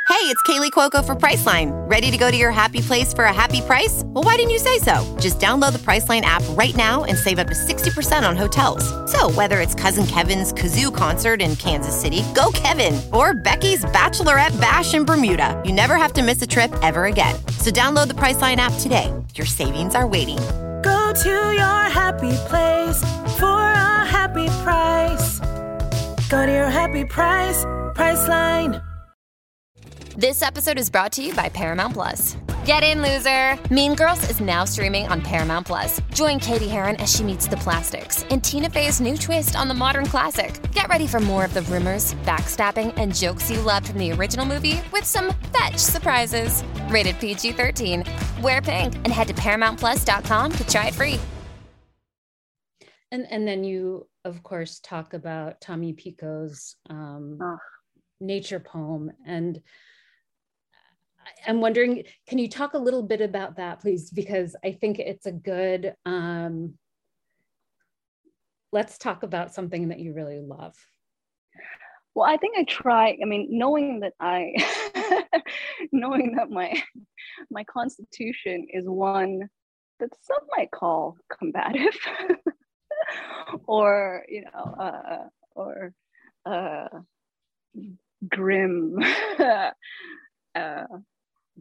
Hey, 0.09 0.33
it's 0.33 0.40
Kaley 0.45 0.71
Cuoco 0.71 1.05
for 1.05 1.14
Priceline. 1.14 1.73
Ready 1.90 2.12
to 2.12 2.16
go 2.16 2.31
to 2.31 2.37
your 2.37 2.53
happy 2.53 2.81
place 2.81 3.12
for 3.12 3.25
a 3.25 3.33
happy 3.33 3.61
price? 3.61 4.03
Well, 4.07 4.23
why 4.23 4.37
didn't 4.37 4.53
you 4.53 4.59
say 4.59 4.79
so? 4.79 4.95
Just 5.21 5.40
download 5.40 5.73
the 5.73 5.79
Priceline 5.81 6.21
app 6.23 6.45
right 6.51 6.75
now 6.77 7.03
and 7.05 7.19
save 7.19 7.40
up 7.40 7.49
to 7.49 7.55
60% 7.55 8.27
on 8.27 8.37
hotels. 8.37 8.85
So, 9.11 9.31
whether 9.33 9.61
it's 9.61 9.75
Cousin 9.75 10.07
Kevin's 10.07 10.53
Kazoo 10.53 10.95
concert 10.95 11.42
in 11.42 11.57
Kansas 11.57 12.01
City, 12.01 12.23
go 12.35 12.51
Kevin, 12.55 12.99
or 13.12 13.35
Becky's 13.35 13.85
Bachelorette 13.87 14.59
Bash 14.61 14.95
in 14.95 15.05
Bermuda, 15.05 15.61
you 15.64 15.73
never 15.73 15.97
have 15.97 16.12
to 16.14 16.23
miss 16.23 16.40
a 16.40 16.47
trip 16.47 16.73
ever 16.83 17.07
again. 17.07 17.35
So, 17.59 17.71
download 17.71 18.07
the 18.07 18.14
Priceline 18.14 18.57
app 18.57 18.73
today. 18.79 19.12
Your 19.37 19.46
savings 19.46 19.94
are 19.94 20.07
waiting. 20.07 20.38
Go 20.83 21.12
to 21.12 21.29
your 21.29 21.83
happy 21.90 22.35
place 22.49 23.01
for 23.38 23.61
a 23.61 24.07
happy 24.07 24.46
price. 24.64 25.40
Go 26.31 26.46
to 26.46 26.53
your 26.53 26.70
happy 26.70 27.05
price, 27.05 27.64
Priceline. 27.94 28.83
This 30.16 30.40
episode 30.40 30.79
is 30.79 30.88
brought 30.88 31.12
to 31.12 31.22
you 31.22 31.35
by 31.35 31.51
Paramount 31.51 31.92
Plus. 31.92 32.37
Get 32.66 32.83
in, 32.83 33.00
loser! 33.00 33.57
Mean 33.72 33.94
Girls 33.94 34.29
is 34.29 34.40
now 34.40 34.64
streaming 34.64 35.07
on 35.07 35.20
Paramount 35.20 35.68
Plus. 35.68 36.00
Join 36.12 36.40
Cady 36.40 36.66
Heron 36.66 36.96
as 36.96 37.14
she 37.14 37.22
meets 37.22 37.46
the 37.46 37.57
plastics 37.59 38.24
in 38.24 38.40
Tina 38.40 38.68
Fey's 38.68 39.00
new 39.00 39.16
twist 39.16 39.55
on 39.55 39.68
the 39.68 39.72
modern 39.74 40.05
classic. 40.05 40.61
Get 40.72 40.88
ready 40.88 41.07
for 41.07 41.20
more 41.20 41.44
of 41.44 41.55
the 41.55 41.62
rumors, 41.62 42.14
backstabbing, 42.24 42.92
and 42.96 43.14
jokes 43.14 43.48
you 43.48 43.61
loved 43.61 43.87
from 43.87 43.98
the 43.98 44.11
original 44.11 44.44
movie 44.44 44.81
with 44.92 45.05
some 45.05 45.33
fetch 45.57 45.76
surprises. 45.76 46.64
Rated 46.88 47.20
PG 47.20 47.52
13. 47.52 48.02
Wear 48.42 48.61
pink 48.61 48.96
and 48.96 49.12
head 49.12 49.29
to 49.29 49.35
ParamountPlus.com 49.35 50.50
to 50.50 50.66
try 50.66 50.88
it 50.88 50.94
free. 50.94 51.20
And, 53.12 53.29
and 53.31 53.46
then 53.46 53.62
you, 53.62 54.09
of 54.24 54.42
course, 54.42 54.81
talk 54.81 55.14
about 55.14 55.61
Tommy 55.61 55.92
Pico's 55.92 56.74
um, 56.90 57.38
oh. 57.40 57.59
nature 58.18 58.59
poem. 58.59 59.12
And 59.24 59.62
I'm 61.47 61.61
wondering, 61.61 62.05
can 62.27 62.38
you 62.38 62.49
talk 62.49 62.75
a 62.75 62.79
little 62.79 63.03
bit 63.03 63.21
about 63.21 63.57
that, 63.57 63.81
please? 63.81 64.11
Because 64.11 64.57
I 64.65 64.73
think 64.73 64.99
it's 64.99 65.27
a 65.27 65.33
good, 65.33 65.94
um, 66.05 66.75
let's 68.73 68.99
talk 68.99 69.23
about 69.23 69.55
something 69.55 69.88
that 69.88 70.01
you 70.01 70.13
really 70.13 70.40
love. 70.40 70.75
Well, 72.15 72.29
I 72.29 72.37
think 72.38 72.57
I 72.57 72.65
try, 72.65 73.17
I 73.23 73.27
mean, 73.27 73.49
knowing 73.51 74.01
that 74.01 74.15
I, 74.19 74.55
knowing 75.92 76.37
that 76.37 76.51
my, 76.51 76.73
my 77.51 77.63
constitution 77.65 78.67
is 78.73 78.87
one 78.87 79.49
that 80.01 80.11
some 80.23 80.47
might 80.57 80.71
call 80.71 81.17
combative 81.31 81.97
or, 83.67 84.25
you 84.29 84.44
know, 84.44 84.75
uh, 84.81 85.29
or 85.55 85.92
uh, 86.47 86.88
grim, 88.29 88.99
uh, 89.38 89.71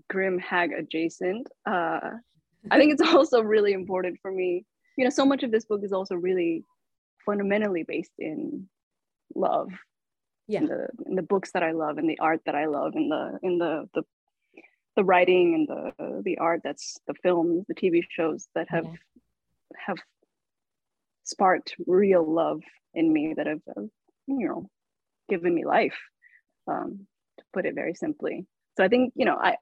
grim 0.10 0.40
hag 0.40 0.72
adjacent. 0.72 1.48
Uh, 1.66 2.12
I 2.72 2.78
think 2.78 2.94
it's 2.94 3.02
also 3.14 3.42
really 3.42 3.74
important 3.74 4.20
for 4.22 4.32
me 4.32 4.66
you 4.98 5.04
know 5.04 5.10
so 5.10 5.26
much 5.26 5.44
of 5.44 5.52
this 5.52 5.66
book 5.66 5.82
is 5.84 5.94
also 5.94 6.16
really 6.16 6.64
fundamentally 7.26 7.84
based 7.84 8.14
in 8.20 8.68
love 9.34 9.70
yeah 10.48 10.60
in 10.60 10.68
the 10.68 10.88
in 11.06 11.16
the 11.16 11.22
books 11.22 11.52
that 11.52 11.64
i 11.64 11.72
love 11.72 11.98
and 11.98 12.10
the 12.10 12.20
art 12.20 12.42
that 12.46 12.56
i 12.56 12.66
love 12.66 12.94
and 12.96 13.12
the 13.12 13.40
in 13.44 13.58
the 13.58 13.88
the 13.94 14.04
the 14.96 15.04
writing 15.04 15.54
and 15.56 15.68
the 15.68 16.22
the 16.24 16.38
art 16.38 16.62
that's 16.64 17.00
the 17.08 17.14
films 17.16 17.66
the 17.68 17.76
tv 17.76 18.02
shows 18.10 18.48
that 18.56 18.68
have 18.70 18.86
yeah. 18.86 18.92
have 19.88 19.98
sparked 21.24 21.76
real 21.88 22.24
love 22.24 22.62
in 22.94 23.12
me 23.12 23.34
that 23.36 23.48
have 23.48 23.62
you 24.28 24.48
know 24.48 24.70
given 25.28 25.54
me 25.54 25.66
life 25.66 25.98
um, 26.68 27.08
to 27.38 27.44
put 27.52 27.66
it 27.66 27.76
very 27.76 27.96
simply 27.96 28.46
so 28.78 28.84
i 28.84 28.88
think 28.88 29.12
you 29.16 29.26
know 29.26 29.36
i 29.36 29.56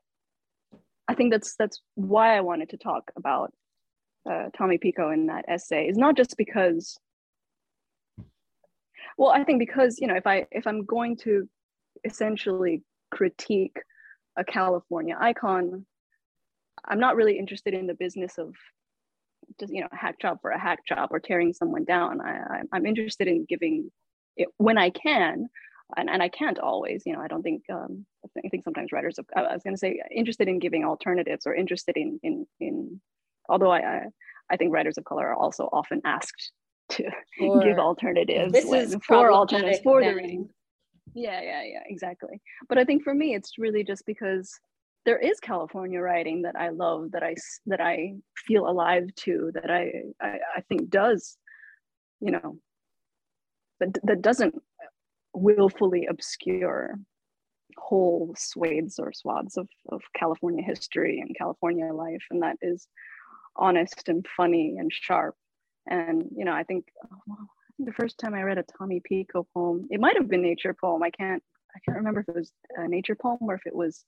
i 1.07 1.13
think 1.13 1.31
that's 1.31 1.55
that's 1.55 1.81
why 1.95 2.35
i 2.35 2.41
wanted 2.41 2.69
to 2.69 2.77
talk 2.77 3.11
about 3.15 3.51
uh, 4.29 4.49
tommy 4.57 4.77
pico 4.77 5.11
in 5.11 5.27
that 5.27 5.45
essay 5.47 5.87
is 5.87 5.97
not 5.97 6.15
just 6.15 6.35
because 6.37 6.97
well 9.17 9.29
i 9.29 9.43
think 9.43 9.59
because 9.59 9.99
you 9.99 10.07
know 10.07 10.15
if 10.15 10.27
i 10.27 10.45
if 10.51 10.65
i'm 10.65 10.85
going 10.85 11.17
to 11.17 11.47
essentially 12.03 12.81
critique 13.11 13.77
a 14.37 14.43
california 14.43 15.15
icon 15.19 15.85
i'm 16.85 16.99
not 16.99 17.15
really 17.15 17.37
interested 17.37 17.73
in 17.73 17.87
the 17.87 17.93
business 17.93 18.37
of 18.37 18.53
just 19.59 19.73
you 19.73 19.81
know 19.81 19.87
hack 19.91 20.19
job 20.19 20.39
for 20.41 20.51
a 20.51 20.59
hack 20.59 20.79
job 20.87 21.09
or 21.11 21.19
tearing 21.19 21.53
someone 21.53 21.83
down. 21.83 22.21
I, 22.21 22.61
i'm 22.71 22.85
interested 22.85 23.27
in 23.27 23.45
giving 23.47 23.91
it 24.37 24.47
when 24.57 24.77
i 24.77 24.89
can 24.89 25.47
and, 25.97 26.09
and 26.09 26.21
i 26.21 26.29
can't 26.29 26.59
always 26.59 27.03
you 27.05 27.13
know 27.13 27.21
i 27.21 27.27
don't 27.27 27.43
think 27.43 27.63
um, 27.71 28.05
i 28.43 28.49
think 28.49 28.63
sometimes 28.63 28.91
writers 28.91 29.17
i 29.35 29.41
was 29.53 29.63
going 29.63 29.73
to 29.73 29.79
say 29.79 29.99
interested 30.15 30.47
in 30.47 30.59
giving 30.59 30.83
alternatives 30.83 31.45
or 31.45 31.55
interested 31.55 31.95
in 31.97 32.19
in 32.23 32.45
in 32.59 32.99
although 33.49 33.71
I, 33.71 34.05
I 34.49 34.57
think 34.57 34.73
writers 34.73 34.97
of 34.97 35.05
color 35.05 35.27
are 35.27 35.35
also 35.35 35.69
often 35.71 36.01
asked 36.05 36.51
to 36.89 37.03
for, 37.37 37.63
give 37.63 37.77
alternatives 37.77 38.53
this 38.53 38.71
is 38.71 38.97
for 39.05 39.31
alternatives 39.31 39.79
for 39.83 40.01
the 40.03 40.13
reading. 40.13 40.49
yeah 41.13 41.41
yeah 41.41 41.63
yeah 41.63 41.83
exactly. 41.87 42.41
But 42.69 42.77
i 42.77 42.85
think 42.85 43.03
for 43.03 43.13
me 43.13 43.35
it's 43.35 43.57
really 43.57 43.83
just 43.83 44.05
because 44.05 44.59
there 45.05 45.19
is 45.19 45.39
California 45.39 45.99
writing 45.99 46.43
that 46.43 46.55
I 46.55 46.69
love, 46.69 47.11
that 47.11 47.23
I 47.23 47.35
that 47.65 47.81
I 47.81 48.13
feel 48.47 48.67
alive 48.69 49.07
to, 49.17 49.51
that 49.53 49.69
I 49.69 49.91
I, 50.21 50.39
I 50.57 50.61
think 50.69 50.89
does, 50.89 51.37
you 52.19 52.31
know, 52.31 52.57
that 53.79 53.97
that 54.03 54.21
doesn't 54.21 54.55
willfully 55.34 56.07
obscure 56.09 56.95
whole 57.77 58.34
swathes 58.38 58.99
or 58.99 59.11
swaths 59.13 59.57
of, 59.57 59.67
of 59.89 60.01
California 60.15 60.63
history 60.63 61.19
and 61.19 61.36
California 61.38 61.91
life, 61.93 62.23
and 62.31 62.41
that 62.43 62.57
is 62.61 62.88
honest 63.55 64.07
and 64.07 64.25
funny 64.36 64.75
and 64.77 64.91
sharp. 64.91 65.36
And 65.89 66.25
you 66.36 66.45
know, 66.45 66.53
I 66.53 66.63
think, 66.63 66.86
think 67.77 67.88
the 67.88 67.93
first 67.93 68.17
time 68.17 68.34
I 68.34 68.43
read 68.43 68.57
a 68.57 68.63
Tommy 68.77 69.01
Pico 69.03 69.47
poem, 69.53 69.88
it 69.89 69.99
might 69.99 70.15
have 70.15 70.29
been 70.29 70.41
nature 70.41 70.75
poem. 70.79 71.03
I 71.03 71.09
can't 71.09 71.43
I 71.75 71.79
can't 71.79 71.97
remember 71.97 72.21
if 72.21 72.29
it 72.29 72.36
was 72.36 72.51
a 72.77 72.88
nature 72.88 73.15
poem 73.15 73.39
or 73.41 73.55
if 73.55 73.65
it 73.65 73.75
was 73.75 74.05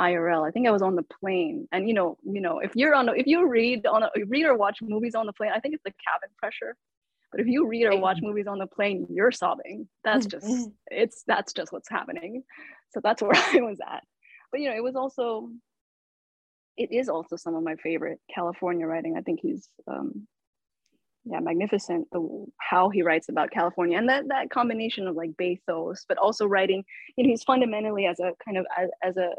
IRL. 0.00 0.46
I 0.46 0.50
think 0.50 0.66
I 0.66 0.70
was 0.70 0.82
on 0.82 0.96
the 0.96 1.02
plane, 1.02 1.68
and 1.72 1.88
you 1.88 1.94
know, 1.94 2.18
you 2.24 2.40
know, 2.40 2.58
if 2.58 2.72
you're 2.74 2.94
on, 2.94 3.08
if 3.16 3.26
you 3.26 3.48
read 3.48 3.86
on, 3.86 4.02
a, 4.02 4.10
read 4.26 4.46
or 4.46 4.56
watch 4.56 4.78
movies 4.82 5.14
on 5.14 5.26
the 5.26 5.32
plane, 5.32 5.52
I 5.54 5.60
think 5.60 5.74
it's 5.74 5.84
the 5.84 5.92
cabin 5.92 6.30
pressure. 6.38 6.76
But 7.32 7.40
if 7.40 7.46
you 7.46 7.66
read 7.66 7.86
or 7.86 7.98
watch 7.98 8.18
movies 8.20 8.46
on 8.46 8.58
the 8.58 8.66
plane, 8.66 9.06
you're 9.10 9.32
sobbing. 9.32 9.88
That's 10.04 10.26
just, 10.26 10.46
it's 10.88 11.24
that's 11.26 11.54
just 11.54 11.72
what's 11.72 11.88
happening. 11.88 12.44
So 12.90 13.00
that's 13.02 13.22
where 13.22 13.32
I 13.34 13.60
was 13.62 13.78
at. 13.80 14.04
But 14.50 14.60
you 14.60 14.68
know, 14.68 14.76
it 14.76 14.82
was 14.82 14.96
also, 14.96 15.48
it 16.76 16.92
is 16.92 17.08
also 17.08 17.36
some 17.36 17.54
of 17.54 17.62
my 17.62 17.76
favorite 17.76 18.20
California 18.32 18.86
writing. 18.86 19.16
I 19.16 19.22
think 19.22 19.40
he's, 19.42 19.66
um, 19.88 20.26
yeah, 21.24 21.40
magnificent. 21.40 22.08
The 22.12 22.46
how 22.58 22.90
he 22.90 23.02
writes 23.02 23.28
about 23.28 23.50
California 23.50 23.96
and 23.96 24.08
that 24.08 24.28
that 24.28 24.50
combination 24.50 25.06
of 25.06 25.14
like 25.14 25.30
bathos, 25.36 26.04
but 26.08 26.18
also 26.18 26.46
writing. 26.46 26.84
You 27.16 27.24
know, 27.24 27.30
he's 27.30 27.44
fundamentally 27.44 28.06
as 28.06 28.18
a 28.20 28.32
kind 28.44 28.58
of 28.58 28.66
as, 28.76 28.90
as 29.02 29.16
a 29.16 29.30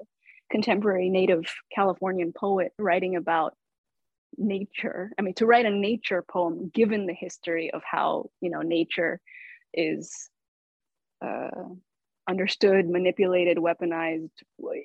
contemporary 0.49 1.09
native 1.09 1.45
Californian 1.75 2.31
poet 2.31 2.71
writing 2.79 3.15
about 3.15 3.53
nature. 4.37 5.11
I 5.17 5.21
mean, 5.21 5.33
to 5.35 5.45
write 5.45 5.65
a 5.65 5.69
nature 5.69 6.23
poem, 6.29 6.71
given 6.73 7.05
the 7.05 7.13
history 7.13 7.71
of 7.71 7.81
how, 7.83 8.29
you 8.41 8.49
know, 8.49 8.61
nature 8.61 9.19
is 9.73 10.29
uh, 11.23 11.49
understood, 12.29 12.89
manipulated, 12.89 13.57
weaponized 13.57 14.31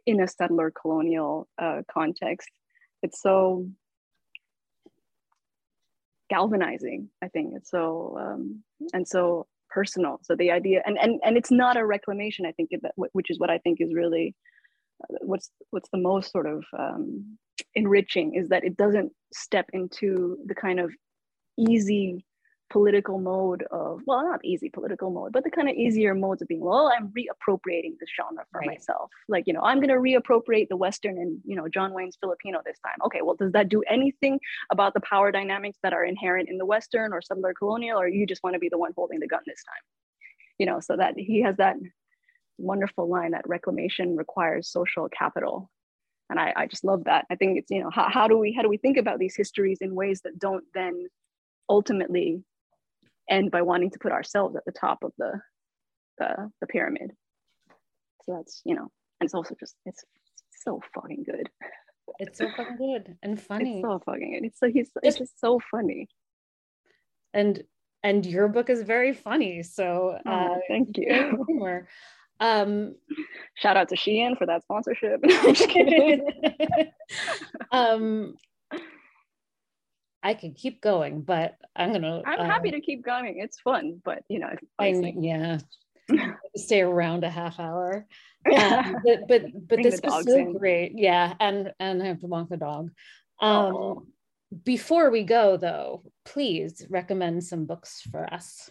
in 0.06 0.20
a 0.20 0.28
settler 0.28 0.70
colonial 0.70 1.48
uh, 1.58 1.82
context, 1.90 2.48
it's 3.02 3.20
so 3.22 3.68
galvanizing, 6.30 7.08
I 7.22 7.28
think. 7.28 7.54
It's 7.56 7.70
so, 7.70 8.16
um, 8.20 8.62
and 8.92 9.06
so 9.06 9.46
personal. 9.70 10.20
So 10.22 10.34
the 10.36 10.50
idea, 10.50 10.82
and, 10.84 10.98
and, 10.98 11.20
and 11.24 11.36
it's 11.36 11.50
not 11.50 11.76
a 11.76 11.86
reclamation, 11.86 12.44
I 12.46 12.52
think, 12.52 12.70
which 13.12 13.30
is 13.30 13.38
what 13.38 13.50
I 13.50 13.58
think 13.58 13.80
is 13.80 13.94
really 13.94 14.34
what's 15.20 15.50
what's 15.70 15.88
the 15.90 15.98
most 15.98 16.32
sort 16.32 16.46
of 16.46 16.64
um, 16.78 17.38
enriching 17.74 18.34
is 18.34 18.48
that 18.48 18.64
it 18.64 18.76
doesn't 18.76 19.12
step 19.32 19.66
into 19.72 20.38
the 20.46 20.54
kind 20.54 20.80
of 20.80 20.92
easy 21.58 22.24
political 22.70 23.18
mode 23.18 23.62
of 23.70 24.00
well 24.06 24.22
not 24.22 24.44
easy 24.44 24.68
political 24.68 25.10
mode 25.10 25.32
but 25.32 25.42
the 25.42 25.50
kind 25.50 25.70
of 25.70 25.74
easier 25.74 26.14
modes 26.14 26.42
of 26.42 26.48
being 26.48 26.60
well 26.60 26.92
i'm 26.94 27.08
reappropriating 27.08 27.94
this 27.98 28.10
genre 28.14 28.44
for 28.52 28.58
right. 28.58 28.68
myself. 28.68 29.10
Like 29.26 29.44
you 29.46 29.54
know 29.54 29.62
i'm 29.62 29.78
going 29.78 29.88
to 29.88 29.94
reappropriate 29.94 30.68
the 30.68 30.76
western 30.76 31.16
and 31.16 31.38
you 31.44 31.56
know 31.56 31.66
john 31.68 31.94
wayne's 31.94 32.18
filipino 32.20 32.60
this 32.66 32.78
time. 32.84 32.96
Okay 33.06 33.20
well 33.22 33.36
does 33.36 33.52
that 33.52 33.70
do 33.70 33.82
anything 33.88 34.38
about 34.70 34.92
the 34.92 35.00
power 35.00 35.32
dynamics 35.32 35.78
that 35.82 35.94
are 35.94 36.04
inherent 36.04 36.50
in 36.50 36.58
the 36.58 36.66
western 36.66 37.12
or 37.12 37.22
settler 37.22 37.54
colonial 37.54 37.98
or 37.98 38.06
you 38.06 38.26
just 38.26 38.42
want 38.42 38.52
to 38.52 38.60
be 38.60 38.68
the 38.68 38.78
one 38.78 38.92
holding 38.94 39.20
the 39.20 39.28
gun 39.28 39.40
this 39.46 39.64
time? 39.64 39.82
You 40.58 40.66
know 40.66 40.80
so 40.80 40.96
that 40.96 41.14
he 41.16 41.40
has 41.42 41.56
that 41.56 41.76
wonderful 42.58 43.08
line 43.08 43.32
that 43.32 43.48
reclamation 43.48 44.16
requires 44.16 44.68
social 44.68 45.08
capital. 45.08 45.70
And 46.30 46.38
I, 46.38 46.52
I 46.54 46.66
just 46.66 46.84
love 46.84 47.04
that. 47.04 47.24
I 47.30 47.36
think 47.36 47.58
it's 47.58 47.70
you 47.70 47.80
know 47.80 47.90
how, 47.90 48.08
how 48.10 48.28
do 48.28 48.36
we 48.36 48.52
how 48.52 48.62
do 48.62 48.68
we 48.68 48.76
think 48.76 48.98
about 48.98 49.18
these 49.18 49.36
histories 49.36 49.78
in 49.80 49.94
ways 49.94 50.20
that 50.24 50.38
don't 50.38 50.64
then 50.74 51.06
ultimately 51.70 52.42
end 53.30 53.50
by 53.50 53.62
wanting 53.62 53.90
to 53.90 53.98
put 53.98 54.12
ourselves 54.12 54.56
at 54.56 54.64
the 54.66 54.72
top 54.72 54.98
of 55.02 55.12
the 55.16 55.40
the, 56.18 56.50
the 56.60 56.66
pyramid? 56.66 57.12
So 58.24 58.34
that's 58.36 58.60
you 58.64 58.74
know 58.74 58.90
and 59.20 59.26
it's 59.26 59.34
also 59.34 59.54
just 59.58 59.74
it's 59.86 60.04
so 60.62 60.80
fucking 60.94 61.24
good. 61.24 61.48
It's 62.18 62.38
so 62.38 62.48
fucking 62.56 62.76
good 62.76 63.16
and 63.22 63.40
funny. 63.48 63.78
it's 63.78 63.86
so 63.86 64.00
fucking 64.04 64.32
good. 64.32 64.46
It's 64.46 64.60
so 64.60 64.68
he's 64.68 64.90
it's 65.02 65.18
just 65.18 65.40
so 65.40 65.60
funny. 65.70 66.08
And 67.32 67.62
and 68.02 68.24
your 68.24 68.48
book 68.48 68.70
is 68.70 68.82
very 68.82 69.12
funny. 69.12 69.62
So 69.62 70.18
oh, 70.24 70.30
uh, 70.30 70.58
thank 70.68 70.90
you 70.96 71.38
um, 72.40 72.94
Shout 73.54 73.76
out 73.76 73.88
to 73.88 73.96
Shein 73.96 74.38
for 74.38 74.46
that 74.46 74.62
sponsorship. 74.62 75.20
um, 77.72 78.34
I 80.22 80.34
could 80.34 80.56
keep 80.56 80.80
going, 80.80 81.22
but 81.22 81.56
I'm 81.74 81.92
gonna. 81.92 82.22
I'm 82.24 82.40
uh, 82.40 82.44
happy 82.44 82.70
to 82.70 82.80
keep 82.80 83.04
going. 83.04 83.38
It's 83.38 83.60
fun, 83.60 84.00
but 84.04 84.22
you 84.28 84.38
know, 84.38 84.50
I, 84.78 84.88
yeah, 85.18 85.58
stay 86.56 86.82
around 86.82 87.24
a 87.24 87.30
half 87.30 87.58
hour. 87.58 88.06
Um, 88.46 88.96
but 89.04 89.28
but 89.28 89.68
but 89.68 89.82
this 89.82 90.00
was 90.02 90.24
so 90.24 90.36
in. 90.36 90.56
great. 90.56 90.92
Yeah, 90.94 91.34
and 91.40 91.72
and 91.80 92.02
I 92.02 92.06
have 92.06 92.20
to 92.20 92.26
walk 92.26 92.48
the 92.48 92.56
dog. 92.56 92.90
Um, 93.40 93.74
oh. 93.74 94.06
Before 94.64 95.10
we 95.10 95.24
go, 95.24 95.58
though, 95.58 96.04
please 96.24 96.86
recommend 96.88 97.44
some 97.44 97.66
books 97.66 98.00
for 98.10 98.32
us. 98.32 98.70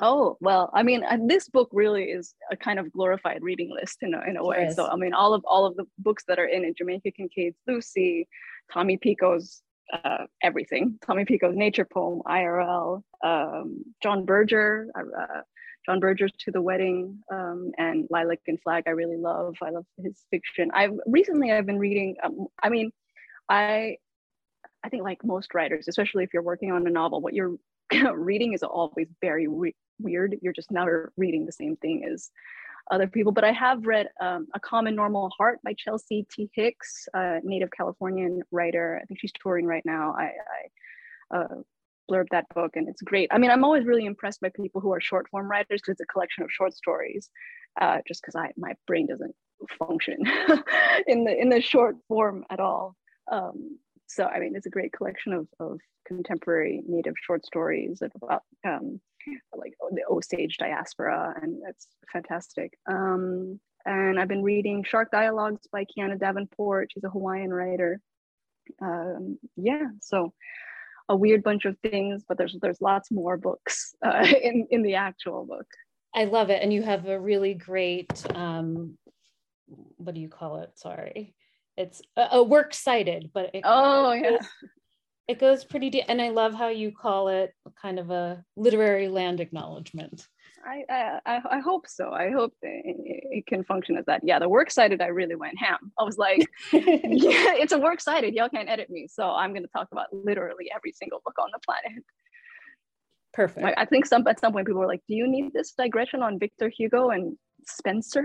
Oh, 0.00 0.36
well, 0.40 0.70
I 0.74 0.82
mean, 0.82 1.04
this 1.26 1.48
book 1.48 1.70
really 1.72 2.04
is 2.04 2.34
a 2.50 2.56
kind 2.56 2.78
of 2.78 2.92
glorified 2.92 3.42
reading 3.42 3.70
list 3.72 3.98
in 4.02 4.14
a, 4.14 4.22
in 4.28 4.36
a 4.36 4.44
way. 4.44 4.70
So, 4.74 4.86
I 4.86 4.96
mean, 4.96 5.14
all 5.14 5.32
of 5.32 5.42
all 5.46 5.64
of 5.64 5.76
the 5.76 5.86
books 5.98 6.24
that 6.28 6.38
are 6.38 6.46
in 6.46 6.64
it, 6.64 6.76
Jamaica 6.76 7.12
Kincaid's 7.12 7.56
Lucy, 7.66 8.28
Tommy 8.72 8.98
Pico's 8.98 9.62
uh, 9.92 10.26
everything, 10.42 10.98
Tommy 11.06 11.24
Pico's 11.24 11.56
nature 11.56 11.86
poem, 11.86 12.20
IRL, 12.26 13.02
um, 13.24 13.84
John 14.02 14.24
Berger, 14.24 14.88
uh, 14.94 15.22
uh, 15.22 15.40
John 15.86 16.00
Berger's 16.00 16.32
To 16.40 16.50
the 16.50 16.60
Wedding, 16.60 17.20
um, 17.32 17.70
and 17.78 18.06
Lilac 18.10 18.40
and 18.46 18.60
Flag. 18.60 18.84
I 18.86 18.90
really 18.90 19.16
love. 19.16 19.54
I 19.62 19.70
love 19.70 19.86
his 20.02 20.24
fiction. 20.30 20.70
I've 20.74 20.92
recently 21.06 21.52
I've 21.52 21.66
been 21.66 21.78
reading. 21.78 22.16
Um, 22.22 22.48
I 22.62 22.68
mean, 22.68 22.90
I 23.48 23.96
I 24.84 24.88
think 24.88 25.04
like 25.04 25.24
most 25.24 25.54
writers, 25.54 25.88
especially 25.88 26.24
if 26.24 26.34
you're 26.34 26.42
working 26.42 26.72
on 26.72 26.86
a 26.86 26.90
novel, 26.90 27.20
what 27.20 27.34
you're 27.34 27.56
reading 28.14 28.52
is 28.52 28.62
always 28.62 29.08
very 29.20 29.48
weird. 29.98 30.36
You're 30.42 30.52
just 30.52 30.70
never 30.70 31.12
reading 31.16 31.46
the 31.46 31.52
same 31.52 31.76
thing 31.76 32.04
as 32.10 32.30
other 32.90 33.06
people. 33.06 33.32
But 33.32 33.44
I 33.44 33.52
have 33.52 33.86
read 33.86 34.08
um, 34.20 34.46
A 34.54 34.60
Calm 34.60 34.86
and 34.86 34.96
Normal 34.96 35.30
Heart 35.36 35.60
by 35.64 35.74
Chelsea 35.74 36.26
T. 36.30 36.50
Hicks, 36.54 37.08
a 37.14 37.40
native 37.42 37.70
Californian 37.70 38.42
writer. 38.50 39.00
I 39.02 39.04
think 39.06 39.20
she's 39.20 39.32
touring 39.42 39.66
right 39.66 39.84
now. 39.84 40.14
I, 40.16 40.32
I 41.32 41.36
uh, 41.36 41.54
blurbed 42.10 42.28
that 42.30 42.48
book 42.54 42.76
and 42.76 42.88
it's 42.88 43.02
great. 43.02 43.28
I 43.32 43.38
mean, 43.38 43.50
I'm 43.50 43.64
always 43.64 43.84
really 43.84 44.04
impressed 44.04 44.40
by 44.40 44.50
people 44.50 44.80
who 44.80 44.92
are 44.92 45.00
short 45.00 45.28
form 45.28 45.50
writers 45.50 45.80
because 45.80 45.92
it's 45.92 46.00
a 46.00 46.06
collection 46.06 46.44
of 46.44 46.52
short 46.52 46.74
stories. 46.74 47.30
Uh, 47.80 47.98
just 48.08 48.22
because 48.22 48.34
I 48.34 48.52
my 48.56 48.72
brain 48.86 49.06
doesn't 49.06 49.34
function 49.78 50.16
in 51.06 51.24
the 51.24 51.36
in 51.38 51.50
the 51.50 51.60
short 51.60 51.96
form 52.08 52.44
at 52.50 52.60
all. 52.60 52.96
Um, 53.30 53.78
so 54.06 54.24
I 54.24 54.38
mean, 54.38 54.54
it's 54.56 54.66
a 54.66 54.70
great 54.70 54.92
collection 54.92 55.32
of, 55.32 55.48
of 55.60 55.80
contemporary 56.06 56.82
Native 56.86 57.14
short 57.20 57.44
stories 57.44 58.00
about 58.00 58.42
um, 58.66 59.00
like 59.56 59.74
the 59.90 60.04
Osage 60.10 60.56
diaspora, 60.58 61.34
and 61.40 61.60
it's 61.68 61.88
fantastic. 62.12 62.78
Um, 62.88 63.60
and 63.84 64.18
I've 64.18 64.28
been 64.28 64.42
reading 64.42 64.84
Shark 64.84 65.10
Dialogues 65.10 65.66
by 65.70 65.84
Kiana 65.84 66.18
Davenport. 66.18 66.90
She's 66.92 67.04
a 67.04 67.10
Hawaiian 67.10 67.52
writer. 67.52 68.00
Um, 68.82 69.38
yeah, 69.56 69.86
so 70.00 70.32
a 71.08 71.16
weird 71.16 71.42
bunch 71.42 71.64
of 71.64 71.78
things, 71.78 72.24
but 72.28 72.36
there's 72.36 72.56
there's 72.60 72.80
lots 72.80 73.10
more 73.10 73.36
books 73.36 73.94
uh, 74.04 74.26
in 74.42 74.66
in 74.70 74.82
the 74.82 74.96
actual 74.96 75.46
book. 75.46 75.66
I 76.14 76.24
love 76.24 76.50
it, 76.50 76.62
and 76.62 76.72
you 76.72 76.82
have 76.82 77.06
a 77.06 77.20
really 77.20 77.54
great 77.54 78.24
um, 78.34 78.98
what 79.96 80.14
do 80.14 80.20
you 80.20 80.28
call 80.28 80.58
it? 80.58 80.70
Sorry, 80.76 81.34
it's 81.76 82.02
a, 82.16 82.28
a 82.32 82.42
works 82.42 82.78
cited, 82.78 83.30
but 83.32 83.50
it, 83.54 83.62
oh 83.64 84.12
yeah, 84.12 84.38
it 85.28 85.40
goes 85.40 85.64
pretty 85.64 85.90
deep, 85.90 86.04
and 86.08 86.22
I 86.22 86.30
love 86.30 86.54
how 86.54 86.68
you 86.68 86.92
call 86.92 87.28
it 87.28 87.52
kind 87.80 87.98
of 87.98 88.10
a 88.10 88.44
literary 88.56 89.08
land 89.08 89.40
acknowledgement. 89.40 90.26
I, 90.64 91.20
I, 91.26 91.40
I 91.50 91.58
hope 91.60 91.86
so. 91.88 92.10
I 92.10 92.30
hope 92.30 92.52
it, 92.62 93.46
can 93.46 93.62
function 93.64 93.96
as 93.96 94.04
that. 94.06 94.22
Yeah, 94.24 94.38
the 94.38 94.48
works 94.48 94.74
cited, 94.74 95.00
I 95.00 95.06
really 95.06 95.36
went 95.36 95.58
ham. 95.58 95.92
I 95.98 96.02
was 96.02 96.18
like, 96.18 96.40
yeah, 96.72 97.54
it's 97.54 97.72
a 97.72 97.78
works 97.78 98.04
cited. 98.04 98.34
Y'all 98.34 98.48
can't 98.48 98.68
edit 98.68 98.90
me, 98.90 99.06
so 99.08 99.30
I'm 99.30 99.50
going 99.50 99.62
to 99.62 99.70
talk 99.76 99.88
about 99.92 100.06
literally 100.12 100.70
every 100.74 100.92
single 100.92 101.20
book 101.24 101.36
on 101.38 101.48
the 101.52 101.60
planet. 101.64 102.04
Perfect. 103.32 103.62
Like, 103.62 103.74
I 103.76 103.84
think 103.84 104.06
some 104.06 104.26
at 104.26 104.40
some 104.40 104.52
point 104.52 104.66
people 104.66 104.80
were 104.80 104.86
like, 104.86 105.02
"Do 105.06 105.14
you 105.14 105.28
need 105.28 105.52
this 105.52 105.72
digression 105.72 106.22
on 106.22 106.38
Victor 106.38 106.68
Hugo 106.68 107.10
and 107.10 107.36
Spencer 107.66 108.24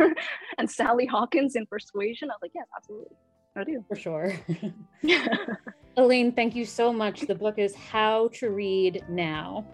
and 0.58 0.68
Sally 0.68 1.06
Hawkins 1.06 1.54
in 1.54 1.64
Persuasion?" 1.66 2.28
I 2.30 2.34
was 2.34 2.40
like, 2.42 2.52
"Yes, 2.54 2.66
absolutely, 2.76 3.16
I 3.58 3.64
do 3.64 3.84
for 3.88 3.96
sure." 3.96 4.34
Elaine, 5.96 6.32
thank 6.32 6.54
you 6.54 6.64
so 6.64 6.92
much. 6.92 7.22
The 7.22 7.34
book 7.34 7.58
is 7.58 7.74
How 7.74 8.28
to 8.34 8.50
Read 8.50 9.04
Now. 9.08 9.66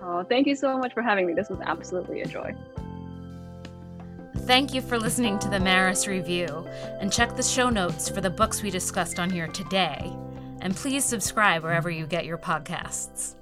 Oh, 0.00 0.22
thank 0.22 0.46
you 0.46 0.54
so 0.54 0.78
much 0.78 0.92
for 0.92 1.02
having 1.02 1.26
me. 1.26 1.34
This 1.34 1.48
was 1.48 1.58
absolutely 1.64 2.20
a 2.20 2.26
joy. 2.26 2.54
Thank 4.46 4.74
you 4.74 4.82
for 4.82 4.98
listening 4.98 5.38
to 5.38 5.48
the 5.48 5.58
Maris 5.58 6.06
Review, 6.06 6.68
and 7.00 7.12
check 7.12 7.34
the 7.34 7.42
show 7.42 7.70
notes 7.70 8.08
for 8.08 8.20
the 8.20 8.30
books 8.30 8.62
we 8.62 8.70
discussed 8.70 9.18
on 9.18 9.30
here 9.30 9.48
today. 9.48 10.12
And 10.60 10.76
please 10.76 11.04
subscribe 11.04 11.62
wherever 11.62 11.90
you 11.90 12.06
get 12.06 12.26
your 12.26 12.38
podcasts. 12.38 13.34